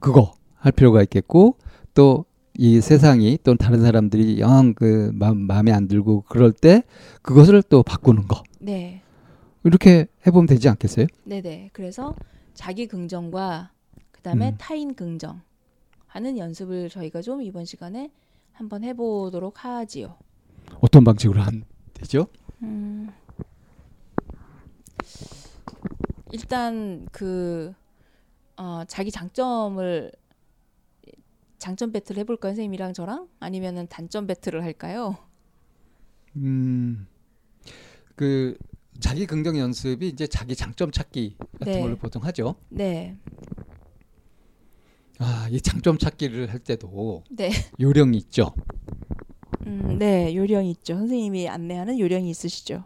그거 0.00 0.32
할 0.54 0.72
필요가 0.72 1.02
있겠고 1.02 1.58
또 1.94 2.24
이 2.58 2.80
세상이 2.80 3.38
또 3.44 3.54
다른 3.54 3.82
사람들이 3.82 4.40
영 4.40 4.72
그 4.74 5.10
마음에 5.12 5.72
안 5.72 5.88
들고 5.88 6.22
그럴 6.22 6.52
때 6.52 6.84
그것을 7.20 7.62
또 7.62 7.82
바꾸는 7.82 8.28
거. 8.28 8.42
네, 8.60 9.02
이렇게 9.62 10.06
해 10.26 10.30
보면 10.30 10.46
되지 10.46 10.66
않겠어요? 10.70 11.06
네네. 11.24 11.68
그래서 11.74 12.14
자기 12.56 12.88
긍정과 12.88 13.70
그다음에 14.10 14.48
음. 14.48 14.56
타인 14.58 14.94
긍정 14.94 15.42
하는 16.06 16.38
연습을 16.38 16.88
저희가 16.88 17.22
좀 17.22 17.42
이번 17.42 17.64
시간에 17.64 18.10
한번 18.52 18.82
해보도록 18.82 19.64
하지요. 19.64 20.16
어떤 20.80 21.04
방식으로 21.04 21.40
하면 21.42 21.64
되죠? 21.94 22.26
음, 22.62 23.12
일단 26.32 27.06
그 27.12 27.74
어, 28.56 28.82
자기 28.88 29.10
장점을 29.10 30.10
장점 31.58 31.92
배틀 31.92 32.16
해볼까요, 32.16 32.52
선생님이랑 32.52 32.94
저랑 32.94 33.28
아니면은 33.38 33.86
단점 33.88 34.26
배틀을 34.26 34.62
할까요? 34.62 35.16
음, 36.36 37.06
그 38.14 38.56
자기 39.00 39.26
긍정 39.26 39.58
연습이 39.58 40.08
이제 40.08 40.26
자기 40.26 40.54
장점 40.56 40.90
찾기 40.90 41.36
같은 41.58 41.72
네. 41.72 41.80
걸로 41.80 41.96
보통 41.96 42.24
하죠. 42.24 42.56
네, 42.68 43.16
아, 45.18 45.48
이 45.50 45.60
장점 45.60 45.98
찾기를 45.98 46.50
할 46.52 46.58
때도 46.60 47.22
네, 47.30 47.50
요령이 47.80 48.16
있죠. 48.18 48.52
음, 49.66 49.98
네 49.98 50.34
요령이 50.34 50.70
있죠. 50.72 50.94
선생님이 50.96 51.48
안내하는 51.48 51.98
요령이 51.98 52.30
있으시죠? 52.30 52.84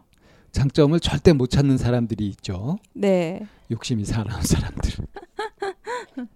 장점을 0.51 0.99
절대 0.99 1.33
못 1.33 1.47
찾는 1.49 1.77
사람들이 1.77 2.27
있죠. 2.29 2.77
네, 2.93 3.45
욕심이 3.69 4.03
사나운 4.05 4.41
사람들. 4.41 4.91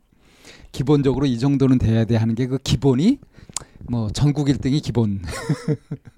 기본적으로 0.72 1.26
이 1.26 1.40
정도는 1.40 1.78
돼야 1.78 2.04
돼 2.06 2.16
하는 2.18 2.36
게 2.36 2.48
그 2.48 2.58
기본이 2.58 3.20
뭐 3.90 4.10
전국 4.10 4.48
1등이 4.48 4.82
기본. 4.84 5.22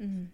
음. 0.01 0.31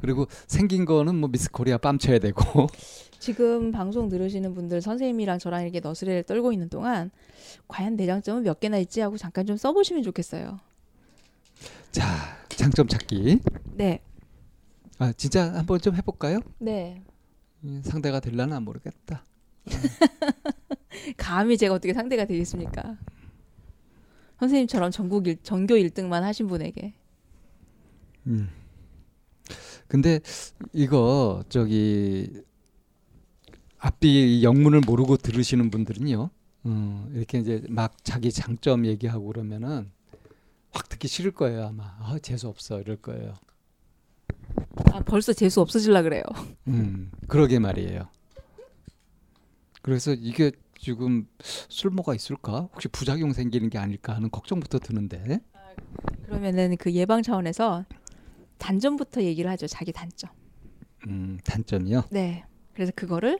그리고 0.00 0.26
생긴 0.46 0.84
거는 0.84 1.14
뭐 1.16 1.28
미스 1.28 1.50
코리아 1.50 1.78
빰 1.78 1.98
쳐야 1.98 2.18
되고. 2.18 2.66
지금 3.18 3.72
방송 3.72 4.08
들으시는 4.08 4.54
분들 4.54 4.80
선생님이랑 4.82 5.38
저랑 5.38 5.62
이렇게 5.62 5.80
너스레를 5.80 6.22
떨고 6.24 6.52
있는 6.52 6.68
동안 6.68 7.10
과연 7.66 7.96
내 7.96 8.06
장점은 8.06 8.42
몇 8.42 8.60
개나 8.60 8.78
있지 8.78 9.00
하고 9.00 9.16
잠깐 9.16 9.46
좀 9.46 9.56
써보시면 9.56 10.02
좋겠어요. 10.02 10.60
자, 11.90 12.04
장점 12.48 12.86
찾기. 12.86 13.40
네, 13.74 14.00
아, 14.98 15.12
진짜 15.12 15.52
한번 15.52 15.78
좀 15.78 15.94
해볼까요? 15.94 16.40
네. 16.58 17.02
음, 17.64 17.82
상대가 17.84 18.18
될라나 18.20 18.60
모르겠다. 18.60 19.24
감히 21.18 21.58
제가 21.58 21.74
어떻게 21.74 21.92
상대가 21.92 22.24
되겠습니까? 22.24 22.96
선생님처럼 24.38 24.90
전국 24.90 25.26
일, 25.26 25.42
전교 25.42 25.74
1등만 25.74 26.22
하신 26.22 26.46
분에게. 26.46 26.94
음. 28.26 28.48
근데 29.88 30.20
이거 30.72 31.44
저기 31.48 32.42
앞뒤 33.78 34.42
영문을 34.42 34.80
모르고 34.80 35.16
들으시는 35.16 35.70
분들은요. 35.70 36.30
음, 36.66 37.10
이렇게 37.14 37.38
이제 37.38 37.62
막 37.68 38.04
자기 38.04 38.32
장점 38.32 38.86
얘기하고 38.86 39.26
그러면은 39.26 39.90
확 40.72 40.88
듣기 40.88 41.08
싫을 41.08 41.30
거예요 41.30 41.66
아마. 41.68 41.84
아, 42.00 42.18
재수 42.20 42.48
없어 42.48 42.80
이럴 42.80 42.96
거예요. 42.96 43.34
아, 44.92 45.00
벌써 45.00 45.32
재수 45.32 45.60
없어질라 45.60 46.02
그래요. 46.02 46.22
음, 46.66 47.10
그러게 47.28 47.58
말이에요. 47.58 48.08
그래서 49.82 50.12
이게 50.12 50.50
지금 50.78 51.28
쓸모가 51.40 52.14
있을까? 52.14 52.68
혹시 52.72 52.88
부작용 52.88 53.32
생기는 53.32 53.70
게 53.70 53.78
아닐까 53.78 54.14
하는 54.14 54.30
걱정부터 54.30 54.78
드는데. 54.80 55.40
그러면은 56.26 56.76
그 56.76 56.92
예방 56.92 57.22
차원에서 57.22 57.84
단점부터 58.58 59.22
얘기를 59.22 59.50
하죠. 59.52 59.66
자기 59.66 59.92
단점. 59.92 60.30
음, 61.08 61.38
단점이요. 61.44 62.04
네. 62.10 62.44
그래서 62.74 62.92
그거를 62.94 63.38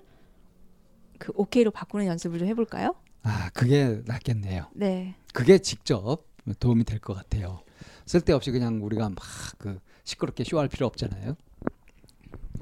그 1.19 1.33
오케이로 1.35 1.71
바꾸는 1.71 2.07
연습을 2.07 2.39
좀 2.39 2.49
해볼까요? 2.49 2.95
아, 3.23 3.51
그게 3.51 4.03
낫겠네요. 4.07 4.71
네. 4.75 5.17
그게 5.35 5.59
직접 5.59 6.25
도움이 6.61 6.85
될 6.85 7.01
것 7.01 7.15
같아요. 7.15 7.63
쓸데없이 8.07 8.51
그냥 8.51 8.83
우리가 8.85 9.09
막 9.11 9.17
그 9.59 9.81
시끄럽게 10.05 10.45
쇼할 10.45 10.69
필요 10.69 10.87
없잖아요. 10.87 11.35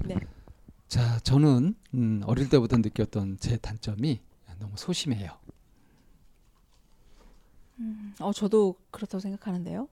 네. 0.06 0.16
자, 0.88 1.18
저는 1.20 1.74
음, 1.94 2.22
어릴 2.24 2.48
때부터 2.48 2.78
느꼈던 2.78 3.36
제 3.40 3.56
단점이 3.58 4.20
너무 4.58 4.72
소심해요. 4.76 5.30
어, 8.20 8.32
저도 8.32 8.76
그렇다고 8.90 9.20
생각하는데요. 9.20 9.88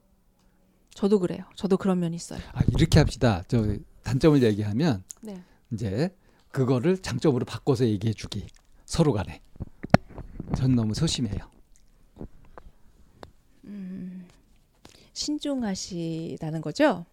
저도 0.95 1.19
그래요. 1.19 1.45
저도 1.57 1.77
그런 1.77 2.01
면이 2.01 2.17
있어요. 2.17 2.41
아, 2.53 2.61
이렇게 2.69 2.99
합시다. 2.99 3.43
저 3.49 3.77
단점을 4.03 4.43
얘기하면 4.43 5.03
네. 5.21 5.43
이제 5.73 6.15
그거를 6.51 6.99
장점으로 6.99 7.45
바꿔서 7.45 7.87
얘기해 7.87 8.13
주기. 8.13 8.47
서로 8.85 9.13
간에. 9.13 9.41
전 10.55 10.75
너무 10.75 10.93
소심해요. 10.93 11.51
음, 13.65 14.27
신중하시다는 15.15 16.61
거죠? 16.61 17.07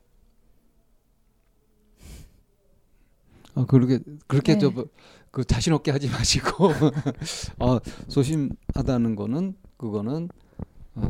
어, 3.56 3.66
그렇게 3.66 4.00
그렇게 4.28 4.54
네. 4.54 4.60
저그 4.60 5.46
자신 5.46 5.74
없게 5.74 5.92
하지 5.92 6.10
마시고 6.10 6.70
어, 7.60 7.80
소심하다는 8.10 9.16
거는 9.16 9.56
그거는 9.78 10.26
어, 10.26 10.49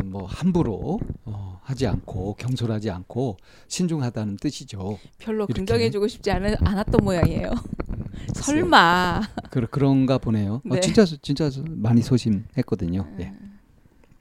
뭐 0.05 0.25
함부로 0.25 0.99
어, 1.25 1.59
하지 1.63 1.87
않고 1.87 2.35
경솔하지 2.35 2.89
않고 2.89 3.37
신중하다는 3.67 4.37
뜻이죠. 4.37 4.97
별로 5.17 5.45
이렇게. 5.45 5.53
긍정해주고 5.53 6.07
싶지 6.07 6.31
않, 6.31 6.43
않았던 6.45 7.03
모양이에요. 7.03 7.49
음, 7.49 8.05
설마. 8.35 9.21
그, 9.49 9.67
그런가 9.67 10.17
보네요. 10.17 10.55
어, 10.55 10.75
네. 10.75 10.79
진짜 10.81 11.05
진짜 11.21 11.49
많이 11.69 12.01
소심했거든요. 12.01 13.07
예. 13.19 13.25
음. 13.25 13.59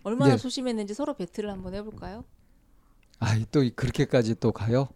얼마나 0.05 0.33
네. 0.33 0.39
소심했는지 0.39 0.95
서로 0.95 1.15
배틀을 1.15 1.51
한번 1.51 1.75
해볼까요? 1.75 2.25
아, 3.21 3.37
또 3.51 3.63
이- 3.63 3.71
그렇게까지 3.71 4.37
또 4.37 4.53
가요? 4.53 4.89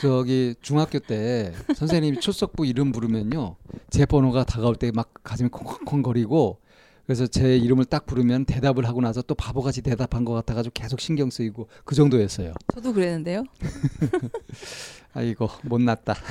저기 0.00 0.54
중학교 0.62 0.98
때 0.98 1.52
선생님이 1.76 2.20
출석부 2.20 2.64
이름 2.64 2.90
부르면요. 2.92 3.56
제 3.90 4.06
번호가 4.06 4.44
다가올 4.44 4.76
때 4.76 4.90
막 4.92 5.12
가슴이 5.22 5.50
콩콩콩거리고 5.50 6.60
그래서 7.08 7.26
제 7.26 7.56
이름을 7.56 7.86
딱 7.86 8.04
부르면 8.04 8.44
대답을 8.44 8.86
하고 8.86 9.00
나서 9.00 9.22
또 9.22 9.34
바보같이 9.34 9.80
대답한 9.80 10.26
것 10.26 10.34
같아가지고 10.34 10.74
계속 10.74 11.00
신경 11.00 11.30
쓰이고 11.30 11.66
그 11.86 11.94
정도였어요. 11.94 12.52
저도 12.74 12.92
그랬는데요. 12.92 13.44
아이고 15.14 15.48
못났다. 15.62 16.14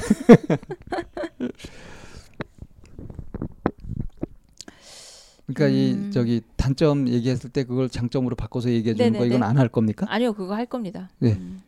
그러니까 5.48 5.68
이 5.76 5.94
음. 5.94 6.12
저기 6.12 6.42
단점 6.58 7.08
얘기했을 7.08 7.50
때 7.50 7.64
그걸 7.64 7.90
장점으로 7.90 8.36
바꿔서 8.36 8.70
얘기해 8.70 8.94
주는 8.94 9.12
거 9.14 9.20
네네네. 9.20 9.36
이건 9.36 9.44
안 9.50 9.58
할 9.58 9.70
겁니까? 9.70 10.06
아니요, 10.10 10.34
그거 10.34 10.54
할 10.54 10.68
겁니다. 10.68 11.10
네. 11.20 11.32
음, 11.34 11.64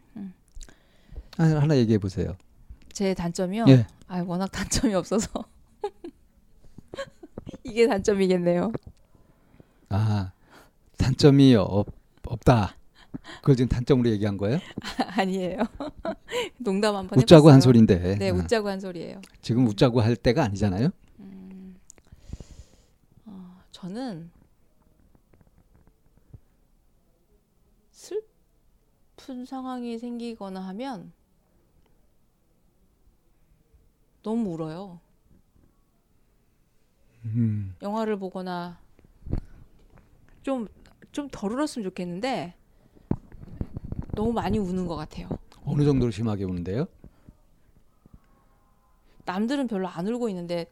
하나, 1.37 1.61
하나 1.61 1.75
얘기해 1.77 1.97
보세요. 1.97 2.35
제 2.93 3.15
단점이요. 3.15 3.65
예. 3.69 3.87
아, 4.07 4.21
워낙 4.21 4.51
단점이 4.51 4.93
없어서 4.93 5.27
이게 7.63 7.87
단점이겠네요. 7.87 8.71
아 9.89 10.31
단점이 10.97 11.55
없, 11.55 11.87
없다. 12.25 12.75
그걸 13.41 13.55
지금 13.55 13.69
단점으로 13.69 14.09
얘기한 14.09 14.37
거예요? 14.37 14.59
아니에요. 15.17 15.63
농담 16.59 16.95
한번 16.95 17.17
웃자고 17.19 17.47
한 17.49 17.55
해봤어요. 17.55 17.61
소린데. 17.61 18.15
네, 18.17 18.29
어, 18.29 18.33
웃자고 18.35 18.67
한 18.69 18.79
소리예요. 18.79 19.21
지금 19.41 19.67
웃자고 19.67 19.99
할 20.01 20.15
때가 20.15 20.43
아니잖아요. 20.43 20.89
음, 21.19 21.75
어, 23.25 23.61
저는 23.71 24.29
슬픈 27.91 29.45
상황이 29.45 29.97
생기거나 29.97 30.59
하면 30.67 31.11
너무 34.21 34.51
울어요. 34.53 34.99
음, 37.25 37.75
영화를 37.81 38.17
보거나 38.19 38.79
좀 40.43 40.67
좀덜 41.11 41.53
울었으면 41.53 41.83
좋겠는데 41.83 42.53
너무 44.15 44.33
많이 44.33 44.57
우는 44.57 44.85
것 44.85 44.95
같아요. 44.95 45.29
어느 45.63 45.83
정도로 45.83 46.11
심하게 46.11 46.43
우는데요? 46.43 46.85
남들은 49.25 49.67
별로 49.67 49.87
안 49.87 50.07
울고 50.07 50.29
있는데 50.29 50.67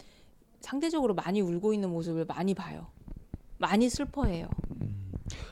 상대적으로 0.62 1.14
많이 1.14 1.42
울고 1.42 1.74
있는 1.74 1.90
모습을 1.90 2.26
많이 2.26 2.54
봐요. 2.54 2.88
많이 3.60 3.90
슬퍼해요. 3.90 4.50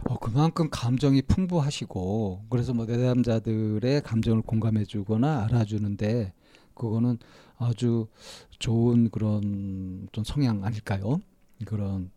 어, 0.08 0.18
그만큼 0.20 0.70
감정이 0.72 1.22
풍부하시고 1.24 2.46
그래서 2.50 2.74
뭐 2.74 2.86
내담자들의 2.86 4.02
감정을 4.02 4.42
공감해주거나 4.44 5.46
알아주는데 5.46 6.34
그거는 6.74 7.18
아주 7.58 8.08
좋은 8.60 9.10
그런 9.10 10.08
좀 10.12 10.24
성향 10.24 10.64
아닐까요? 10.64 11.20
그런 11.66 12.12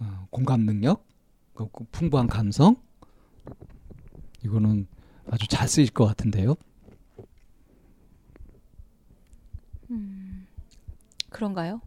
어, 0.00 0.26
공감 0.30 0.62
능력, 0.62 1.06
그, 1.54 1.68
그 1.70 1.84
풍부한 1.92 2.26
감성 2.26 2.76
이거는 4.44 4.86
아주 5.30 5.46
잘 5.46 5.68
쓰일 5.68 5.90
것 5.90 6.06
같은데요. 6.06 6.56
그런가요? 11.40 11.80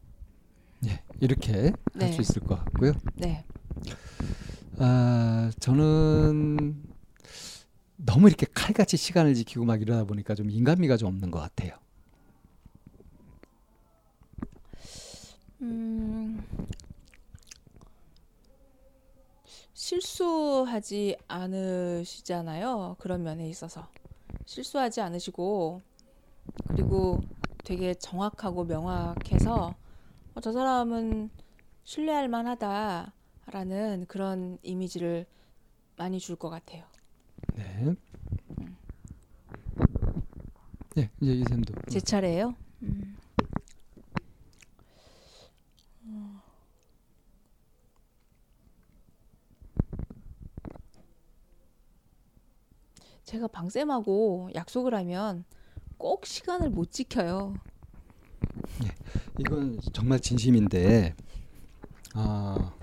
예, 0.86 1.01
이렇게 1.20 1.53
할 1.53 1.74
네. 1.93 2.11
수 2.11 2.22
있을 2.22 2.41
것 2.41 2.57
같고요. 2.57 2.93
네. 3.16 3.45
아, 4.80 5.51
저는 5.59 6.84
너무 7.97 8.28
이렇게 8.28 8.47
칼같이 8.51 8.97
시간을 8.97 9.36
지키고 9.36 9.64
막 9.64 9.82
이러다 9.82 10.05
보니까 10.05 10.34
좀 10.34 10.49
인간미가 10.49 10.97
좀 10.97 11.09
없는 11.09 11.30
것 11.30 11.39
같아요. 11.39 11.78
음, 15.61 16.43
실수하지 19.84 21.18
않으시잖아요. 21.28 22.96
그런 23.00 23.22
면에 23.22 23.50
있어서. 23.50 23.90
실수하지 24.46 25.02
않으시고, 25.02 25.82
그리고 26.68 27.22
되게 27.66 27.94
정확하고 27.94 28.64
명확해서, 28.64 29.76
어, 30.36 30.40
저 30.42 30.54
사람은 30.54 31.30
신뢰할 31.84 32.30
만하다라는 32.30 34.06
그런 34.08 34.58
이미지를 34.64 35.26
많이 35.98 36.18
줄 36.20 36.38
것 36.38 36.50
같아요. 36.50 36.86
네. 37.58 37.94
네, 40.96 41.10
이제 41.20 41.34
이샘도. 41.34 41.74
제 41.90 42.00
차례예요. 42.00 42.56
음. 42.84 43.18
제가 53.34 53.48
방쌤하고 53.48 54.52
약속을 54.54 54.94
하면 54.94 55.44
꼭 55.98 56.28
시간을 56.28 56.70
못 56.70 56.92
지켜요. 56.92 57.56
이건 59.40 59.80
정말 59.92 60.20
진심인데 60.20 61.16
아, 62.14 62.76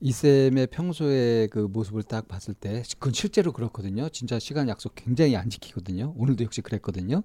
이 0.00 0.10
쌤의 0.10 0.66
평소에 0.66 1.46
그 1.46 1.60
모습을 1.60 2.02
딱 2.02 2.26
봤을 2.26 2.54
때 2.54 2.82
그건 2.98 3.12
실제로 3.12 3.52
그렇거든요. 3.52 4.08
진짜 4.08 4.40
시간 4.40 4.68
약속 4.68 4.96
굉장히 4.96 5.36
안 5.36 5.48
지키거든요. 5.48 6.14
오늘도 6.16 6.42
역시 6.42 6.60
그랬거든요. 6.60 7.22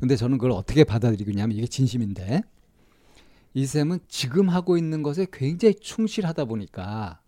근데 0.00 0.16
저는 0.16 0.36
그걸 0.36 0.50
어떻게 0.50 0.84
받아들이냐면 0.84 1.56
이게 1.56 1.66
진심인데 1.66 2.42
이 3.54 3.64
쌤은 3.64 4.00
지금 4.06 4.50
하고 4.50 4.76
있는 4.76 5.02
것에 5.02 5.26
굉장히 5.32 5.76
충실하다 5.76 6.44
보니까 6.44 7.22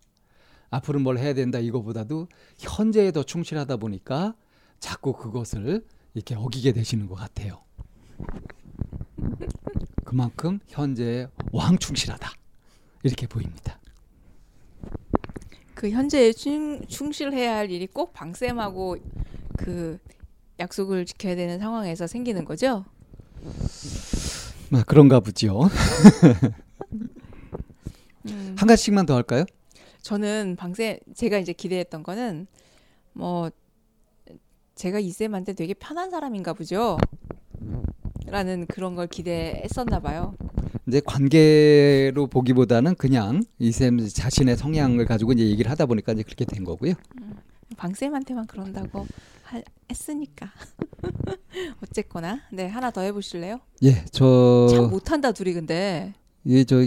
앞으로 0.73 0.99
뭘 0.99 1.19
해야 1.19 1.35
된다 1.35 1.59
이거보다도 1.59 2.27
현재에 2.57 3.11
더 3.11 3.21
충실하다 3.21 3.77
보니까 3.77 4.33
자꾸 4.79 5.13
그것을 5.13 5.85
이렇게 6.15 6.33
어기게 6.33 6.71
되시는 6.73 7.07
것 7.07 7.13
같아요. 7.13 7.61
그만큼 10.03 10.59
현재에 10.67 11.27
왕 11.51 11.77
충실하다 11.77 12.31
이렇게 13.03 13.27
보입니다. 13.27 13.79
그 15.75 15.91
현재에 15.91 16.33
충, 16.33 16.83
충실해야 16.87 17.55
할 17.55 17.69
일이 17.69 17.85
꼭 17.85 18.13
방쌤하고 18.13 18.97
그 19.57 19.99
약속을 20.59 21.05
지켜야 21.05 21.35
되는 21.35 21.59
상황에서 21.59 22.07
생기는 22.07 22.45
거죠? 22.45 22.83
아, 24.71 24.83
그런가 24.87 25.19
보죠. 25.19 25.69
음, 28.25 28.55
한 28.57 28.67
가지씩만 28.67 29.05
더 29.05 29.15
할까요? 29.15 29.45
저는 30.03 30.57
방쌤 30.57 30.99
제가 31.15 31.39
이제 31.39 31.53
기대했던 31.53 32.03
거는 32.03 32.45
뭐 33.13 33.49
제가 34.75 34.99
이쌤한테 34.99 35.53
되게 35.53 35.73
편한 35.73 36.11
사람인가 36.11 36.53
보죠. 36.53 36.97
라는 38.27 38.65
그런 38.67 38.95
걸 38.95 39.07
기대했었나 39.07 39.99
봐요. 39.99 40.35
이제 40.87 41.01
관계로 41.05 42.27
보기보다는 42.27 42.95
그냥 42.95 43.43
이쌤 43.59 43.99
자신의 44.07 44.57
성향을 44.57 45.05
가지고 45.05 45.31
이제 45.31 45.45
얘기를 45.45 45.71
하다 45.71 45.85
보니까 45.85 46.11
이제 46.11 46.23
그렇게 46.23 46.43
된 46.45 46.65
거고요. 46.65 46.93
방쌤한테만 47.77 48.47
그런다고 48.47 49.07
하, 49.43 49.61
했으니까. 49.89 50.51
어쨌거나. 51.81 52.41
네, 52.51 52.67
하나 52.67 52.91
더 52.91 53.01
해보실래요? 53.01 53.59
예, 53.83 53.93
참 54.05 54.67
저, 54.69 54.87
못한다, 54.89 55.31
둘이 55.31 55.53
근데. 55.53 56.13
예, 56.47 56.63
저 56.65 56.77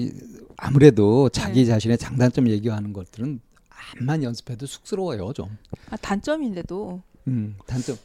아무래도 0.57 1.29
자기 1.31 1.61
네. 1.61 1.67
자신의 1.67 1.99
장단점 1.99 2.49
얘기하는 2.49 2.93
것들은 2.93 3.41
암만 3.69 4.23
연습해도 4.23 4.67
쑥스러워요, 4.67 5.33
좀. 5.33 5.57
아, 5.91 5.97
단점인데도. 5.97 7.03
음, 7.29 7.57
단점, 7.67 7.97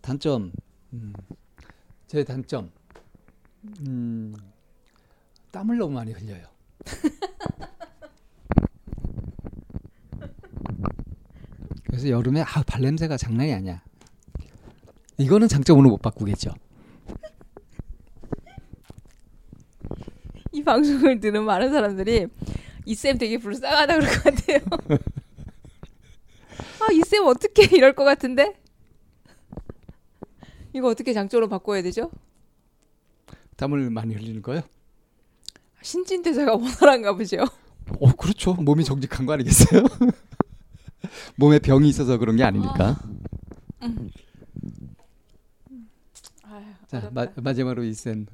단점, 0.00 0.52
음, 0.92 1.12
제 2.06 2.22
단점, 2.24 2.70
음, 3.86 4.34
땀을 5.50 5.78
너무 5.78 5.94
많이 5.94 6.12
흘려요. 6.12 6.44
그래서 11.84 12.08
여름에 12.08 12.42
아 12.42 12.62
발냄새가 12.66 13.16
장난이 13.16 13.52
아니야. 13.52 13.82
이거는 15.18 15.48
장점으로 15.48 15.90
못 15.90 16.00
바꾸겠죠. 16.02 16.54
이 20.52 20.62
방송을 20.62 21.20
들은 21.20 21.44
많은 21.44 21.70
사람들이 21.70 22.26
이 22.84 22.94
쌤 22.94 23.16
되게 23.18 23.38
불쌍하다 23.38 23.98
그럴 23.98 24.10
것 24.10 24.22
같아요. 24.24 24.58
아, 26.80 26.92
이 26.92 27.00
쌤 27.04 27.24
어떻게 27.26 27.64
이럴 27.76 27.94
것 27.94 28.04
같은데? 28.04 28.54
이거 30.72 30.88
어떻게 30.88 31.12
장점으로 31.12 31.48
바꿔야 31.48 31.82
되죠? 31.82 32.10
땀을 33.56 33.90
많이 33.90 34.14
흘리는 34.14 34.42
거요? 34.42 34.62
신진대사가 35.82 36.54
원활한가 36.54 37.14
보죠. 37.14 37.44
어, 38.00 38.12
그렇죠. 38.16 38.54
몸이 38.54 38.84
정직한 38.84 39.26
거 39.26 39.34
아니겠어요? 39.34 39.82
몸에 41.36 41.58
병이 41.58 41.88
있어서 41.88 42.16
그런 42.18 42.36
게 42.36 42.44
아니니까. 42.44 42.98
아유, 46.44 46.64
자, 46.86 46.98
어렵다. 46.98 47.10
마, 47.12 47.26
마지막으로 47.36 47.84
이센 47.84 48.26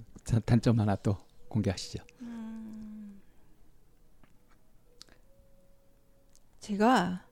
단점 0.45 0.79
하나 0.79 0.95
또 0.97 1.17
공개하시죠. 1.49 2.05
제가 6.61 7.25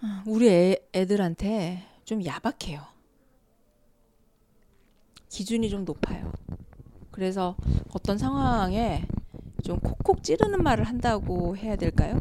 아, 0.00 0.24
우리 0.26 0.48
애, 0.48 0.76
애들한테 0.94 1.84
좀 2.04 2.24
야박해요. 2.24 2.84
기준이 5.28 5.70
좀 5.70 5.84
높아요. 5.84 6.32
그래서 7.12 7.56
어떤 7.94 8.18
상황에 8.18 9.06
좀 9.62 9.78
콕콕 9.78 10.24
찌르는 10.24 10.62
말을 10.62 10.84
한다고 10.84 11.56
해야 11.56 11.76
될까요? 11.76 12.20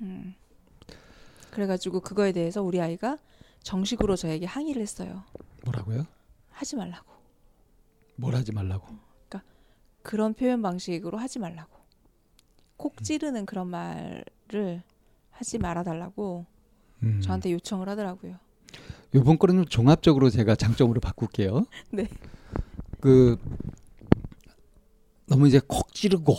음. 0.00 0.34
그래가지고 1.50 2.00
그거에 2.00 2.32
대해서 2.32 2.62
우리 2.62 2.80
아이가 2.80 3.18
정식으로 3.62 4.16
저에게 4.16 4.46
항의를 4.46 4.80
했어요. 4.80 5.22
뭐라고요? 5.64 6.06
하지 6.50 6.76
말라고. 6.76 7.13
뭘 8.16 8.34
하지 8.34 8.52
말라고. 8.52 9.04
그런 10.04 10.34
표현 10.34 10.62
방식으로 10.62 11.18
하지 11.18 11.40
말라고. 11.40 11.74
콕 12.76 13.02
찌르는 13.02 13.46
그런 13.46 13.68
말을 13.68 14.82
하지 15.30 15.58
말아달라고 15.58 16.46
음. 17.02 17.20
저한테 17.22 17.50
요청을 17.52 17.88
하더라고요. 17.88 18.36
요번 19.14 19.38
거는 19.38 19.54
좀 19.54 19.64
종합적으로 19.64 20.28
제가 20.28 20.56
장점으로 20.56 21.00
바꿀게요. 21.00 21.64
네. 21.90 22.06
그 23.00 23.38
너무 25.26 25.48
이제 25.48 25.60
콕 25.66 25.92
찌르고 25.94 26.34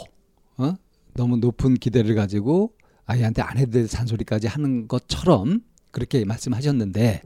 어? 0.57 0.75
너무 1.13 1.37
높은 1.37 1.73
기대를 1.73 2.13
가지고 2.13 2.73
아이한테 3.05 3.41
안 3.41 3.57
해도 3.57 3.71
될 3.71 3.87
잔소리까지 3.87 4.47
하는 4.47 4.87
것처럼 4.87 5.61
그렇게 5.91 6.23
말씀하셨는데 6.23 7.23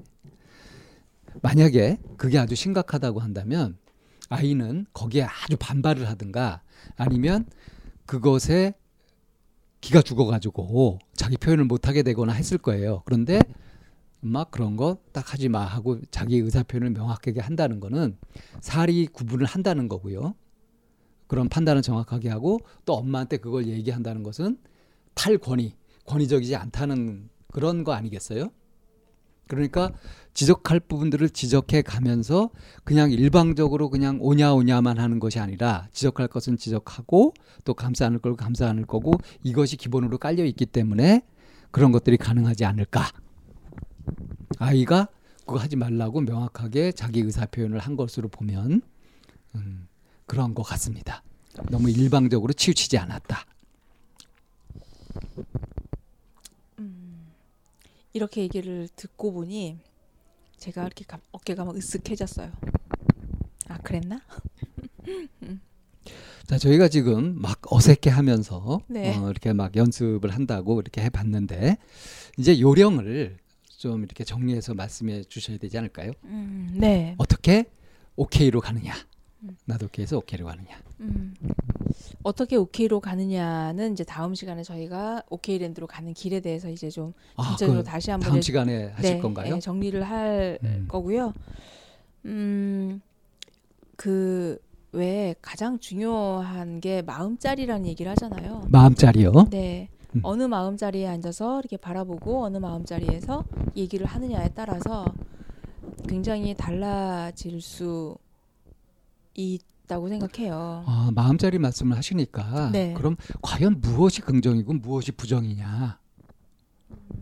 만약에 1.41 1.97
그게 2.15 2.37
아주 2.37 2.55
심각하다고 2.55 3.19
한다면 3.19 3.77
아이는 4.29 4.85
거기에 4.93 5.23
아주 5.23 5.57
반발을 5.59 6.07
하든가 6.09 6.61
아니면 6.95 7.45
그것에 8.05 8.73
기가 9.81 10.01
죽어가지고 10.01 10.99
자기 11.15 11.37
표현을 11.37 11.65
못하게 11.65 12.03
되거나 12.03 12.33
했을 12.33 12.57
거예요. 12.57 13.01
그런데 13.05 13.39
막 14.21 14.51
그런 14.51 14.75
거 14.75 14.97
딱 15.13 15.33
하지 15.33 15.49
마 15.49 15.61
하고 15.65 15.99
자기 16.11 16.37
의사 16.37 16.63
표현을 16.63 16.91
명확하게 16.91 17.39
한다는 17.39 17.79
거는 17.79 18.17
사리 18.61 19.07
구분을 19.07 19.45
한다는 19.45 19.87
거고요. 19.87 20.35
그런 21.27 21.47
판단을 21.47 21.81
정확하게 21.81 22.29
하고 22.29 22.59
또 22.85 22.93
엄마한테 22.95 23.37
그걸 23.37 23.67
얘기한다는 23.67 24.23
것은 24.23 24.57
탈권위, 25.13 25.75
권위적이지 26.05 26.55
않다는 26.55 27.29
그런 27.51 27.83
거 27.83 27.93
아니겠어요? 27.93 28.49
그러니까 29.49 29.91
지적할 30.35 30.79
부분들을 30.79 31.31
지적해 31.31 31.81
가면서 31.81 32.51
그냥 32.83 33.11
일방적으로 33.11 33.89
그냥 33.89 34.19
오냐 34.21 34.53
오냐만 34.53 34.99
하는 34.99 35.19
것이 35.19 35.39
아니라 35.39 35.87
지적할 35.91 36.27
것은 36.27 36.55
지적하고 36.55 37.33
또 37.65 37.73
감사 37.73 38.05
않을 38.05 38.19
걸 38.19 38.35
감사 38.35 38.69
않을 38.69 38.85
거고 38.85 39.13
이것이 39.43 39.75
기본으로 39.75 40.19
깔려 40.19 40.45
있기 40.45 40.67
때문에 40.67 41.23
그런 41.71 41.91
것들이 41.91 42.17
가능하지 42.17 42.63
않을까. 42.63 43.11
아이가 44.59 45.09
그거 45.45 45.59
하지 45.59 45.75
말라고 45.75 46.21
명확하게 46.21 46.91
자기 46.91 47.21
의사 47.21 47.47
표현을 47.47 47.79
한 47.79 47.95
것으로 47.95 48.27
보면 48.29 48.81
음, 49.55 49.87
그런 50.27 50.53
것 50.53 50.61
같습니다. 50.61 51.23
너무 51.71 51.89
일방적으로 51.89 52.53
치우치지 52.53 52.99
않았다. 52.99 53.45
음, 58.09 58.13
이렇게 58.13 58.41
얘기를 58.41 58.87
듣고 58.95 59.31
보니 59.33 59.77
제가 60.57 60.83
이렇게 60.83 61.05
감- 61.07 61.21
어깨가 61.31 61.63
막 61.65 61.75
으쓱해졌어요. 61.75 62.51
아 63.67 63.77
그랬나? 63.79 64.21
자, 66.47 66.57
저희가 66.57 66.87
지금 66.87 67.39
막 67.39 67.59
어색해 67.71 68.09
하면서 68.09 68.81
네. 68.87 69.15
어, 69.15 69.29
이렇게 69.29 69.53
막 69.53 69.75
연습을 69.75 70.31
한다고 70.31 70.81
이렇게 70.81 71.01
해 71.01 71.09
봤는데 71.09 71.77
이제 72.37 72.59
요령을 72.59 73.37
좀 73.77 74.03
이렇게 74.03 74.23
정리해서 74.23 74.73
말씀해 74.73 75.25
주셔야 75.25 75.57
되지 75.57 75.77
않을까요? 75.77 76.11
음, 76.25 76.73
네. 76.75 77.13
어떻게 77.19 77.65
오케이로 78.15 78.59
가느냐? 78.61 78.93
음. 79.43 79.57
나도 79.65 79.85
오케이에서 79.87 80.17
오케이로 80.17 80.45
가느냐? 80.45 80.81
음, 80.99 81.33
어떻게 82.23 82.55
오케이로 82.55 82.99
가느냐는 82.99 83.93
이제 83.93 84.03
다음 84.03 84.35
시간에 84.35 84.63
저희가 84.63 85.23
오케이랜드로 85.29 85.87
가는 85.87 86.13
길에 86.13 86.39
대해서 86.39 86.69
이제 86.69 86.89
좀 86.89 87.13
아, 87.35 87.43
전체적으로 87.43 87.79
그 87.79 87.83
다시 87.83 88.11
한번 88.11 88.29
다음 88.29 88.41
시간에 88.41 88.87
하실 88.89 89.15
네, 89.15 89.21
건가요? 89.21 89.55
네, 89.55 89.59
정리를 89.59 90.03
할 90.03 90.59
음. 90.63 90.85
거고요. 90.89 91.33
음, 92.25 93.01
그 93.95 94.59
왜 94.91 95.35
가장 95.41 95.79
중요한 95.79 96.79
게 96.79 97.01
마음자리라는 97.03 97.85
얘기를 97.85 98.11
하잖아요. 98.11 98.65
마음자리요. 98.69 99.31
네. 99.51 99.89
음. 100.15 100.21
어느 100.23 100.43
마음자리에 100.43 101.07
앉아서 101.07 101.59
이렇게 101.59 101.77
바라보고 101.77 102.43
어느 102.43 102.57
마음자리에서 102.57 103.43
얘기를 103.75 104.07
하느냐에 104.07 104.49
따라서 104.55 105.05
굉장히 106.07 106.55
달라질 106.55 107.61
수 107.61 108.17
있다고 109.39 110.09
생각해요. 110.09 110.83
아, 110.85 111.11
마음자리 111.15 111.57
말씀을 111.59 111.97
하시니까 111.97 112.71
네. 112.71 112.93
그럼 112.95 113.15
과연 113.41 113.81
무엇이 113.81 114.21
긍정이고 114.21 114.73
무엇이 114.73 115.11
부정이냐? 115.11 115.97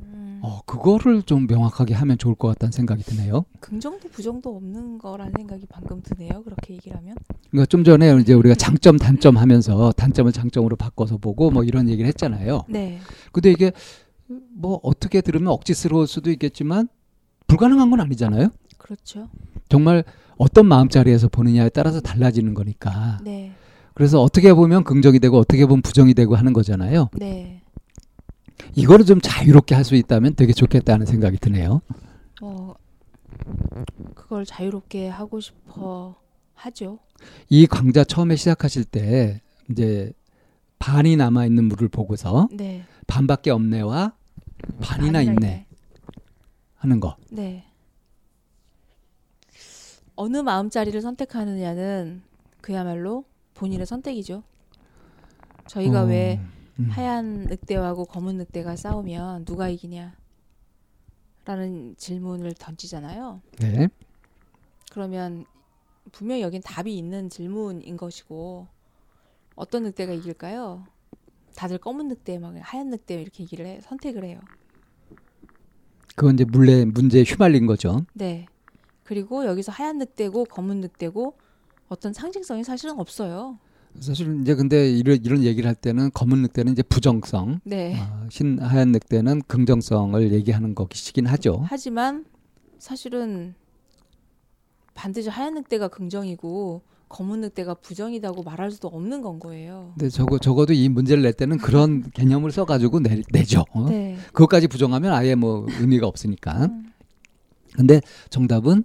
음, 0.04 0.40
어, 0.44 0.62
그거를 0.66 1.24
좀 1.24 1.48
명확하게 1.48 1.94
하면 1.94 2.18
좋을 2.18 2.36
것 2.36 2.48
같다는 2.50 2.72
생각이 2.72 3.04
드네요. 3.04 3.46
긍정도 3.60 4.10
부정도 4.10 4.56
없는 4.56 4.98
거라는 4.98 5.34
생각이 5.38 5.66
방금 5.70 6.02
드네요. 6.02 6.44
그렇게 6.44 6.74
얘기를 6.74 6.98
하면. 6.98 7.16
그러니까 7.52 7.66
좀 7.68 7.84
전에 7.84 8.16
이제 8.20 8.34
우리가 8.34 8.56
장점 8.56 8.98
단점 8.98 9.38
하면서 9.38 9.92
단점을 9.92 10.32
장점으로 10.32 10.76
바꿔서 10.76 11.18
보고 11.18 11.52
뭐 11.52 11.64
이런 11.64 11.88
얘기를 11.90 12.08
했잖아요. 12.08 12.64
네. 12.68 13.00
근데 13.32 13.52
이게 13.52 13.72
뭐 14.28 14.80
어떻게 14.84 15.22
들으면 15.22 15.50
억지스러울 15.54 16.08
수도 16.08 16.32
있겠지만 16.32 16.90
불가능한 17.48 17.90
건 17.90 18.02
아니잖아요. 18.02 18.50
그렇죠. 18.78 19.30
정말 19.70 20.04
어떤 20.38 20.66
마음자리에서 20.68 21.30
보느냐에 21.30 21.70
따라서 21.70 22.00
달라지는 22.00 22.54
거니까. 22.54 23.20
네. 23.24 23.52
그래서 23.94 24.22
어떻게 24.22 24.54
보면 24.54 24.84
긍정이 24.84 25.20
되고 25.20 25.38
어떻게 25.38 25.66
보면 25.66 25.82
부정이 25.82 26.14
되고 26.14 26.36
하는 26.36 26.54
거잖아요. 26.54 27.10
네. 27.14 27.62
이거를 28.76 29.06
좀 29.06 29.20
자유롭게 29.22 29.74
할 29.76 29.84
수 29.84 29.96
있다면 29.96 30.36
되게 30.36 30.54
좋겠다는 30.54 31.06
생각이 31.06 31.38
드네요. 31.38 31.82
어, 32.42 32.74
그걸 34.14 34.46
자유롭게 34.46 35.08
하고 35.08 35.40
싶어 35.40 36.16
하죠. 36.54 37.00
이 37.50 37.66
강좌 37.66 38.04
처음에 38.04 38.36
시작하실 38.36 38.84
때 38.86 39.42
이제 39.72 40.12
반이 40.80 41.16
남아 41.16 41.46
있는 41.46 41.66
물을 41.66 41.88
보고서 41.88 42.48
네. 42.52 42.84
반밖에 43.08 43.50
없네와 43.50 44.14
반이나 44.82 45.22
있네 45.22 45.66
하는 46.76 47.00
거. 47.00 47.16
네. 47.32 47.64
어느 50.18 50.38
마음자리를 50.38 51.00
선택하느냐는 51.00 52.24
그야말로 52.60 53.24
본인의 53.54 53.86
선택이죠. 53.86 54.44
저희가 55.68 56.04
어, 56.04 56.06
왜 56.08 56.42
음. 56.80 56.90
하얀 56.90 57.46
늑대하고 57.46 58.06
검은 58.06 58.38
늑대가 58.38 58.76
싸우면 58.76 59.46
누가 59.46 59.70
이기냐? 59.70 60.16
라는 61.46 61.96
질문을 61.98 62.56
던지잖아요. 62.56 63.42
네. 63.60 63.88
그러면 64.92 65.46
분명히 66.12 66.42
여긴 66.42 66.62
답이 66.62 66.98
있는 66.98 67.30
질문인 67.30 67.96
것이고 67.96 68.68
어떤 69.56 69.84
늑대가 69.84 70.14
이길까요? 70.14 70.86
다들 71.56 71.78
검은 71.78 72.08
늑대 72.08 72.40
막 72.40 72.56
하얀 72.60 72.90
늑대 72.90 73.22
이렇게 73.22 73.44
얘기를 73.44 73.66
해 73.66 73.80
선택을 73.82 74.24
해요. 74.24 74.40
그건 76.16 76.34
이제 76.34 76.44
물레 76.44 76.86
문제에 76.86 77.24
휘말린 77.24 77.68
거죠. 77.68 78.06
네. 78.14 78.48
그리고 79.08 79.46
여기서 79.46 79.72
하얀 79.72 80.00
늑대고 80.00 80.46
검은 80.46 80.82
늑대고 80.82 81.34
어떤 81.88 82.12
상징성이 82.12 82.66
사실은 82.66 83.00
없어요. 83.00 83.58
사실 84.02 84.42
이제 84.42 84.54
근데 84.54 84.92
이런 84.92 85.18
이런 85.24 85.44
얘기를 85.44 85.66
할 85.66 85.76
때는 85.76 86.12
검은 86.14 86.42
늑대는 86.42 86.74
이제 86.74 86.84
부정성, 86.84 87.62
네. 87.64 87.96
어, 87.98 88.28
흰 88.30 88.60
하얀 88.60 88.92
늑대는 88.92 89.44
긍정성을 89.48 90.34
얘기하는 90.34 90.76
것이긴 90.76 91.26
하죠. 91.26 91.64
하지만 91.68 92.26
사실은 92.80 93.56
반드시 94.94 95.30
하얀 95.30 95.54
늑대가 95.54 95.88
긍정이고 95.88 96.82
검은 97.08 97.40
늑대가 97.40 97.76
부정이라고 97.76 98.44
말할 98.44 98.72
수도 98.72 98.90
없는 98.90 99.22
건 99.22 99.40
거예요. 99.40 99.94
근데 99.98 100.10
적어 100.10 100.38
적어도 100.38 100.74
이 100.74 100.90
문제를 100.90 101.24
낼 101.24 101.32
때는 101.32 101.60
그런 101.60 102.04
개념을 102.12 102.52
써가지고 102.52 103.00
내, 103.00 103.22
내죠. 103.32 103.64
어? 103.72 103.88
네. 103.88 104.18
그것까지 104.34 104.68
부정하면 104.68 105.14
아예 105.14 105.34
뭐 105.34 105.66
의미가 105.80 106.08
없으니까. 106.08 106.66
음, 106.66 106.92
근데 107.74 108.02
정답은 108.30 108.84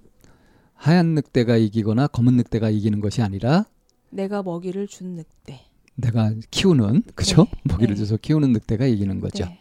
하얀 0.83 1.15
늑대가 1.15 1.57
이기거나 1.59 2.09
검은 2.09 2.37
늑대가 2.39 2.69
이기는 2.69 2.99
것이 2.99 3.23
아니라 3.23 3.67
내가 4.11 4.43
먹이를 4.43 4.89
준 4.89 5.15
늑대. 5.15 5.61
내가 5.95 6.35
키우는 6.51 7.05
그죠? 7.15 7.45
네, 7.45 7.75
먹이를 7.75 7.95
네. 7.95 8.01
줘서 8.01 8.17
키우는 8.17 8.53
늑대가 8.53 8.87
이기는 8.87 9.21
거죠. 9.21 9.45
네. 9.45 9.61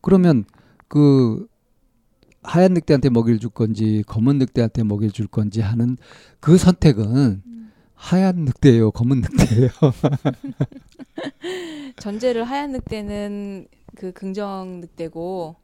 그러면 0.00 0.44
그 0.86 1.48
하얀 2.44 2.74
늑대한테 2.74 3.10
먹이를 3.10 3.40
줄 3.40 3.50
건지 3.50 4.04
검은 4.06 4.38
늑대한테 4.38 4.84
먹이를 4.84 5.10
줄 5.10 5.26
건지 5.26 5.60
하는 5.60 5.96
그 6.38 6.56
선택은 6.56 7.42
음. 7.44 7.72
하얀 7.94 8.44
늑대예요, 8.44 8.92
검은 8.92 9.22
늑대예요. 9.22 9.70
전제를 11.98 12.44
하얀 12.44 12.70
늑대는 12.70 13.66
그 13.96 14.12
긍정 14.12 14.82
늑대고 14.82 15.56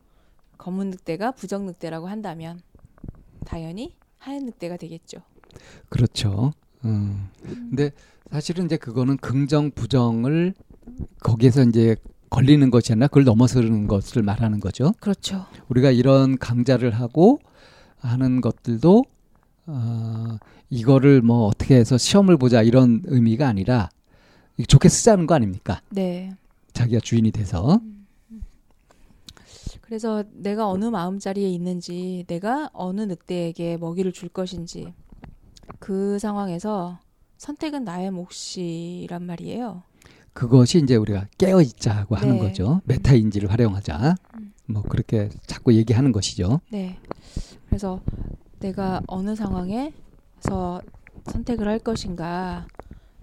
검은 0.59 0.91
늑대가 0.91 1.31
부정 1.31 1.65
늑대라고 1.65 2.09
한다면 2.09 2.61
당연히 3.45 3.95
하얀 4.25 4.47
늑대가 4.47 4.79
되겠죠. 4.79 5.19
그렇죠. 5.91 6.55
음. 6.87 7.29
근데 7.43 7.91
사실은 8.31 8.65
이제 8.65 8.79
그거는 8.79 9.19
긍정 9.19 9.71
부정을 9.71 10.55
거기에서 11.21 11.63
이제 11.63 11.97
걸리는 12.31 12.71
것이 12.71 12.93
아니라 12.93 13.09
그걸 13.09 13.25
넘어서는 13.25 13.87
것을 13.87 14.23
말하는 14.23 14.61
거죠. 14.61 14.95
그렇죠. 14.99 15.45
우리가 15.69 15.91
이런 15.91 16.39
강좌를 16.39 16.91
하고 16.93 17.39
하는 17.99 18.41
것들도 18.41 19.05
어, 19.67 20.39
이거를 20.71 21.21
뭐 21.21 21.47
어떻게 21.47 21.77
해서 21.77 21.99
시험을 21.99 22.39
보자 22.39 22.63
이런 22.63 23.03
의미가 23.05 23.47
아니라 23.47 23.91
좋게 24.67 24.89
쓰자는 24.89 25.27
거 25.27 25.35
아닙니까? 25.35 25.83
네. 25.91 26.35
자기가 26.73 27.01
주인이 27.01 27.31
돼서 27.31 27.79
그래서 29.95 30.25
내가 30.33 30.69
어느 30.69 30.87
마음자리에 30.87 31.49
있는지, 31.51 32.25
내가 32.27 32.69
어느 32.73 33.03
늑대에게 33.03 33.77
먹이를 33.77 34.11
줄 34.11 34.29
것인지, 34.29 34.93
그 35.79 36.19
상황에서 36.19 36.99
선택은 37.39 37.85
나의 37.85 38.11
몫이란 38.11 39.23
말이에요. 39.25 39.85
그것이 40.33 40.79
이제 40.83 40.97
우리가 40.97 41.29
깨어 41.39 41.61
있자고 41.61 42.17
하는 42.17 42.35
네. 42.35 42.41
거죠. 42.41 42.81
메타 42.87 43.15
인지를 43.15 43.53
활용하자. 43.53 44.17
음. 44.35 44.53
뭐 44.67 44.83
그렇게 44.83 45.29
자꾸 45.47 45.73
얘기하는 45.73 46.11
것이죠. 46.11 46.61
네. 46.73 46.99
그래서 47.69 48.01
내가 48.59 49.01
어느 49.07 49.37
상황에서 49.37 50.83
선택을 51.27 51.69
할 51.69 51.79
것인가, 51.79 52.67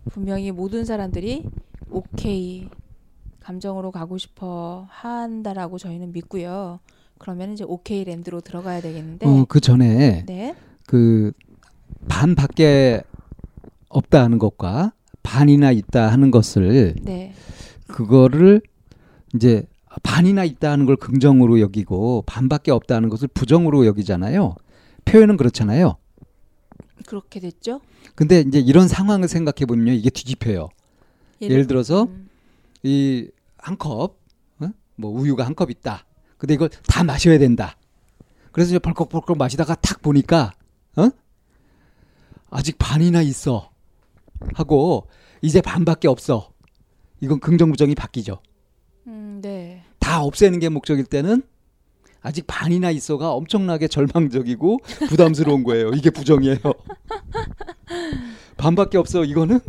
분명히 0.06 0.52
모든 0.52 0.86
사람들이 0.86 1.44
오케이, 1.90 2.70
감정으로 3.42 3.92
가고 3.92 4.18
싶어 4.18 4.86
한다라고 4.90 5.78
저희는 5.78 6.12
믿고요. 6.14 6.80
그러면 7.18 7.54
이제 7.54 7.64
오케이 7.68 8.04
랜드로 8.04 8.42
들어가야 8.42 8.82
되겠는데, 8.82 9.28
어, 9.28 9.46
그 9.48 9.60
전에 9.60 10.24
네. 10.26 10.56
그 10.88 11.32
반 12.08 12.36
밖에 12.36 13.02
없다 13.90 14.24
하는 14.24 14.40
것과 14.40 14.94
반이나 15.24 15.72
있다 15.72 16.12
하는 16.12 16.32
것을 16.32 16.96
네. 17.02 17.34
그거를 17.88 18.62
이제 19.36 19.66
반이나 20.04 20.44
있다 20.44 20.72
하는 20.72 20.86
걸 20.86 20.96
긍정으로 20.96 21.60
여기고 21.60 22.24
반밖에 22.26 22.72
없다 22.72 22.96
하는 22.96 23.10
것을 23.10 23.28
부정으로 23.28 23.86
여기잖아요. 23.86 24.56
표현은 25.06 25.38
그렇잖아요. 25.38 25.98
그렇게 27.06 27.40
됐죠. 27.40 27.82
근데 28.16 28.40
이제 28.42 28.60
이런 28.60 28.88
상황을 28.88 29.28
생각해 29.28 29.66
보면요. 29.68 29.92
이게 29.92 30.10
뒤집혀요. 30.10 30.70
예를 31.42 31.68
들어서 31.68 32.04
음, 32.04 32.30
이 32.84 33.30
한 33.58 33.78
컵, 33.78 34.18
어? 34.60 34.68
뭐 34.96 35.12
우유가 35.12 35.46
한 35.46 35.54
컵 35.56 35.70
있다. 35.70 36.06
근데 36.38 36.56
이걸 36.56 36.70
다 36.88 37.04
마셔야 37.04 37.38
된다. 37.38 37.78
그래서 38.52 38.70
이제 38.72 38.80
벌컥벌컥 38.80 39.38
마시다가 39.38 39.76
탁 39.76 40.02
보니까, 40.02 40.52
어? 40.98 41.10
아직 42.50 42.78
반이나 42.80 43.22
있어. 43.22 43.70
하고, 44.56 45.08
이제 45.44 45.62
반밖에 45.62 46.08
없어. 46.08 46.52
이건 47.20 47.40
긍정 47.40 47.70
부정이 47.70 47.94
바뀌죠. 47.94 48.40
음, 49.08 49.40
네. 49.44 49.84
다 50.00 50.24
없애는 50.24 50.60
게 50.60 50.70
목적일 50.70 51.06
때는 51.06 51.44
아직 52.22 52.46
반이나 52.48 52.90
있어가 52.92 53.32
엄청나게 53.34 53.88
절망적이고 53.88 54.80
부담스러운 55.10 55.64
거예요. 55.64 55.90
이게 55.92 56.10
부정이에요. 56.10 56.58
반밖에 58.58 58.98
없어. 58.98 59.24
이거는 59.24 59.60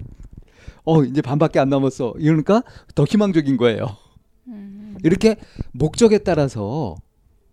어 0.84 1.04
이제 1.04 1.22
반밖에 1.22 1.58
안 1.58 1.68
남았어. 1.68 2.14
이러니까 2.18 2.62
더 2.94 3.04
희망적인 3.04 3.56
거예요. 3.56 3.96
음, 4.48 4.96
이렇게 5.04 5.36
목적에 5.72 6.18
따라서 6.18 6.96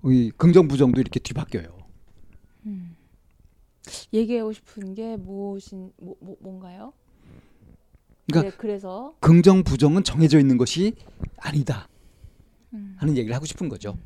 이 0.05 0.31
긍정 0.37 0.67
부정도 0.67 0.99
이렇게 0.99 1.19
뒤바뀌어요. 1.19 1.67
음. 2.65 2.95
얘기하고 4.13 4.53
싶은 4.53 4.93
게 4.93 5.17
무엇인 5.17 5.91
뭐, 5.97 6.15
뭐 6.19 6.35
뭔가요? 6.39 6.93
그러니까 8.27 8.51
네, 8.51 8.57
그래서 8.57 9.15
긍정 9.19 9.63
부정은 9.63 10.03
정해져 10.03 10.39
있는 10.39 10.57
것이 10.57 10.93
아니다 11.37 11.87
음. 12.73 12.95
하는 12.97 13.17
얘기를 13.17 13.35
하고 13.35 13.45
싶은 13.45 13.69
거죠. 13.69 13.97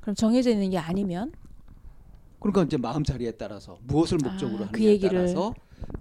그럼 0.00 0.14
정해져 0.14 0.50
있는 0.50 0.70
게 0.70 0.78
아니면 0.78 1.32
그러니까 2.40 2.62
이제 2.64 2.76
마음 2.76 3.04
자리에 3.04 3.32
따라서 3.32 3.78
무엇을 3.82 4.18
목적으로 4.22 4.64
아, 4.64 4.66
하느냐에 4.68 4.72
그 4.72 4.84
얘기를 4.84 5.18
따라서 5.18 5.54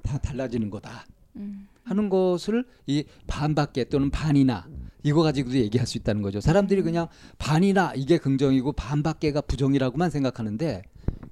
다 0.04 0.18
달라지는 0.18 0.70
거다 0.70 1.06
음, 1.36 1.68
하는 1.86 2.10
것을 2.10 2.66
이 2.88 3.06
반밖에 3.28 3.86
또는 3.86 4.10
반이나 4.10 4.68
이거 5.04 5.22
가지고도 5.22 5.56
얘기할 5.58 5.86
수 5.88 5.98
있다는 5.98 6.22
거죠. 6.22 6.42
사람들이 6.42 6.82
음. 6.82 6.86
그냥 6.86 7.08
반이나 7.38 7.94
이게 7.96 8.18
긍정이고 8.18 8.74
반밖에가 8.74 9.42
부정이라고만 9.42 10.10
생각하는데 10.10 10.82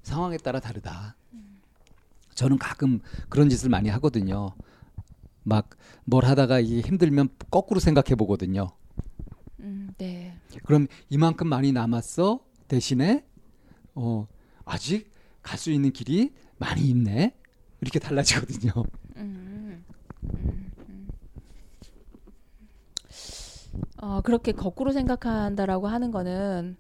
상황에 0.04 0.38
따라 0.38 0.60
다르다. 0.60 1.16
저는 2.36 2.58
가끔 2.58 2.99
그런 3.30 3.49
짓을 3.49 3.70
많이 3.70 3.89
하거든요. 3.89 4.56
막 5.43 5.70
뭘 6.06 6.26
하다가 6.26 6.60
이게 6.60 6.82
힘들면 6.82 7.30
거꾸로 7.49 7.80
생각해 7.80 8.16
보거든요. 8.16 8.70
음, 9.60 9.93
네. 9.97 10.38
그럼 10.66 10.88
이만큼 11.10 11.47
많이 11.47 11.72
남았어 11.72 12.39
대신에 12.68 13.26
어 13.95 14.28
아직 14.66 15.12
갈 15.41 15.58
수 15.58 15.72
있는 15.72 15.91
길이 15.91 16.34
많이 16.58 16.82
있네 16.89 17.36
이렇게 17.82 17.99
달라지거든요. 17.99 18.72
음, 19.18 19.53
음, 20.36 20.71
음. 20.89 21.07
어, 24.01 24.21
그렇게 24.21 24.51
거꾸로 24.51 24.91
생각한다라고 24.91 25.88
하는 25.88 26.11
거는 26.11 26.78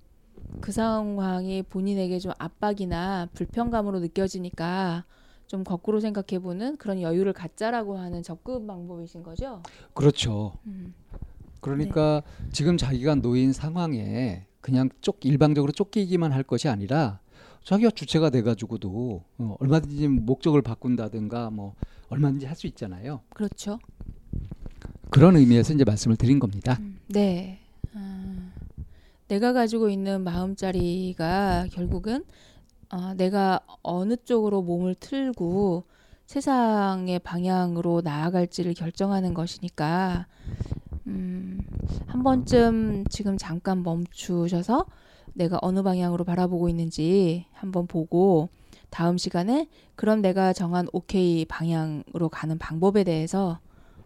그 0.61 0.71
상황이 0.71 1.63
본인에게 1.63 2.19
좀 2.19 2.31
압박이나 2.37 3.27
불편감으로 3.33 3.99
느껴지니까 3.99 5.05
좀 5.47 5.63
거꾸로 5.63 5.99
생각해보는 5.99 6.77
그런 6.77 7.01
여유를 7.01 7.33
갖자라고 7.33 7.97
하는 7.97 8.23
접근 8.23 8.65
방법이신 8.65 9.23
거죠? 9.23 9.61
그렇죠. 9.93 10.53
음, 10.65 10.93
그러니까 11.59 12.23
지금 12.51 12.77
자기가 12.77 13.15
놓인 13.15 13.53
상황에 13.53 14.47
그냥 14.61 14.89
쫓 15.01 15.17
일방적으로 15.23 15.71
쫓기기만 15.71 16.31
할 16.31 16.43
것이 16.43 16.69
아니라 16.69 17.19
자기가 17.63 17.91
주체가 17.91 18.29
돼가지고도 18.29 19.23
어, 19.37 19.55
얼마든지 19.59 20.07
목적을 20.07 20.61
바꾼다든가 20.61 21.49
뭐 21.49 21.75
얼마든지 22.13 22.45
할 22.45 22.55
수 22.55 22.67
있잖아요. 22.67 23.21
그렇죠. 23.29 23.79
그런 25.09 25.35
의미에서 25.35 25.73
이제 25.73 25.83
말씀을 25.83 26.15
드린 26.15 26.39
겁니다. 26.39 26.77
음, 26.79 26.97
네. 27.07 27.59
아, 27.93 28.51
내가 29.27 29.53
가지고 29.53 29.89
있는 29.89 30.23
마음자리가 30.23 31.67
결국은 31.71 32.23
어, 32.89 33.13
내가 33.15 33.59
어느 33.81 34.15
쪽으로 34.17 34.61
몸을 34.61 34.95
틀고 34.95 35.83
세상의 36.25 37.19
방향으로 37.19 38.01
나아갈지를 38.03 38.73
결정하는 38.73 39.33
것이니까 39.33 40.27
음, 41.07 41.59
한 42.07 42.23
번쯤 42.23 43.05
지금 43.09 43.37
잠깐 43.37 43.83
멈추셔서 43.83 44.85
내가 45.33 45.59
어느 45.61 45.81
방향으로 45.83 46.23
바라보고 46.23 46.69
있는지 46.69 47.45
한번 47.51 47.87
보고 47.87 48.49
다음 48.93 49.17
시간에 49.17 49.67
그럼 49.95 50.21
내가 50.21 50.53
정한 50.53 50.87
오케이 50.93 51.45
방향으로 51.45 52.29
가는 52.29 52.59
방법에 52.59 53.03
대해서 53.03 53.57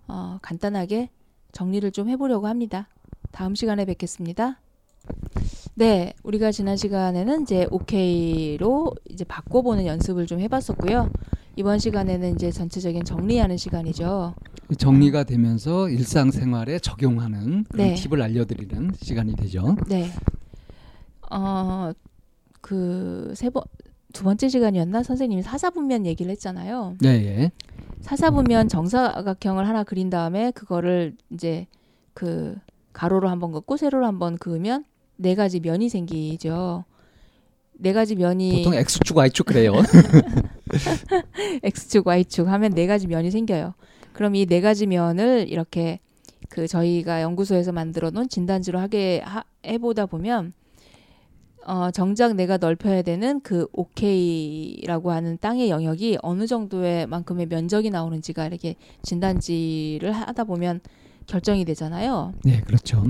어, 0.07 0.39
간단하게 0.41 1.09
정리를 1.51 1.91
좀 1.91 2.07
해보려고 2.07 2.47
합니다. 2.47 2.87
다음 3.31 3.53
시간에 3.53 3.83
뵙겠습니다. 3.83 4.61
네, 5.75 6.13
우리가 6.23 6.53
지난 6.53 6.77
시간에는 6.77 7.41
이제 7.41 7.67
오케이로 7.69 8.95
이제 9.09 9.25
바꿔보는 9.25 9.85
연습을 9.85 10.25
좀 10.25 10.39
해봤었고요. 10.39 11.11
이번 11.57 11.79
시간에는 11.79 12.35
이제 12.35 12.49
전체적인 12.49 13.03
정리하는 13.03 13.57
시간이죠. 13.57 14.35
정리가 14.77 15.25
되면서 15.25 15.89
일상생활에 15.89 16.79
적용하는 16.79 17.65
네. 17.73 17.93
팁을 17.95 18.21
알려드리는 18.21 18.91
시간이 19.01 19.35
되죠. 19.35 19.75
네. 19.89 20.09
어, 21.29 21.91
그, 22.61 23.33
세 23.35 23.49
번, 23.49 23.63
두 24.17 24.23
번째 24.23 24.49
시간이었나? 24.49 25.03
선생님이 25.03 25.43
사사분면 25.43 26.07
얘기를 26.07 26.31
했잖아요. 26.31 26.95
네, 27.01 27.09
예. 27.23 27.51
사사분면 28.01 28.67
정사각형을 28.67 29.67
하나 29.67 29.83
그린 29.83 30.09
다음에 30.09 30.49
그거를 30.49 31.15
이제 31.31 31.67
그 32.15 32.55
가로로 32.93 33.29
한번 33.29 33.51
긋고 33.51 33.77
세로로 33.77 34.07
한번 34.07 34.39
그으면 34.39 34.85
네 35.17 35.35
가지 35.35 35.59
면이 35.59 35.89
생기죠. 35.89 36.83
네 37.73 37.93
가지 37.93 38.15
면이 38.15 38.63
보통 38.63 38.73
X축, 38.73 39.15
Y축 39.17 39.45
그래요. 39.45 39.73
X축, 41.63 42.07
Y축 42.07 42.47
하면 42.47 42.71
네 42.73 42.87
가지 42.87 43.05
면이 43.05 43.29
생겨요. 43.29 43.75
그럼 44.13 44.33
이 44.33 44.47
네 44.47 44.61
가지 44.61 44.87
면을 44.87 45.45
이렇게 45.47 45.99
그 46.49 46.67
저희가 46.67 47.21
연구소에서 47.21 47.71
만들어 47.71 48.09
놓은 48.09 48.29
진단지로 48.29 48.79
하게 48.79 49.21
하, 49.23 49.43
해보다 49.63 50.07
보면 50.07 50.53
어, 51.67 51.91
정작 51.91 52.33
내가 52.35 52.55
넓혀야 52.55 53.01
되는 53.01 53.41
그 53.41 53.67
OK라고 53.73 55.11
하는 55.11 55.37
땅의 55.41 55.69
영역이 55.69 56.17
어느 56.21 56.47
정도의 56.47 57.07
만큼의 57.07 57.47
면적이 57.47 57.89
나오는지가 57.89 58.47
이렇게 58.47 58.75
진단지를 59.03 60.13
하다 60.13 60.45
보면 60.45 60.79
결정이 61.25 61.65
되잖아요. 61.65 62.33
네, 62.45 62.61
그렇죠. 62.61 63.03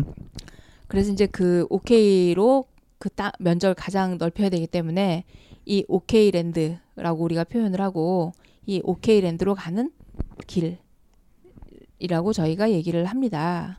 그래서 0.87 1.11
이제 1.11 1.27
그 1.27 1.67
OK로 1.69 2.65
그 2.97 3.09
땅 3.09 3.31
면적을 3.37 3.75
가장 3.75 4.17
넓혀야 4.17 4.49
되기 4.49 4.65
때문에 4.65 5.23
이 5.65 5.85
OK 5.87 6.31
land라고 6.31 7.23
우리가 7.23 7.43
표현을 7.43 7.79
하고 7.79 8.31
이 8.65 8.81
OK 8.83 9.21
land로 9.21 9.53
가는 9.53 9.91
길이라고 11.99 12.33
저희가 12.33 12.71
얘기를 12.71 13.05
합니다. 13.05 13.77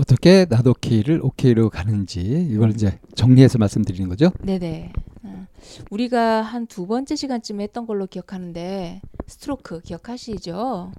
어떻게 0.00 0.46
not 0.48 0.74
OK를 0.80 1.20
OK로 1.22 1.68
가는지 1.68 2.20
이걸 2.50 2.70
이제 2.70 2.98
정리해서 3.14 3.58
말씀드리는 3.58 4.08
거죠. 4.08 4.30
네네. 4.42 4.92
어, 5.24 5.46
우리가 5.90 6.40
한 6.40 6.66
두 6.66 6.86
번째 6.86 7.14
시간쯤에 7.16 7.64
했던 7.64 7.86
걸로 7.86 8.06
기억하는데 8.06 9.02
stroke 9.26 9.80
기억하시죠? 9.82 10.92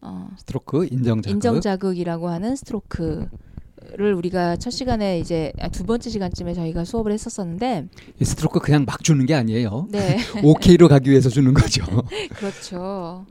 어, 0.00 0.28
stroke 0.38 0.88
인정 0.90 1.22
자극. 1.22 1.34
인정 1.34 1.60
자극이라고 1.60 2.28
하는 2.28 2.56
stroke를 2.56 4.14
우리가 4.14 4.56
첫 4.56 4.70
시간에 4.70 5.20
이제 5.20 5.52
아, 5.60 5.68
두 5.68 5.84
번째 5.84 6.08
시간쯤에 6.10 6.54
저희가 6.54 6.84
수업을 6.84 7.12
했었었는데 7.12 7.86
이 8.18 8.24
스트로크 8.24 8.58
그냥 8.58 8.84
막 8.86 9.04
주는 9.04 9.24
게 9.26 9.34
아니에요. 9.34 9.86
네. 9.90 10.16
OK로 10.42 10.88
가기 10.88 11.10
위해서 11.10 11.28
주는 11.28 11.52
거죠. 11.54 11.84
그렇죠. 12.34 13.26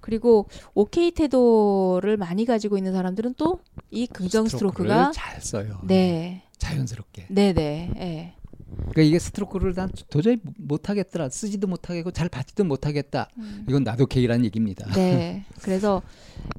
그리고 0.00 0.48
오케이 0.74 1.10
태도를 1.10 2.16
많이 2.16 2.44
가지고 2.44 2.76
있는 2.78 2.92
사람들은 2.92 3.34
또 3.34 3.60
이 3.90 4.08
긍정 4.08 4.46
스트로크가 4.48 5.12
잘 5.12 5.40
써요. 5.40 5.78
네, 5.84 6.42
자연스럽게. 6.58 7.26
네, 7.28 7.52
네, 7.52 7.90
예. 7.96 8.34
그러니까 8.76 9.02
이게 9.02 9.18
스트로크를 9.20 9.74
난 9.74 9.88
도저히 10.10 10.36
못 10.58 10.88
하겠더라. 10.88 11.28
쓰지도 11.28 11.68
못하겠고 11.68 12.10
잘 12.10 12.28
받지도 12.28 12.64
못하겠다. 12.64 13.28
음. 13.38 13.64
이건 13.68 13.84
나도 13.84 14.06
K라는 14.06 14.44
얘기입니다. 14.46 14.90
네. 14.94 15.44
그래서 15.62 16.02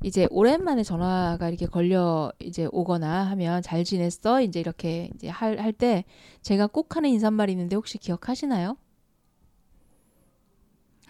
이제 0.01 0.27
오랜만에 0.31 0.83
전화가 0.83 1.49
이렇게 1.49 1.65
걸려 1.65 2.31
이제 2.39 2.69
오거나 2.71 3.23
하면 3.31 3.61
잘 3.61 3.83
지냈어? 3.83 4.41
이제 4.41 4.61
이렇게 4.61 5.09
이제 5.15 5.27
할 5.27 5.59
할 5.59 5.73
때 5.73 6.05
제가 6.41 6.67
꼭 6.67 6.95
하는 6.95 7.09
인사말이 7.09 7.51
있는데 7.51 7.75
혹시 7.75 7.97
기억하시나요? 7.97 8.77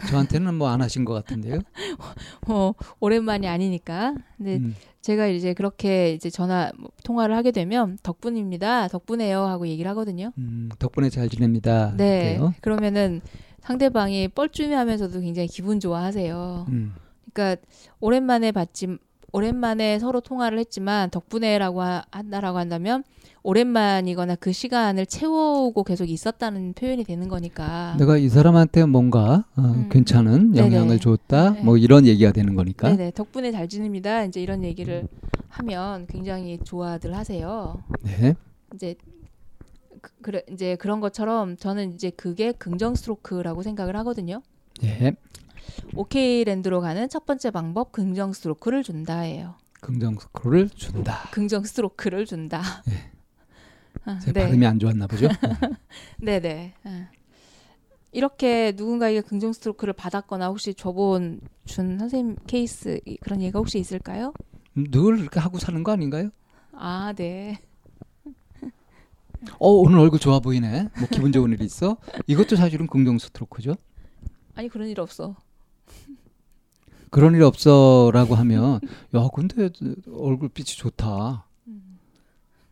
저한테는 0.09 0.55
뭐 0.55 0.67
안 0.69 0.81
하신 0.81 1.05
것 1.05 1.13
같은데요. 1.13 1.59
어, 2.49 2.73
오랜만이 2.99 3.47
아니니까. 3.47 4.15
근데 4.37 4.57
음. 4.57 4.75
제가 5.01 5.27
이제 5.27 5.53
그렇게 5.53 6.13
이제 6.13 6.29
전화 6.29 6.71
뭐 6.77 6.89
통화를 7.03 7.35
하게 7.35 7.51
되면 7.51 7.97
덕분입니다. 8.03 8.87
덕분에요 8.89 9.41
하고 9.45 9.67
얘기를 9.67 9.89
하거든요. 9.91 10.31
음, 10.37 10.69
덕분에 10.79 11.09
잘 11.09 11.29
지냅니다. 11.29 11.93
네. 11.95 12.31
이렇게요. 12.31 12.53
그러면은 12.61 13.21
상대방이 13.61 14.27
뻘쭘해하면서도 14.29 15.21
굉장히 15.21 15.47
기분 15.47 15.79
좋아하세요. 15.79 16.65
음. 16.69 16.93
그러니까 17.33 17.61
오랜만에 17.99 18.51
봤지 18.51 18.87
오랜만에 19.31 19.99
서로 19.99 20.21
통화를 20.21 20.57
했지만 20.59 21.09
덕분에라고 21.09 21.81
하- 21.81 22.03
한다라고 22.11 22.57
한다면 22.57 23.03
오랜만이거나 23.45 24.35
그 24.37 24.51
시간을 24.51 25.05
채우고 25.05 25.83
계속 25.83 26.09
있었다는 26.09 26.73
표현이 26.73 27.03
되는 27.03 27.27
거니까. 27.27 27.95
내가 27.99 28.17
이 28.17 28.27
사람한테 28.27 28.85
뭔가 28.85 29.45
어, 29.55 29.61
아. 29.61 29.61
음. 29.61 29.89
괜찮은 29.89 30.51
네네. 30.51 30.75
영향을 30.75 30.99
줬다. 30.99 31.51
네. 31.51 31.61
뭐 31.61 31.77
이런 31.77 32.07
얘기가 32.07 32.31
되는 32.31 32.55
거니까. 32.55 32.89
네네 32.89 33.11
덕분에 33.11 33.51
잘 33.51 33.69
지냅니다. 33.69 34.23
이제 34.23 34.41
이런 34.41 34.63
얘기를 34.63 35.07
하면 35.49 36.07
굉장히 36.07 36.57
좋아들 36.63 37.15
하세요. 37.15 37.83
네. 38.01 38.33
이제 38.73 38.95
그, 40.01 40.11
그래 40.23 40.41
이제 40.51 40.75
그런 40.77 40.99
것처럼 40.99 41.55
저는 41.55 41.93
이제 41.93 42.09
그게 42.09 42.51
긍정 42.51 42.95
스트로크라고 42.95 43.61
생각을 43.61 43.95
하거든요. 43.97 44.41
예. 44.83 45.15
오케이 45.95 46.43
랜드로 46.43 46.81
가는 46.81 47.07
첫 47.09 47.27
번째 47.27 47.51
방법 47.51 47.91
긍정 47.91 48.33
스트로크를 48.33 48.81
준다예요. 48.81 49.53
긍정 49.81 50.17
스크롤을 50.17 50.69
준다. 50.69 51.29
긍정 51.31 51.63
스트로크를 51.63 52.25
준다. 52.25 52.63
예. 52.89 53.14
아, 54.03 54.19
제 54.19 54.31
네. 54.33 54.43
발음이 54.43 54.65
안 54.65 54.79
좋았나 54.79 55.07
보죠. 55.07 55.27
네네. 56.21 56.73
예. 56.85 57.07
이렇게 58.11 58.71
누군가에게 58.75 59.21
긍정 59.21 59.51
스트로크를 59.53 59.93
받았거나 59.93 60.47
혹시 60.47 60.73
저번 60.73 61.41
준 61.65 61.97
선생님 61.99 62.37
케이스 62.47 62.99
이- 63.05 63.17
그런 63.17 63.41
얘기가 63.41 63.59
혹시 63.59 63.77
있을까요? 63.79 64.33
늘 64.75 65.19
이렇게 65.19 65.39
하고 65.39 65.57
사는 65.59 65.83
거 65.83 65.91
아닌가요? 65.91 66.29
아, 66.71 67.13
네. 67.15 67.59
어 69.59 69.69
오늘 69.69 69.99
얼굴 69.99 70.19
좋아 70.19 70.39
보이네. 70.39 70.89
뭐 70.97 71.07
기분 71.11 71.31
좋은 71.31 71.51
일 71.51 71.61
있어? 71.61 71.97
이것도 72.27 72.55
사실은 72.55 72.87
긍정 72.87 73.17
스트로크죠. 73.19 73.75
아니 74.55 74.69
그런 74.69 74.87
일 74.87 74.99
없어. 74.99 75.35
그런 77.11 77.35
일 77.35 77.43
없어라고 77.43 78.35
하면 78.35 78.79
야 79.13 79.27
근데 79.33 79.69
얼굴 80.11 80.49
빛이 80.49 80.67
좋다. 80.77 81.44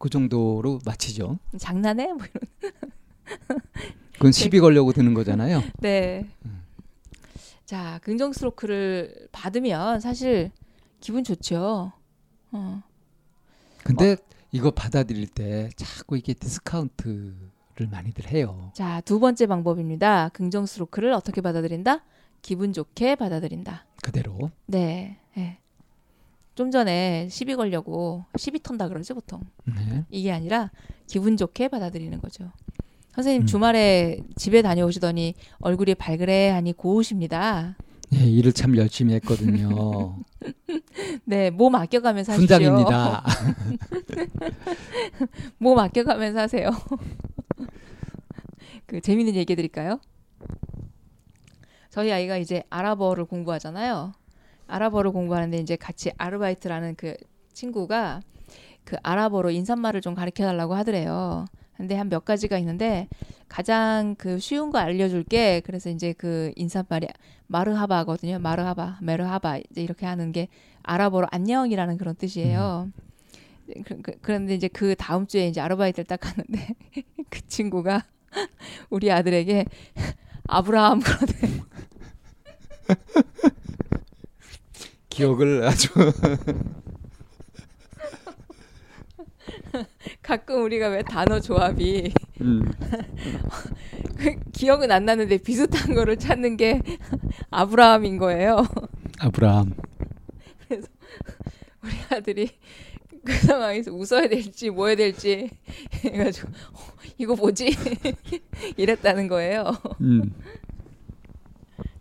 그 0.03 0.09
정도로 0.09 0.79
마치죠. 0.83 1.39
장난해? 1.57 2.11
뭐 2.11 2.25
이런. 2.25 3.61
그건 4.11 4.33
시비 4.33 4.59
걸려고 4.59 4.91
드는 4.91 5.13
거잖아요. 5.13 5.63
네. 5.79 6.27
음. 6.43 6.61
자, 7.63 8.01
긍정 8.03 8.33
stroke를 8.33 9.29
받으면 9.31 10.01
사실 10.01 10.51
기분 10.99 11.23
좋죠. 11.23 11.93
어. 12.51 12.83
근데 13.85 14.17
이거 14.51 14.71
받아들일 14.71 15.25
때 15.27 15.69
자꾸 15.77 16.17
이게 16.17 16.33
디스카운트를 16.33 17.87
많이들 17.89 18.29
해요. 18.29 18.71
자, 18.73 18.99
두 19.05 19.21
번째 19.21 19.45
방법입니다. 19.45 20.27
긍정 20.33 20.65
stroke를 20.65 21.13
어떻게 21.13 21.39
받아들인다? 21.39 22.03
기분 22.41 22.73
좋게 22.73 23.15
받아들인다. 23.15 23.85
그대로. 24.03 24.51
네. 24.65 25.17
네. 25.33 25.59
좀 26.55 26.71
전에 26.71 27.27
시비 27.29 27.55
걸려고 27.55 28.25
시비 28.37 28.61
턴다 28.61 28.87
그러죠, 28.87 29.15
보통. 29.15 29.41
네. 29.65 30.05
이게 30.09 30.31
아니라 30.31 30.71
기분 31.07 31.37
좋게 31.37 31.67
받아들이는 31.67 32.21
거죠. 32.21 32.51
선생님 33.13 33.43
음. 33.43 33.45
주말에 33.45 34.21
집에 34.35 34.61
다녀오시더니 34.61 35.35
얼굴이 35.59 35.95
발그레 35.95 36.49
하니 36.49 36.73
고우십니다. 36.73 37.75
예, 38.13 38.25
일을 38.25 38.53
참 38.53 38.77
열심히 38.77 39.13
했거든요. 39.15 40.17
네, 41.25 41.49
몸 41.49 41.75
아껴가면서 41.75 42.33
하십시오. 42.33 42.57
훈장입니다. 42.57 43.23
몸 45.57 45.79
아껴가면서 45.79 46.39
하세요. 46.39 46.69
그 48.85 49.01
재밌는 49.01 49.35
얘기 49.35 49.53
해드릴까요? 49.53 49.99
저희 51.89 52.11
아이가 52.11 52.37
이제 52.37 52.63
아랍어를 52.69 53.25
공부하잖아요. 53.25 54.13
아랍어를 54.67 55.11
공부하는데 55.11 55.57
이제 55.57 55.75
같이 55.75 56.11
아르바이트라는 56.17 56.95
그 56.95 57.15
친구가 57.53 58.21
그 58.83 58.97
아랍어로 59.03 59.51
인사말을 59.51 60.01
좀 60.01 60.13
가르쳐 60.15 60.43
달라고 60.45 60.73
하더래요. 60.75 61.45
근데 61.77 61.95
한 61.95 62.09
몇 62.09 62.23
가지가 62.23 62.57
있는데 62.59 63.07
가장 63.47 64.15
그 64.17 64.39
쉬운 64.39 64.71
거 64.71 64.77
알려줄게. 64.77 65.61
그래서 65.65 65.89
이제 65.89 66.13
그 66.13 66.51
인사말이 66.55 67.07
마르하바거든요. 67.47 68.39
마르하바, 68.39 68.99
메르하바 69.01 69.57
이제 69.71 69.81
이렇게 69.83 70.05
하는 70.05 70.31
게 70.31 70.47
아랍어로 70.83 71.27
안녕이라는 71.31 71.97
그런 71.97 72.15
뜻이에요. 72.15 72.89
그, 73.85 74.01
그, 74.01 74.13
그런데 74.21 74.55
이제 74.55 74.67
그 74.67 74.95
다음 74.95 75.25
주에 75.25 75.47
이제 75.47 75.61
아르바이트를 75.61 76.05
딱 76.05 76.25
하는데 76.25 76.67
그 77.29 77.47
친구가 77.47 78.03
우리 78.89 79.11
아들에게 79.11 79.65
아브라함 80.47 80.99
그러대. 80.99 81.47
기억을 85.13 85.63
아주 85.63 85.89
가끔 90.23 90.63
우리가 90.63 90.87
왜 90.89 91.03
단어 91.03 91.39
조합이 91.39 92.11
음, 92.41 92.63
그 94.17 94.35
기억은 94.51 94.89
안 94.91 95.05
나는데 95.05 95.37
비슷한 95.37 95.93
거를 95.93 96.17
찾는 96.17 96.57
게 96.57 96.81
아브라함인 97.51 98.17
거예요. 98.17 98.65
아브라함. 99.19 99.75
우리 100.69 101.93
아들이 102.09 102.49
그 103.23 103.33
상황에서 103.33 103.91
웃어야 103.91 104.27
될지 104.27 104.71
뭐 104.71 104.87
해야 104.87 104.95
될지 104.95 105.49
해가지고 106.05 106.47
어, 106.49 106.79
이거 107.19 107.35
뭐지 107.35 107.75
이랬다는 108.77 109.27
거예요. 109.27 109.77
음. 110.01 110.33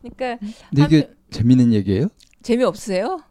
그러니까 0.00 0.38
근데 0.70 0.84
이게 0.84 1.10
재밌는 1.30 1.72
얘기예요? 1.74 2.08
재미 2.42 2.64
없으세요? 2.64 3.22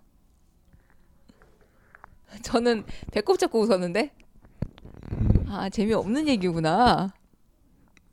저는 2.44 2.86
배꼽 3.12 3.38
잡고 3.38 3.62
웃었는데 3.62 4.12
음. 5.12 5.46
아 5.48 5.70
재미 5.70 5.94
없는 5.94 6.28
얘기구나. 6.28 7.14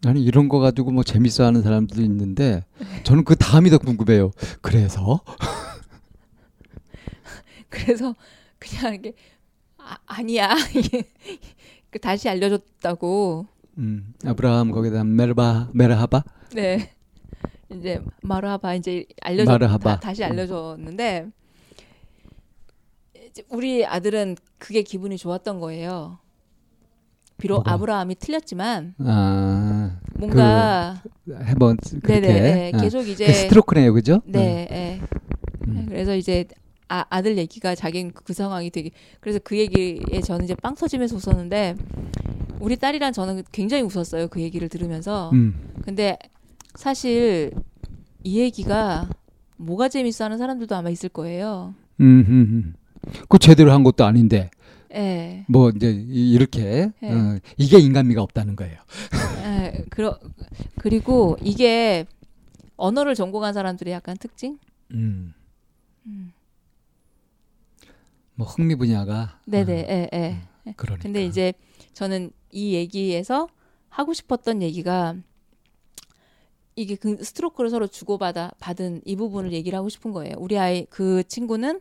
아니 0.05 0.23
이런 0.23 0.49
거 0.49 0.59
가지고 0.59 0.93
뭐 0.93 1.03
재밌어 1.03 1.45
하는 1.45 1.63
사람들도 1.63 2.03
있는데 2.03 2.65
저는 3.05 3.25
그 3.25 3.37
다음이 3.37 3.71
더 3.71 3.79
궁금해요. 3.79 4.33
그래서 4.61 5.21
그래서 7.69 8.15
그냥 8.59 8.95
이게 8.95 9.15
아, 9.79 9.99
이게 10.75 11.11
그 11.91 11.99
다시 11.99 12.29
알려줬다고 12.29 13.47
음, 13.79 14.13
아브라함 14.25 14.73
거기다 14.73 15.05
메르바 15.05 15.71
메르하바 15.73 16.25
네 16.55 16.93
이제 17.71 18.01
마르하바 18.23 18.75
이제 18.75 19.05
알려줬 19.21 19.47
마르하바. 19.47 19.95
다, 19.95 20.01
다시 20.01 20.25
알려줬는데 20.25 21.27
우리 23.51 23.87
아들은 23.87 24.37
그게 24.59 24.83
기분이 24.83 25.17
좋았던 25.17 25.61
거예요. 25.61 26.19
비록 27.37 27.57
뭐가? 27.57 27.73
아브라함이 27.73 28.17
틀렸지만 28.17 28.95
아 28.99 29.97
뭔가 30.17 31.01
해본 31.45 31.77
그렇게 32.03 32.21
네네 32.21 32.73
아, 32.75 32.81
계속 32.81 33.07
이제 33.07 33.27
그 33.27 33.33
스트로크네요, 33.33 33.93
그죠? 33.93 34.21
네, 34.25 34.67
예. 34.71 35.01
음. 35.69 35.87
그래서 35.89 36.17
이제 36.17 36.47
아, 36.89 37.05
아들 37.11 37.39
얘기가 37.39 37.77
자기는 37.77 38.13
그 38.13 38.33
상황이 38.33 38.71
되게 38.71 38.91
그래서 39.21 39.39
그 39.45 39.57
얘기에 39.57 40.21
저는 40.25 40.47
이제 40.47 40.55
빵 40.57 40.75
터지면서 40.75 41.15
웃었는데 41.17 41.77
우리 42.59 42.77
딸이랑 42.77 43.13
저는 43.13 43.45
굉장히 43.53 43.85
웃었어요 43.85 44.27
그 44.29 44.41
얘기를 44.41 44.69
들으면서 44.69 45.31
음, 45.33 45.55
근데 45.85 46.19
사실 46.79 47.51
이 48.23 48.39
얘기가 48.39 49.11
뭐가 49.57 49.89
재밌어 49.89 50.27
하는 50.27 50.39
사람들도 50.39 50.77
아마 50.77 50.91
있을 50.91 51.09
거예요. 51.09 51.75
음, 52.01 52.25
음, 52.29 52.31
음. 52.31 52.75
그 53.29 53.37
제대로 53.41 53.73
한 53.73 53.83
것도 53.83 54.05
아닌데 54.05 54.49
예. 54.95 55.45
뭐 55.49 55.71
이제 55.71 55.91
이- 55.91 56.31
이렇게 56.33 56.93
네. 57.01 57.13
어, 57.13 57.41
이게 57.57 57.81
인간미가 57.81 58.23
없다는 58.23 58.55
거예요. 58.55 58.79
예. 59.45 59.85
그러, 59.91 60.21
그리고 60.79 61.37
이게 61.43 62.07
언어를 62.77 63.17
전공한 63.17 63.55
사람들의 63.55 63.93
약간 63.93 64.17
특징? 64.17 64.61
음. 64.93 65.35
음. 66.07 66.33
뭐 68.37 68.47
흥미 68.47 68.77
분야가 68.77 69.41
네네, 69.47 69.73
예, 69.91 70.09
예. 70.17 70.37
어, 70.65 70.73
그러니까. 70.77 71.03
근데 71.03 71.25
이제 71.27 71.53
저는 71.93 72.31
이 72.53 72.75
얘기에서 72.75 73.49
하고 73.89 74.15
싶었던 74.15 74.63
얘기가 74.63 75.17
이게 76.79 76.95
그 76.95 77.23
스트로크를 77.23 77.71
서로 77.71 77.89
주고받아 77.89 78.53
받은 78.61 79.03
이 79.05 79.17
부분을 79.17 79.53
얘기를 79.53 79.77
하고 79.77 79.89
싶은 79.89 80.13
거예요. 80.13 80.35
우리 80.39 80.57
아이 80.59 80.87
그 80.89 81.25
친구는 81.27 81.81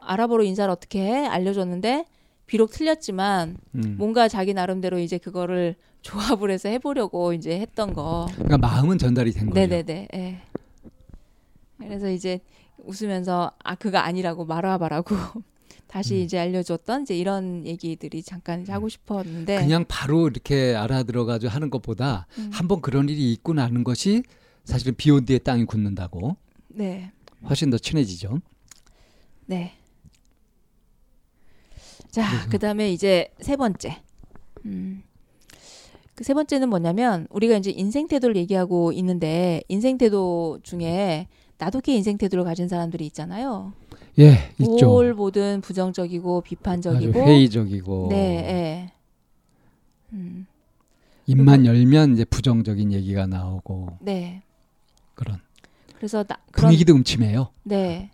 아랍어로 0.00 0.42
인사를 0.44 0.70
어떻게 0.72 1.04
해 1.04 1.26
알려줬는데 1.26 2.06
비록 2.46 2.70
틀렸지만 2.70 3.58
음. 3.74 3.96
뭔가 3.98 4.28
자기 4.28 4.54
나름대로 4.54 4.98
이제 4.98 5.18
그거를 5.18 5.76
조합을 6.00 6.50
해서 6.50 6.68
해보려고 6.68 7.32
이제 7.32 7.58
했던 7.58 7.92
거. 7.92 8.26
그러니까 8.34 8.58
마음은 8.58 8.98
전달이 8.98 9.32
된 9.32 9.48
거죠. 9.48 9.60
네네네. 9.60 10.08
예. 10.14 10.42
그래서 11.78 12.10
이제 12.10 12.40
웃으면서 12.78 13.52
아 13.62 13.74
그거 13.74 13.98
아니라고 13.98 14.44
말아봐라고 14.44 15.16
다시 15.86 16.14
음. 16.14 16.18
이제 16.20 16.38
알려줬던 16.38 17.02
이제 17.02 17.16
이런 17.16 17.64
얘기들이 17.66 18.22
잠깐 18.22 18.66
하고 18.68 18.88
싶었는데 18.88 19.58
그냥 19.60 19.84
바로 19.86 20.26
이렇게 20.28 20.74
알아들어가지고 20.74 21.50
하는 21.50 21.70
것보다 21.70 22.26
음. 22.38 22.50
한번 22.52 22.80
그런 22.80 23.08
일이 23.08 23.32
있고 23.32 23.52
나는 23.54 23.84
것이 23.84 24.22
사실은 24.64 24.94
비온 24.96 25.24
뒤에 25.24 25.38
땅이 25.38 25.64
굳는다고 25.66 26.36
네, 26.68 27.12
훨씬 27.48 27.70
더 27.70 27.78
친해지죠. 27.78 28.40
네. 29.46 29.74
자, 32.10 32.28
그래서- 32.30 32.48
그 32.48 32.58
다음에 32.58 32.92
이제 32.92 33.28
세 33.40 33.56
번째. 33.56 34.00
음. 34.64 35.02
그 36.14 36.22
세 36.22 36.32
번째는 36.32 36.68
뭐냐면 36.68 37.26
우리가 37.30 37.56
이제 37.56 37.72
인생 37.72 38.06
태도를 38.06 38.36
얘기하고 38.36 38.92
있는데 38.92 39.62
인생 39.68 39.98
태도 39.98 40.60
중에 40.62 41.26
나도 41.58 41.80
게 41.80 41.94
인생 41.96 42.16
태도를 42.18 42.44
가진 42.44 42.68
사람들이 42.68 43.04
있잖아요. 43.06 43.72
예, 44.18 44.52
있죠. 44.58 44.86
뭘 44.86 45.14
보든 45.14 45.60
부정적이고 45.60 46.42
비판적이고 46.42 47.12
회의적이고. 47.12 48.08
네, 48.10 48.16
예. 48.16 48.92
음, 50.12 50.46
입만 51.26 51.66
열면 51.66 52.14
이제 52.14 52.24
부정적인 52.24 52.92
얘기가 52.92 53.26
나오고 53.26 53.98
네. 54.00 54.42
그런 55.14 55.40
그래서 55.96 56.22
나, 56.22 56.36
그런 56.52 56.68
분위기도 56.68 56.94
음침해요. 56.94 57.48
네. 57.64 58.10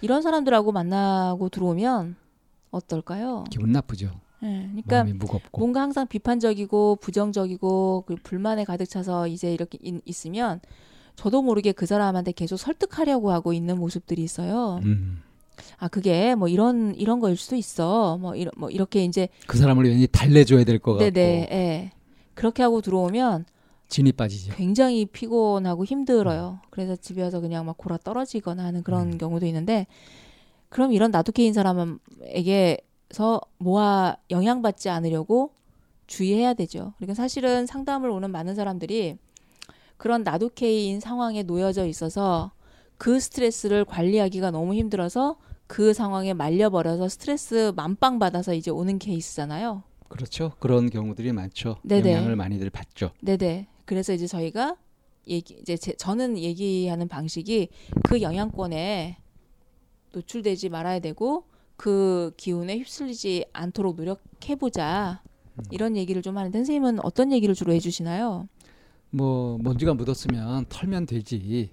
이런 0.00 0.22
사람들하고 0.22 0.72
만나고 0.72 1.48
들어오면 1.48 2.16
어떨까요? 2.70 3.44
기분 3.50 3.72
나쁘죠. 3.72 4.10
네, 4.40 4.68
그러니까. 4.86 5.06
뭔가 5.52 5.82
항상 5.82 6.08
비판적이고 6.08 6.96
부정적이고 6.96 8.04
그 8.06 8.16
불만에 8.22 8.64
가득 8.64 8.86
차서 8.86 9.28
이제 9.28 9.52
이렇게 9.52 9.78
있, 9.80 10.02
있으면 10.04 10.60
저도 11.14 11.42
모르게 11.42 11.72
그 11.72 11.86
사람한테 11.86 12.32
계속 12.32 12.56
설득하려고 12.56 13.30
하고 13.30 13.52
있는 13.52 13.78
모습들이 13.78 14.22
있어요. 14.22 14.80
음. 14.84 15.22
아 15.78 15.88
그게 15.88 16.34
뭐 16.34 16.48
이런 16.48 16.94
이런 16.96 17.20
거일 17.20 17.36
수도 17.36 17.56
있어. 17.56 18.18
뭐 18.18 18.34
이런 18.36 18.52
뭐 18.56 18.70
이렇게 18.70 19.04
이제 19.04 19.28
그 19.46 19.58
사람을 19.58 19.84
왠지 19.84 20.06
달래줘야 20.06 20.64
될 20.64 20.78
것 20.78 20.92
같고 20.94 21.10
네네 21.10 21.48
예. 21.52 21.90
그렇게 22.34 22.62
하고 22.62 22.80
들어오면 22.80 23.44
진이 23.88 24.12
빠지죠. 24.12 24.54
굉장히 24.54 25.04
피곤하고 25.04 25.84
힘들어요. 25.84 26.60
그래서 26.70 26.96
집에 26.96 27.22
와서 27.22 27.40
그냥 27.40 27.66
막 27.66 27.76
골아 27.76 27.98
떨어지거나 27.98 28.64
하는 28.64 28.82
그런 28.82 29.12
음. 29.12 29.18
경우도 29.18 29.44
있는데 29.46 29.86
그럼 30.70 30.92
이런 30.92 31.10
나도케인 31.10 31.52
사람에게서 31.52 33.40
모아 33.58 34.16
영향받지 34.30 34.88
않으려고 34.88 35.52
주의해야 36.06 36.54
되죠. 36.54 36.94
그러니까 36.96 37.14
사실은 37.14 37.66
상담을 37.66 38.10
오는 38.10 38.30
많은 38.30 38.54
사람들이 38.54 39.16
그런 39.96 40.22
나도케인 40.22 41.00
상황에 41.00 41.42
놓여져 41.42 41.86
있어서 41.86 42.52
그 42.98 43.20
스트레스를 43.20 43.84
관리하기가 43.84 44.50
너무 44.50 44.74
힘들어서 44.74 45.36
그 45.72 45.94
상황에 45.94 46.34
말려버려서 46.34 47.08
스트레스 47.08 47.72
만빵 47.74 48.18
받아서 48.18 48.52
이제 48.52 48.70
오는 48.70 48.98
케이스잖아요. 48.98 49.82
그렇죠. 50.08 50.52
그런 50.58 50.90
경우들이 50.90 51.32
많죠. 51.32 51.76
네네. 51.82 52.12
영향을 52.12 52.36
많이들 52.36 52.68
받죠. 52.68 53.12
네네. 53.22 53.68
그래서 53.86 54.12
이제 54.12 54.26
저희가 54.26 54.76
얘기 55.28 55.54
이제 55.54 55.78
제, 55.78 55.94
저는 55.94 56.36
얘기하는 56.36 57.08
방식이 57.08 57.70
그 58.02 58.20
영향권에 58.20 59.16
노출되지 60.12 60.68
말아야 60.68 60.98
되고 60.98 61.44
그 61.78 62.32
기운에 62.36 62.76
휩쓸리지 62.76 63.46
않도록 63.54 63.96
노력해 63.96 64.56
보자. 64.56 65.22
음. 65.54 65.64
이런 65.70 65.96
얘기를 65.96 66.20
좀 66.20 66.36
하는데 66.36 66.58
선생님은 66.58 67.02
어떤 67.02 67.32
얘기를 67.32 67.54
주로 67.54 67.72
해주시나요? 67.72 68.46
뭐 69.08 69.56
먼지가 69.62 69.94
묻었으면 69.94 70.66
털면 70.68 71.06
되지. 71.06 71.70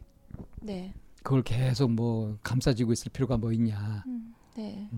네, 0.62 0.94
그걸 1.30 1.44
계속 1.44 1.92
뭐 1.92 2.40
감싸지고 2.42 2.92
있을 2.92 3.12
필요가 3.12 3.38
뭐 3.38 3.54
있냐. 3.54 4.04
네. 4.56 4.90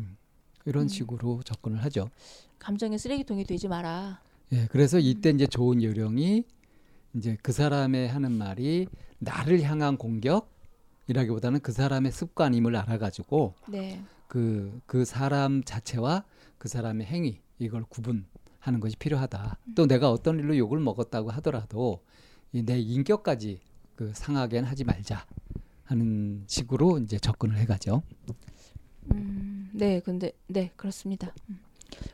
이런 0.64 0.84
음. 0.84 0.88
식으로 0.88 1.41
접근을 1.44 1.84
하죠. 1.84 2.10
감정의 2.58 2.99
쓰레기통이 2.99 3.44
되지 3.44 3.68
마라. 3.68 4.22
예, 4.53 4.66
그래서 4.68 4.98
이때 4.98 5.32
이제 5.32 5.45
좋은 5.45 5.84
요령이 5.84 6.45
이제 7.16 7.38
그 7.41 7.52
사람의 7.52 8.08
하는 8.08 8.32
말이 8.32 8.88
나를 9.20 9.62
향한 9.64 9.98
공격이라기보다는 9.98 11.60
그 11.60 11.74
사람의 11.74 12.14
습관임을 12.14 12.78
알아가지고 12.78 13.56
네, 13.68 14.02
그, 14.30 14.80
그 14.86 15.03
사람 15.03 15.62
자체와 15.66 16.24
그 16.58 16.70
사람의 16.70 17.08
행위 17.08 17.41
이걸 17.60 17.84
구분하는 17.84 18.80
것이 18.80 18.95
필요하다. 18.95 19.58
또 19.76 19.86
내가 19.86 20.10
어떤 20.10 20.40
일로 20.40 20.58
욕을 20.58 20.80
먹었다고 20.80 21.30
하더라도 21.32 22.02
이내 22.53 22.80
인격까지 22.80 23.60
그 23.98 24.14
상하게는 24.16 24.70
하지 24.70 24.86
말자 24.86 25.26
하는 25.92 26.44
식으로 26.48 27.00
이제 27.00 27.20
접근을 27.20 27.58
해가죠. 27.58 28.02
음, 29.12 29.70
네, 29.74 30.00
근데 30.00 30.32
네 30.48 30.72
그렇습니다. 30.78 31.34
음. 31.50 31.60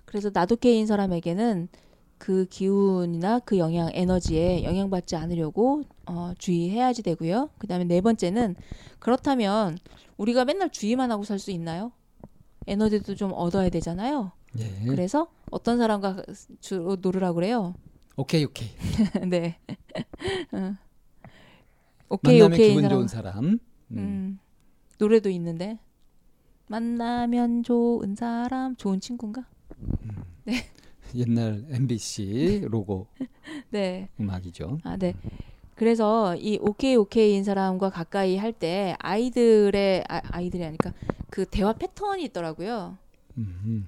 그래서 0.06 0.32
나도케인 0.34 0.88
사람에게는 0.88 1.68
그 2.18 2.46
기운이나 2.50 3.38
그 3.40 3.60
영향 3.60 3.92
에너지에 3.94 4.64
영향받지 4.64 5.16
않으려고 5.16 5.84
어, 6.08 6.34
주의해야지 6.40 7.04
되고요. 7.04 7.52
그다음에 7.60 7.84
네 7.86 8.02
번째는 8.02 8.56
그렇다면 8.98 9.78
우리가 10.18 10.44
맨날 10.46 10.72
주의만 10.72 11.12
하고 11.12 11.24
살 11.24 11.38
수 11.38 11.52
있나요? 11.52 11.92
에너지도 12.66 13.14
좀 13.16 13.32
얻어야 13.34 13.70
되잖아요. 13.70 14.32
예. 14.58 14.86
그래서 14.88 15.28
어떤 15.52 15.78
사람과 15.78 16.24
주로 16.60 16.96
놀으라 17.00 17.32
그래요. 17.34 17.76
오케이 18.16 18.44
오케이. 18.44 18.70
네. 19.30 19.60
어. 20.52 20.74
오케이 22.10 22.42
오케이 22.42 22.70
기분 22.70 22.82
사람. 22.84 22.98
좋은 22.98 23.08
사람. 23.08 23.60
음. 23.92 23.98
음. 23.98 24.40
노래도 24.98 25.30
있는데 25.30 25.80
만나면 26.68 27.64
좋은 27.64 28.16
사람 28.16 28.76
좋은 28.76 29.00
친구인가? 29.00 29.46
옛날 31.16 31.66
MBC 31.70 32.66
로고 32.70 33.08
네. 33.70 34.10
음악이죠. 34.20 34.80
아, 34.84 34.98
네. 34.98 35.14
그래서 35.76 36.36
이 36.36 36.58
오케이 36.60 36.96
오케이인 36.96 37.44
사람과 37.44 37.90
가까이 37.90 38.36
할 38.38 38.52
때 38.52 38.96
아이들의 39.00 40.04
아, 40.10 40.22
아이들이 40.32 40.64
아니까 40.66 40.92
그 41.30 41.46
대화 41.46 41.74
패턴이 41.74 42.24
있더라고요. 42.26 42.98
음. 43.38 43.88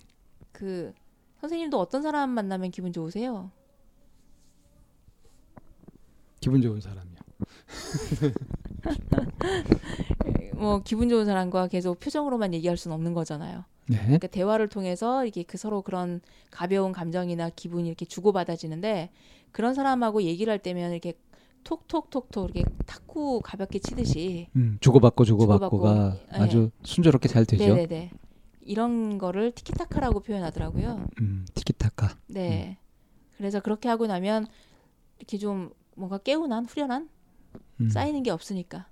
그 0.51 0.93
선생님도 1.41 1.79
어떤 1.79 2.01
사람 2.03 2.29
만나면 2.29 2.69
기분 2.71 2.93
좋으세요? 2.93 3.49
기분 6.39 6.61
좋은 6.61 6.79
사람이요. 6.79 7.15
뭐 10.55 10.81
기분 10.83 11.09
좋은 11.09 11.25
사람과 11.25 11.67
계속 11.67 11.99
표정으로만 11.99 12.53
얘기할 12.53 12.77
수는 12.77 12.95
없는 12.95 13.13
거잖아요. 13.13 13.63
네. 13.87 13.97
그러니까 13.97 14.27
대화를 14.27 14.67
통해서 14.67 15.25
이게 15.25 15.43
그 15.43 15.57
서로 15.57 15.81
그런 15.81 16.21
가벼운 16.51 16.91
감정이나 16.91 17.49
기분이 17.49 17.87
이렇게 17.87 18.05
주고받아지는데 18.05 19.09
그런 19.51 19.73
사람하고 19.73 20.23
얘기를 20.23 20.51
할 20.51 20.59
때면 20.59 20.91
이렇게 20.91 21.13
톡톡톡톡 21.63 22.51
이렇게 22.55 22.63
탁구 22.85 23.41
가볍게 23.43 23.79
치듯이 23.79 24.47
음, 24.55 24.77
주고받고 24.79 25.25
주고받고가 25.25 26.11
주고받고, 26.11 26.37
예. 26.37 26.41
아주 26.41 26.71
순조롭게 26.83 27.27
잘 27.27 27.45
되죠. 27.45 27.63
네네네 27.63 28.11
이런 28.61 29.17
거를 29.17 29.51
티키타카라고 29.51 30.19
표현하더라고요. 30.19 31.07
음, 31.21 31.45
티키타카. 31.55 32.17
네. 32.27 32.77
그래서 33.37 33.59
그렇게 33.59 33.89
하고 33.89 34.05
나면 34.05 34.45
이렇게 35.17 35.37
좀 35.37 35.71
뭔가 35.95 36.17
깨운한 36.17 36.65
후련한 36.65 37.09
음. 37.81 37.89
쌓이는 37.89 38.23
게 38.23 38.31
없으니까. 38.31 38.85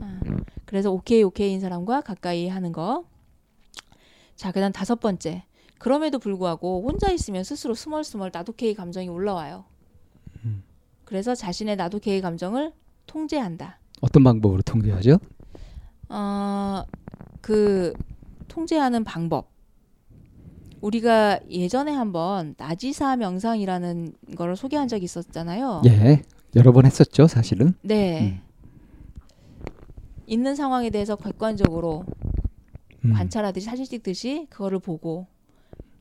아, 0.00 0.20
그래서 0.64 0.90
오케이 0.90 1.22
오케이인 1.22 1.60
사람과 1.60 2.00
가까이 2.00 2.48
하는 2.48 2.72
거. 2.72 3.04
자, 4.36 4.52
그다음 4.52 4.72
다섯 4.72 5.00
번째. 5.00 5.44
그럼에도 5.78 6.18
불구하고 6.18 6.82
혼자 6.82 7.10
있으면 7.10 7.44
스스로 7.44 7.74
스멀스멀 7.74 8.30
나도 8.32 8.52
케이 8.52 8.74
감정이 8.74 9.08
올라와요. 9.08 9.64
음. 10.44 10.62
그래서 11.04 11.34
자신의 11.34 11.76
나도 11.76 12.00
케이 12.00 12.20
감정을 12.20 12.72
통제한다. 13.06 13.78
어떤 14.00 14.24
방법으로 14.24 14.62
통제하죠? 14.62 15.18
어, 16.08 16.84
그 17.40 17.92
통제하는 18.48 19.04
방법. 19.04 19.50
우리가 20.80 21.40
예전에 21.50 21.92
한번 21.92 22.54
나지사 22.56 23.16
명상이라는 23.16 24.12
거를 24.36 24.56
소개한 24.56 24.86
적이 24.86 25.04
있었잖아요. 25.04 25.82
예. 25.86 26.22
여러 26.56 26.72
번 26.72 26.86
했었죠, 26.86 27.26
사실은. 27.26 27.74
네. 27.82 28.40
있는 30.26 30.54
상황에 30.54 30.90
대해서 30.90 31.16
객관적으로 31.16 32.04
음. 33.04 33.12
관찰하듯이 33.12 33.66
사진 33.66 33.84
찍듯이 33.84 34.46
그거를 34.50 34.78
보고 34.78 35.26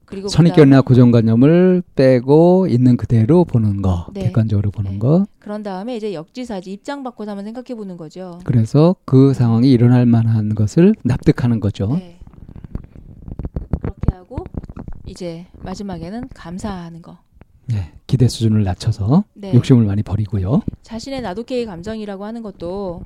그리고 0.07 0.30
선입견이나 0.30 0.82
고정관념을 0.82 1.84
빼고 1.95 2.68
있는 2.69 2.95
그대로 2.95 3.44
보는 3.44 3.82
거, 3.82 4.07
네. 4.14 4.24
객관적으로 4.24 4.72
보는 4.72 4.91
네. 4.94 4.99
거. 4.99 5.26
그런 5.38 5.64
다음에 5.64 5.98
이제 5.98 6.14
역지사지 6.14 6.72
입장 6.72 7.03
바꿔서 7.03 7.32
한번 7.32 7.44
생각해 7.44 7.76
보는 7.76 7.98
거죠. 7.98 8.40
그래서 8.45 8.95
그 9.03 9.34
상황이 9.34 9.69
일어날 9.69 10.06
만한 10.06 10.56
것을 10.56 10.95
납득하는 11.03 11.60
거죠. 11.60 11.98
네. 11.98 12.19
그렇게 13.82 14.15
하고 14.15 14.45
이제 15.06 15.45
마지막에는 15.60 16.30
감사하는 16.34 17.02
거. 17.02 17.18
예, 17.74 17.91
기대 18.07 18.27
수준을 18.29 18.63
낮춰서 18.63 19.25
네. 19.34 19.53
욕심을 19.53 19.85
많이 19.85 20.01
버리고요. 20.01 20.61
자신의 20.81 21.21
나도케이 21.21 21.65
감정이라고 21.65 22.25
하는 22.25 22.41
것도 22.41 23.03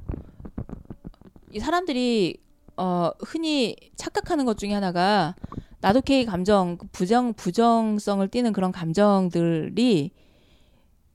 이 1.52 1.60
사람들이 1.60 2.38
어 2.78 3.12
흔히 3.20 3.76
착각하는 3.96 4.46
것 4.46 4.58
중에 4.58 4.74
하나가 4.74 5.36
나도케이 5.82 6.26
감정 6.26 6.78
그 6.78 6.88
부정 6.92 7.34
부정성을 7.34 8.26
띠는 8.28 8.54
그런 8.54 8.72
감정들이 8.72 10.12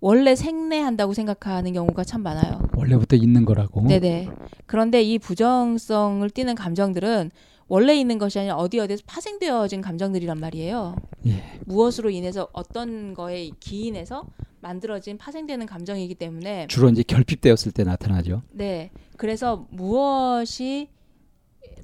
원래 0.01 0.35
생내한다고 0.35 1.15
생각하는 1.15 1.73
경우가 1.73 2.05
참 2.05 2.23
많아요. 2.23 2.61
원래부터 2.77 3.17
있는 3.17 3.45
거라고. 3.45 3.83
네네. 3.87 4.29
그런데 4.67 5.03
이 5.03 5.19
부정성을 5.19 6.29
띠는 6.31 6.55
감정들은 6.55 7.31
원래 7.69 7.95
있는 7.95 8.19
것이 8.19 8.39
아니라 8.39 8.57
어디 8.57 8.79
어디에서 8.79 9.03
파생되어진 9.07 9.81
감정들이란 9.81 10.39
말이에요. 10.39 10.97
예. 11.27 11.43
무엇으로 11.65 12.11
인해서 12.11 12.49
어떤 12.53 13.15
거에 13.15 13.51
기인해서 13.59 14.27
만들어진 14.61 15.19
파생되는 15.19 15.67
감정이기 15.67 16.15
때문에 16.15 16.67
주로 16.69 16.89
이제 16.89 17.03
결핍되었을 17.03 17.73
때 17.73 17.85
나타나죠. 17.85 18.43
네. 18.51 18.91
그래서 19.17 19.67
무엇이 19.71 20.89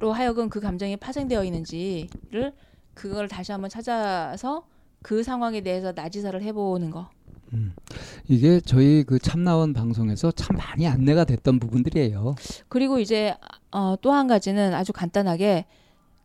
하여금 0.00 0.48
그 0.48 0.60
감정이 0.60 0.96
파생되어 0.96 1.44
있는지를 1.44 2.52
그걸 2.94 3.28
다시 3.28 3.52
한번 3.52 3.70
찾아서 3.70 4.66
그 5.02 5.22
상황에 5.22 5.60
대해서 5.60 5.92
나지사를 5.92 6.40
해보는 6.42 6.90
거. 6.90 7.10
음. 7.52 7.74
이게 8.28 8.60
저희 8.60 9.04
그 9.04 9.18
참나원 9.18 9.72
방송에서 9.74 10.30
참 10.32 10.56
많이 10.56 10.86
안내가 10.86 11.24
됐던 11.24 11.58
부분들이에요. 11.58 12.34
그리고 12.68 12.98
이제 12.98 13.34
어, 13.70 13.96
또 14.00 14.12
한 14.12 14.26
가지는 14.26 14.74
아주 14.74 14.92
간단하게 14.92 15.66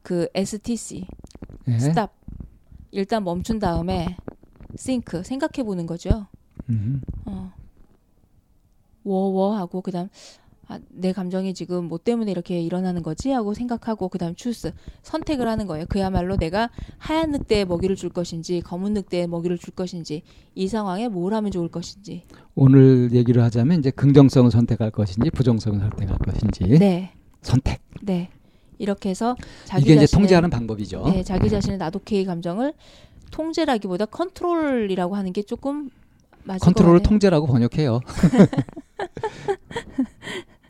그 0.04 0.28
STC 0.34 1.06
예. 1.68 1.80
stop 1.80 2.14
일단 2.92 3.24
멈춘 3.24 3.60
다음에 3.60 4.16
think 4.78 5.24
생각해 5.24 5.64
보는 5.66 5.86
거죠. 5.86 6.28
음. 6.70 7.02
어. 7.26 7.52
워워 9.04 9.58
하고 9.58 9.82
그다음 9.82 10.10
아, 10.70 10.80
내 10.90 11.14
감정이 11.14 11.54
지금 11.54 11.86
뭐 11.86 11.98
때문에 11.98 12.30
이렇게 12.30 12.60
일어나는 12.62 13.02
거지 13.02 13.32
하고 13.32 13.54
생각하고 13.54 14.10
그다음 14.10 14.36
choose 14.36 14.74
선택을 15.02 15.48
하는 15.48 15.66
거예요. 15.66 15.86
그야말로 15.88 16.36
내가 16.36 16.70
하얀 16.98 17.32
늑대에 17.32 17.64
먹이를 17.66 17.96
줄 17.96 18.10
것인지 18.10 18.62
검은 18.62 18.94
늑대에 18.94 19.28
먹이를 19.28 19.58
줄 19.58 19.74
것인지 19.74 20.24
이 20.56 20.68
상황에 20.68 21.08
뭘 21.08 21.34
하면 21.34 21.52
좋을 21.52 21.70
것인지. 21.70 22.24
오늘 22.56 23.12
얘기를 23.14 23.42
하자면 23.44 23.80
이제 23.80 23.92
긍정성을 23.92 24.52
선택할 24.52 24.92
것인지 24.92 25.30
부정성을 25.32 25.80
선택할 25.80 26.18
것인지 26.18 26.64
네, 26.80 27.14
선택. 27.42 27.80
네. 28.02 28.30
이렇게 28.78 29.10
해서 29.10 29.36
자기 29.66 29.84
이게 29.84 29.94
이제 29.94 30.02
자신의, 30.02 30.22
통제하는 30.22 30.50
방법이죠. 30.50 31.04
네, 31.12 31.24
자기 31.24 31.50
자신의 31.50 31.78
나도케이 31.78 32.26
감정을 32.26 32.74
통제라기보다 33.32 34.06
컨트롤이라고 34.06 35.16
하는 35.16 35.34
게 35.34 35.42
조금 35.44 35.90
맞을 36.44 36.60
컨트롤을. 36.60 37.02
통제라고 37.04 37.48
번역해요. 37.48 38.02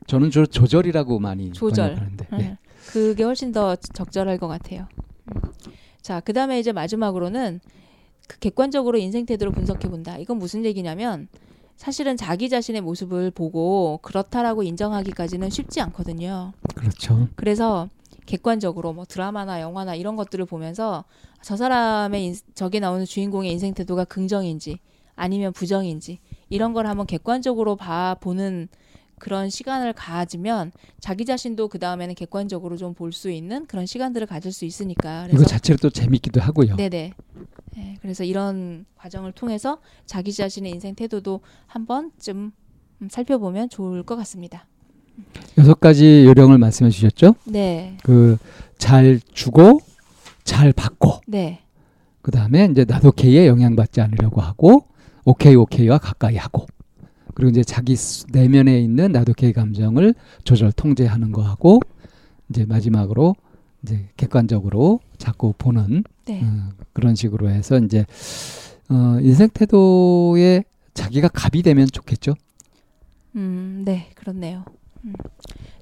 저는 0.07 0.31
주로 0.31 0.45
조절이라고 0.45 1.19
많이 1.19 1.51
조절. 1.51 1.95
번역하는데. 1.95 2.27
응. 2.34 2.39
예. 2.39 2.57
그게 2.88 3.23
훨씬 3.23 3.51
더 3.51 3.75
적절할 3.75 4.38
것 4.38 4.47
같아요. 4.47 4.88
음. 5.35 5.41
자, 6.01 6.21
그 6.21 6.31
다음에 6.34 6.59
이제 6.59 6.71
마지막으로는 6.71 7.59
그 8.27 8.39
객관적으로 8.39 8.97
인생 8.97 9.25
태도를 9.25 9.53
분석해 9.53 9.89
본다. 9.89 10.17
이건 10.17 10.38
무슨 10.38 10.65
얘기냐면 10.65 11.27
사실은 11.75 12.17
자기 12.17 12.49
자신의 12.49 12.81
모습을 12.81 13.31
보고 13.31 13.99
그렇다라고 14.01 14.63
인정하기까지는 14.63 15.49
쉽지 15.49 15.81
않거든요. 15.81 16.53
그렇죠. 16.75 17.27
그래서 17.35 17.89
객관적으로 18.25 18.93
뭐 18.93 19.05
드라마나 19.05 19.61
영화나 19.61 19.95
이런 19.95 20.15
것들을 20.15 20.45
보면서 20.45 21.05
저 21.41 21.55
사람의 21.55 22.25
인, 22.25 22.35
저기 22.55 22.79
나오는 22.79 23.05
주인공의 23.05 23.51
인생 23.51 23.73
태도가 23.73 24.05
긍정인지 24.05 24.79
아니면 25.15 25.53
부정인지 25.53 26.19
이런 26.49 26.73
걸 26.73 26.88
한번 26.88 27.05
객관적으로 27.05 27.75
봐 27.75 28.15
보는 28.19 28.69
그런 29.19 29.49
시간을 29.49 29.94
가지면 29.94 30.72
자기 30.99 31.26
자신도 31.26 31.68
그 31.69 31.80
다음에는 31.80 32.15
객관적으로 32.15 32.77
좀 32.77 32.94
볼 32.94 33.11
수 33.11 33.30
있는 33.31 33.65
그런 33.68 33.85
시간들을 33.85 34.27
가질 34.27 34.52
수 34.52 34.65
있으니까 34.65 35.27
이거 35.31 35.44
자체로 35.44 35.77
또 35.81 35.89
재밌기도 35.89 36.39
하고요. 36.41 36.76
네네 36.76 37.14
네, 37.76 37.98
그래서 38.02 38.23
이런 38.23 38.85
과정을 38.95 39.31
통해서 39.34 39.80
자기 40.06 40.34
자신의 40.34 40.72
인생 40.72 40.95
태도도 40.95 41.41
한 41.68 41.85
번쯤 41.85 42.52
음, 43.02 43.07
살펴보면 43.10 43.69
좋을 43.69 44.03
것 44.03 44.15
같습니다. 44.15 44.65
여섯 45.57 45.80
가지 45.80 46.26
요령을 46.26 46.57
말씀해 46.57 46.89
주셨죠. 46.91 47.35
네, 47.45 47.98
그 48.03 48.38
잘 48.77 49.19
주고 49.34 49.80
잘 50.44 50.72
받고 50.72 51.22
네, 51.27 51.61
그 52.22 52.30
다음에 52.31 52.68
이제 52.72 52.85
나도 52.85 53.11
K에 53.11 53.48
영향받지 53.48 54.02
않으려고 54.02 54.41
하고 54.41 54.85
오케이 55.26 55.56
오케이와 55.56 55.98
가까이 55.98 56.35
하고 56.38 56.68
그리고 57.38 57.51
이제 57.51 57.64
자기 57.64 57.95
스- 57.95 58.26
내면에 58.31 58.81
있는 58.81 59.11
나도 59.11 59.34
K 59.34 59.53
감정을 59.53 60.15
조절 60.43 60.72
통제하는 60.72 61.31
거하고 61.31 61.80
이제 62.49 62.65
마지막으로 62.65 63.35
이제 63.84 64.09
객관적으로 64.18 65.01
자꾸 65.19 65.53
보는 65.55 66.03
네. 66.26 66.41
어, 66.43 66.69
그런 66.93 67.14
식으로 67.14 67.51
해서 67.51 67.77
이제 67.77 68.07
어, 68.89 69.19
인생 69.22 69.49
태도에 69.49 70.64
자기가 70.95 71.27
갑이 71.27 71.61
되면 71.61 71.85
좋겠죠. 71.85 72.34
음, 73.35 73.84
네, 73.85 74.09
그렇네요. 74.15 74.65
음. 75.05 75.14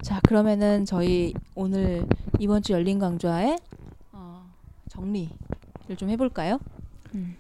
자, 0.01 0.19
그러면은 0.27 0.83
저희 0.83 1.33
오늘 1.55 2.05
이번 2.37 2.63
주 2.63 2.73
열린 2.73 2.99
강좌의 2.99 3.57
어, 4.11 4.43
정리를 4.89 5.29
좀 5.95 6.09
해볼까요? 6.09 6.59
음. 7.13 7.37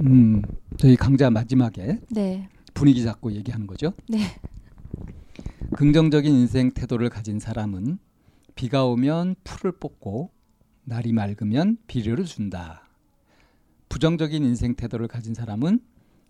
음, 0.00 0.42
저희 0.80 0.96
강좌 0.96 1.28
마지막에 1.28 2.00
네, 2.10 2.48
분위기 2.72 3.02
잡고 3.02 3.32
얘기하는 3.32 3.66
거죠. 3.66 3.92
네, 4.08 4.18
긍정적인 5.74 6.34
인생 6.34 6.70
태도를 6.70 7.10
가진 7.10 7.38
사람은 7.38 7.98
비가 8.54 8.86
오면 8.86 9.36
풀을 9.44 9.72
뽑고 9.72 10.30
날이 10.84 11.12
맑으면 11.12 11.76
비료를 11.86 12.24
준다. 12.24 12.88
부정적인 13.90 14.42
인생 14.42 14.74
태도를 14.74 15.06
가진 15.06 15.34
사람은 15.34 15.80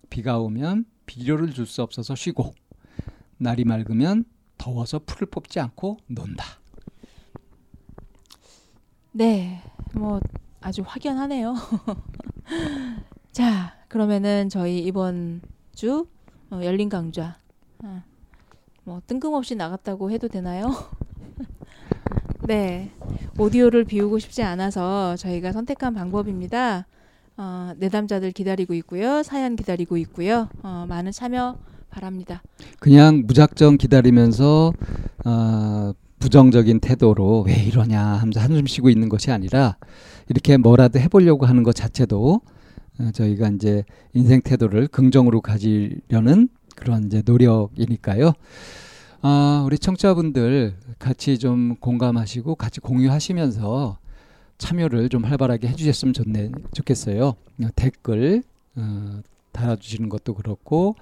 비가 0.09 0.37
오면 0.39 0.83
비료를 1.05 1.53
줄 1.53 1.65
수 1.65 1.81
없어서 1.81 2.13
쉬고 2.15 2.53
날이 3.37 3.63
맑으면 3.63 4.25
더워서 4.57 4.99
풀을 5.05 5.27
뽑지 5.29 5.61
않고 5.61 5.95
논다. 6.07 6.43
네, 9.13 9.61
뭐 9.93 10.19
아주 10.59 10.83
확연하네요. 10.85 11.55
자, 13.31 13.80
그러면은 13.91 14.47
저희 14.47 14.79
이번 14.79 15.41
주 15.75 16.07
어, 16.49 16.61
열린 16.63 16.87
강좌 16.87 17.35
어, 17.83 18.01
뭐 18.85 19.01
뜬금없이 19.05 19.55
나갔다고 19.55 20.11
해도 20.11 20.29
되나요? 20.29 20.73
네, 22.47 22.89
오디오를 23.37 23.83
비우고 23.83 24.19
싶지 24.19 24.43
않아서 24.43 25.17
저희가 25.17 25.51
선택한 25.51 25.93
방법입니다. 25.93 26.87
어, 27.35 27.73
내담자들 27.79 28.31
기다리고 28.31 28.73
있고요, 28.75 29.23
사연 29.23 29.57
기다리고 29.57 29.97
있고요, 29.97 30.47
어, 30.63 30.85
많은 30.87 31.11
참여 31.11 31.57
바랍니다. 31.89 32.41
그냥 32.79 33.23
무작정 33.25 33.77
기다리면서 33.77 34.71
어, 35.25 35.91
부정적인 36.19 36.79
태도로 36.79 37.41
왜 37.41 37.55
이러냐 37.55 38.01
하면서 38.01 38.39
한숨 38.39 38.67
쉬고 38.67 38.89
있는 38.89 39.09
것이 39.09 39.31
아니라 39.31 39.75
이렇게 40.29 40.55
뭐라도 40.55 40.97
해보려고 40.97 41.45
하는 41.45 41.63
것 41.63 41.75
자체도 41.75 42.35
어, 42.35 42.60
저희가 43.13 43.49
이제 43.49 43.83
인생 44.13 44.41
태도를 44.41 44.87
긍정으로 44.87 45.41
가지려는 45.41 46.49
그런 46.75 47.05
이제 47.05 47.21
노력이니까요. 47.25 48.33
아, 49.23 49.63
우리 49.65 49.77
청취자분들 49.77 50.75
같이 50.97 51.37
좀 51.37 51.75
공감하시고 51.75 52.55
같이 52.55 52.79
공유하시면서 52.79 53.97
참여를 54.57 55.09
좀 55.09 55.23
활발하게 55.25 55.67
해주셨으면 55.69 56.13
좋네, 56.13 56.51
좋겠어요. 56.73 57.27
어, 57.27 57.67
댓글 57.75 58.43
어, 58.75 59.21
달아주시는 59.51 60.09
것도 60.09 60.33
그렇고 60.33 60.95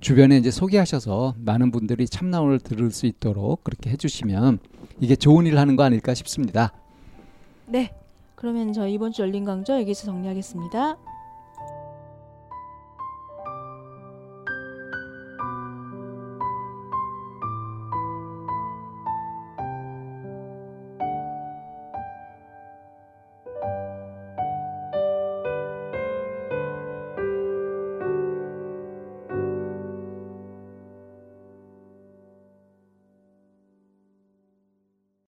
주변에 0.00 0.38
이제 0.38 0.50
소개하셔서 0.50 1.34
많은 1.38 1.70
분들이 1.70 2.06
참나원을 2.06 2.60
들을 2.60 2.90
수 2.90 3.06
있도록 3.06 3.64
그렇게 3.64 3.90
해주시면 3.90 4.58
이게 5.00 5.16
좋은 5.16 5.46
일을 5.46 5.58
하는 5.58 5.76
거 5.76 5.82
아닐까 5.82 6.14
싶습니다. 6.14 6.72
네, 7.66 7.92
그러면 8.36 8.72
저희 8.72 8.94
이번 8.94 9.12
주 9.12 9.22
열린 9.22 9.44
강좌 9.44 9.80
여기서 9.80 10.04
정리하겠습니다. 10.06 10.96